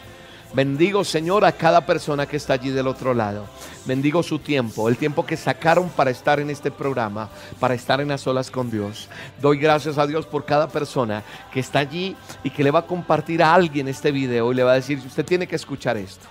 Bendigo, 0.54 1.04
Señor, 1.04 1.44
a 1.44 1.52
cada 1.52 1.84
persona 1.84 2.26
que 2.26 2.38
está 2.38 2.54
allí 2.54 2.70
del 2.70 2.86
otro 2.86 3.12
lado. 3.12 3.44
Bendigo 3.84 4.22
su 4.22 4.38
tiempo, 4.38 4.88
el 4.88 4.96
tiempo 4.96 5.26
que 5.26 5.36
sacaron 5.36 5.90
para 5.90 6.10
estar 6.10 6.40
en 6.40 6.48
este 6.48 6.70
programa, 6.70 7.28
para 7.60 7.74
estar 7.74 8.00
en 8.00 8.08
las 8.08 8.26
olas 8.26 8.50
con 8.50 8.70
Dios. 8.70 9.08
Doy 9.42 9.58
gracias 9.58 9.98
a 9.98 10.06
Dios 10.06 10.24
por 10.24 10.46
cada 10.46 10.68
persona 10.68 11.22
que 11.52 11.60
está 11.60 11.80
allí 11.80 12.16
y 12.42 12.50
que 12.50 12.64
le 12.64 12.70
va 12.70 12.80
a 12.80 12.86
compartir 12.86 13.42
a 13.42 13.54
alguien 13.54 13.88
este 13.88 14.10
video 14.10 14.50
y 14.50 14.54
le 14.54 14.62
va 14.62 14.72
a 14.72 14.76
decir, 14.76 14.98
usted 15.06 15.24
tiene 15.24 15.46
que 15.46 15.56
escuchar 15.56 15.98
esto. 15.98 16.26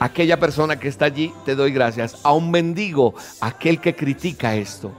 Aquella 0.00 0.38
persona 0.40 0.78
que 0.78 0.88
está 0.88 1.04
allí, 1.04 1.32
te 1.44 1.54
doy 1.54 1.72
gracias. 1.72 2.18
A 2.24 2.32
un 2.32 2.50
bendigo, 2.50 3.14
aquel 3.40 3.80
que 3.80 3.94
critica 3.94 4.56
esto. 4.56 4.90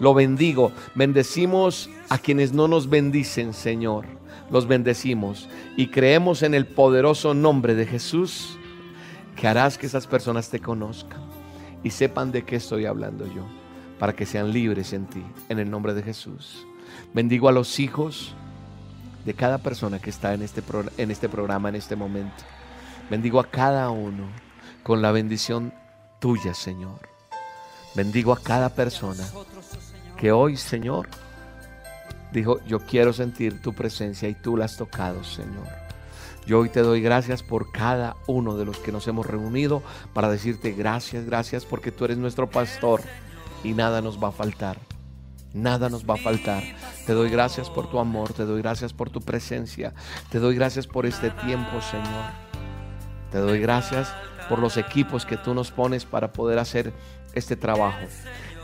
Lo 0.00 0.14
bendigo. 0.14 0.72
Bendecimos 0.96 1.88
a 2.08 2.18
quienes 2.18 2.52
no 2.52 2.66
nos 2.66 2.90
bendicen, 2.90 3.54
Señor. 3.54 4.19
Los 4.50 4.66
bendecimos 4.66 5.48
y 5.76 5.88
creemos 5.88 6.42
en 6.42 6.54
el 6.54 6.66
poderoso 6.66 7.34
nombre 7.34 7.74
de 7.74 7.86
Jesús 7.86 8.56
que 9.36 9.46
harás 9.48 9.78
que 9.78 9.86
esas 9.86 10.06
personas 10.06 10.50
te 10.50 10.60
conozcan 10.60 11.20
y 11.82 11.90
sepan 11.90 12.32
de 12.32 12.44
qué 12.44 12.56
estoy 12.56 12.84
hablando 12.86 13.26
yo, 13.26 13.46
para 13.98 14.14
que 14.14 14.26
sean 14.26 14.52
libres 14.52 14.92
en 14.92 15.06
ti, 15.06 15.22
en 15.48 15.58
el 15.58 15.70
nombre 15.70 15.94
de 15.94 16.02
Jesús. 16.02 16.66
Bendigo 17.14 17.48
a 17.48 17.52
los 17.52 17.78
hijos 17.80 18.34
de 19.24 19.34
cada 19.34 19.58
persona 19.58 19.98
que 19.98 20.10
está 20.10 20.34
en 20.34 20.42
este, 20.42 20.62
pro- 20.62 20.90
en 20.98 21.10
este 21.10 21.28
programa 21.28 21.68
en 21.68 21.76
este 21.76 21.96
momento. 21.96 22.42
Bendigo 23.08 23.40
a 23.40 23.48
cada 23.48 23.90
uno 23.90 24.24
con 24.82 25.00
la 25.00 25.12
bendición 25.12 25.72
tuya, 26.20 26.54
Señor. 26.54 27.08
Bendigo 27.94 28.32
a 28.32 28.40
cada 28.40 28.68
persona 28.68 29.24
que 30.16 30.32
hoy, 30.32 30.56
Señor, 30.56 31.08
dijo, 32.32 32.60
yo 32.66 32.80
quiero 32.80 33.12
sentir 33.12 33.60
tu 33.60 33.72
presencia 33.72 34.28
y 34.28 34.34
tú 34.34 34.56
la 34.56 34.66
has 34.66 34.76
tocado, 34.76 35.22
Señor. 35.24 35.66
Yo 36.46 36.60
hoy 36.60 36.68
te 36.68 36.80
doy 36.80 37.00
gracias 37.00 37.42
por 37.42 37.70
cada 37.70 38.16
uno 38.26 38.56
de 38.56 38.64
los 38.64 38.78
que 38.78 38.92
nos 38.92 39.06
hemos 39.06 39.26
reunido 39.26 39.82
para 40.14 40.30
decirte 40.30 40.72
gracias, 40.72 41.24
gracias 41.26 41.64
porque 41.64 41.92
tú 41.92 42.06
eres 42.06 42.18
nuestro 42.18 42.48
pastor 42.48 43.02
y 43.62 43.72
nada 43.72 44.00
nos 44.00 44.22
va 44.22 44.28
a 44.28 44.32
faltar. 44.32 44.78
Nada 45.52 45.88
nos 45.88 46.08
va 46.08 46.14
a 46.14 46.18
faltar. 46.18 46.62
Te 47.06 47.12
doy 47.12 47.28
gracias 47.28 47.68
por 47.68 47.90
tu 47.90 47.98
amor, 47.98 48.32
te 48.32 48.44
doy 48.44 48.62
gracias 48.62 48.92
por 48.92 49.10
tu 49.10 49.20
presencia, 49.20 49.94
te 50.30 50.38
doy 50.38 50.54
gracias 50.54 50.86
por 50.86 51.06
este 51.06 51.30
tiempo, 51.30 51.80
Señor. 51.80 52.24
Te 53.30 53.38
doy 53.38 53.60
gracias 53.60 54.12
por 54.48 54.58
los 54.58 54.76
equipos 54.76 55.26
que 55.26 55.36
tú 55.36 55.54
nos 55.54 55.70
pones 55.70 56.04
para 56.04 56.32
poder 56.32 56.58
hacer 56.58 56.92
este 57.34 57.56
trabajo. 57.56 58.06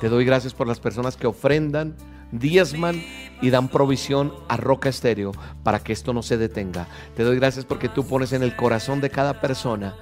Te 0.01 0.09
doy 0.09 0.25
gracias 0.25 0.55
por 0.55 0.67
las 0.67 0.81
personas 0.81 1.17
que 1.17 1.27
ofrendan, 1.27 1.95
diezman 2.33 3.03
y 3.41 3.51
dan 3.51 3.69
provisión 3.69 4.33
a 4.49 4.57
Roca 4.57 4.89
Estéreo 4.89 5.33
para 5.63 5.81
que 5.81 5.93
esto 5.93 6.13
no 6.13 6.23
se 6.23 6.37
detenga. 6.37 6.89
Te 7.15 7.25
doy 7.25 7.37
gracias 7.37 7.65
porque 7.65 7.89
tú 7.89 8.07
pones 8.07 8.33
en 8.33 8.43
el 8.43 8.57
corazón 8.57 9.01
de 9.01 9.11
cada 9.11 9.41
persona 9.41 9.95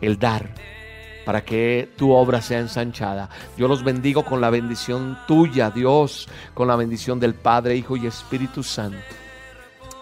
el 0.00 0.18
dar 0.18 0.54
para 1.24 1.44
que 1.44 1.88
tu 1.96 2.12
obra 2.12 2.42
sea 2.42 2.58
ensanchada. 2.58 3.30
Yo 3.56 3.68
los 3.68 3.84
bendigo 3.84 4.24
con 4.24 4.40
la 4.40 4.50
bendición 4.50 5.18
tuya, 5.28 5.70
Dios, 5.70 6.28
con 6.54 6.68
la 6.68 6.76
bendición 6.76 7.20
del 7.20 7.34
Padre, 7.34 7.76
Hijo 7.76 7.96
y 7.96 8.06
Espíritu 8.06 8.62
Santo. 8.62 8.98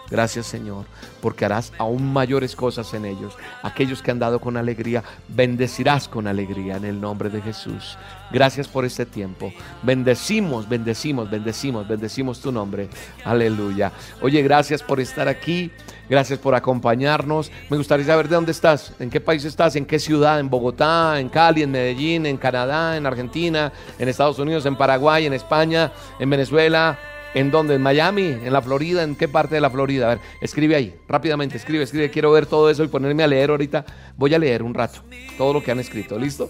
Gracias 0.09 0.47
Señor, 0.47 0.85
porque 1.21 1.45
harás 1.45 1.71
aún 1.77 2.11
mayores 2.11 2.55
cosas 2.55 2.93
en 2.93 3.05
ellos. 3.05 3.37
Aquellos 3.63 4.01
que 4.01 4.11
han 4.11 4.19
dado 4.19 4.41
con 4.41 4.57
alegría, 4.57 5.03
bendecirás 5.29 6.09
con 6.09 6.27
alegría 6.27 6.75
en 6.75 6.83
el 6.83 6.99
nombre 6.99 7.29
de 7.29 7.41
Jesús. 7.41 7.97
Gracias 8.31 8.67
por 8.67 8.85
este 8.85 9.05
tiempo. 9.05 9.51
Bendecimos, 9.83 10.67
bendecimos, 10.67 11.29
bendecimos, 11.29 11.87
bendecimos 11.87 12.39
tu 12.39 12.51
nombre. 12.51 12.87
Aleluya. 13.25 13.91
Oye, 14.21 14.41
gracias 14.41 14.81
por 14.81 14.99
estar 14.99 15.27
aquí. 15.27 15.71
Gracias 16.09 16.39
por 16.39 16.55
acompañarnos. 16.55 17.51
Me 17.69 17.77
gustaría 17.77 18.05
saber 18.05 18.27
de 18.27 18.35
dónde 18.35 18.51
estás, 18.51 18.93
en 18.99 19.09
qué 19.09 19.21
país 19.21 19.45
estás, 19.45 19.75
en 19.75 19.85
qué 19.85 19.97
ciudad, 19.97 20.39
en 20.39 20.49
Bogotá, 20.49 21.19
en 21.19 21.29
Cali, 21.29 21.63
en 21.63 21.71
Medellín, 21.71 22.25
en 22.25 22.37
Canadá, 22.37 22.97
en 22.97 23.05
Argentina, 23.05 23.71
en 23.97 24.09
Estados 24.09 24.37
Unidos, 24.37 24.65
en 24.65 24.75
Paraguay, 24.75 25.25
en 25.25 25.33
España, 25.33 25.91
en 26.19 26.29
Venezuela, 26.29 26.99
¿En 27.33 27.49
dónde? 27.49 27.75
¿En 27.75 27.81
Miami? 27.81 28.23
¿En 28.23 28.51
la 28.51 28.61
Florida? 28.61 29.03
¿En 29.03 29.15
qué 29.15 29.29
parte 29.29 29.55
de 29.55 29.61
la 29.61 29.69
Florida? 29.69 30.07
A 30.07 30.09
ver, 30.15 30.19
escribe 30.41 30.75
ahí, 30.75 30.95
rápidamente, 31.07 31.55
escribe, 31.55 31.83
escribe. 31.83 32.11
Quiero 32.11 32.29
ver 32.31 32.45
todo 32.45 32.69
eso 32.69 32.83
y 32.83 32.89
ponerme 32.89 33.23
a 33.23 33.27
leer 33.27 33.51
ahorita. 33.51 33.85
Voy 34.17 34.33
a 34.33 34.39
leer 34.39 34.63
un 34.63 34.73
rato 34.73 35.01
todo 35.37 35.53
lo 35.53 35.63
que 35.63 35.71
han 35.71 35.79
escrito, 35.79 36.19
¿listo? 36.19 36.49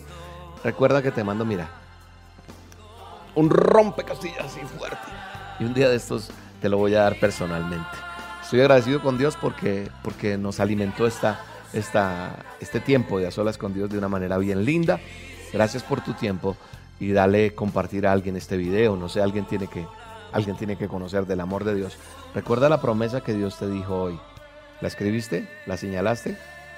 Recuerda 0.63 1.01
que 1.01 1.11
te 1.11 1.23
mando, 1.23 1.45
mira, 1.45 1.69
un 3.35 3.49
rompecastillas 3.49 4.45
así 4.45 4.59
fuerte. 4.61 4.97
Y 5.59 5.65
un 5.65 5.73
día 5.73 5.89
de 5.89 5.95
estos 5.95 6.29
te 6.61 6.69
lo 6.69 6.77
voy 6.77 6.95
a 6.95 7.01
dar 7.01 7.19
personalmente. 7.19 7.97
Estoy 8.41 8.61
agradecido 8.61 9.01
con 9.01 9.17
Dios 9.17 9.37
porque, 9.39 9.89
porque 10.03 10.37
nos 10.37 10.59
alimentó 10.59 11.07
esta, 11.07 11.39
esta, 11.73 12.35
este 12.59 12.79
tiempo 12.79 13.19
de 13.19 13.27
a 13.27 13.31
solas 13.31 13.57
con 13.57 13.73
Dios 13.73 13.89
de 13.89 13.97
una 13.97 14.09
manera 14.09 14.37
bien 14.37 14.65
linda. 14.65 14.99
Gracias 15.53 15.83
por 15.83 16.01
tu 16.01 16.13
tiempo 16.13 16.55
y 16.99 17.11
dale 17.11 17.55
compartir 17.55 18.05
a 18.05 18.11
alguien 18.11 18.35
este 18.35 18.57
video. 18.57 18.95
No 18.95 19.09
sé, 19.09 19.21
alguien 19.21 19.45
tiene 19.45 19.67
que 19.67 19.85
Alguien 20.31 20.55
tiene 20.55 20.77
que 20.77 20.87
conocer 20.87 21.25
del 21.25 21.41
amor 21.41 21.65
de 21.65 21.75
Dios. 21.75 21.97
Recuerda 22.33 22.69
la 22.69 22.81
promesa 22.81 23.21
que 23.21 23.33
Dios 23.33 23.57
te 23.57 23.67
dijo 23.67 23.95
hoy. 23.95 24.19
¿La 24.79 24.87
escribiste? 24.87 25.49
¿La 25.65 25.77
señalaste? 25.77 26.37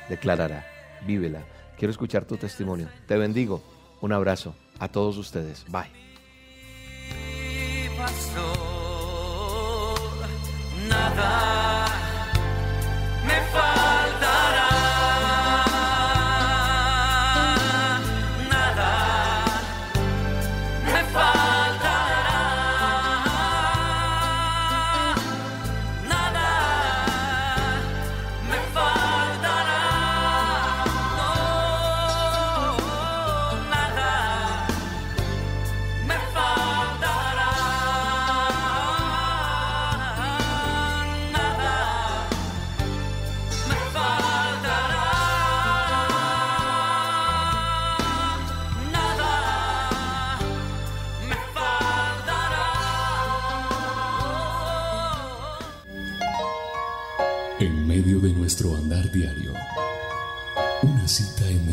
Declarará. 0.09 0.65
Vívela. 1.05 1.43
Quiero 1.77 1.91
escuchar 1.91 2.25
tu 2.25 2.37
testimonio. 2.37 2.87
Te 3.07 3.17
bendigo. 3.17 3.63
Un 4.03 4.11
abrazo 4.11 4.53
a 4.79 4.89
todos 4.89 5.15
ustedes. 5.17 5.63
Bye. 5.69 5.89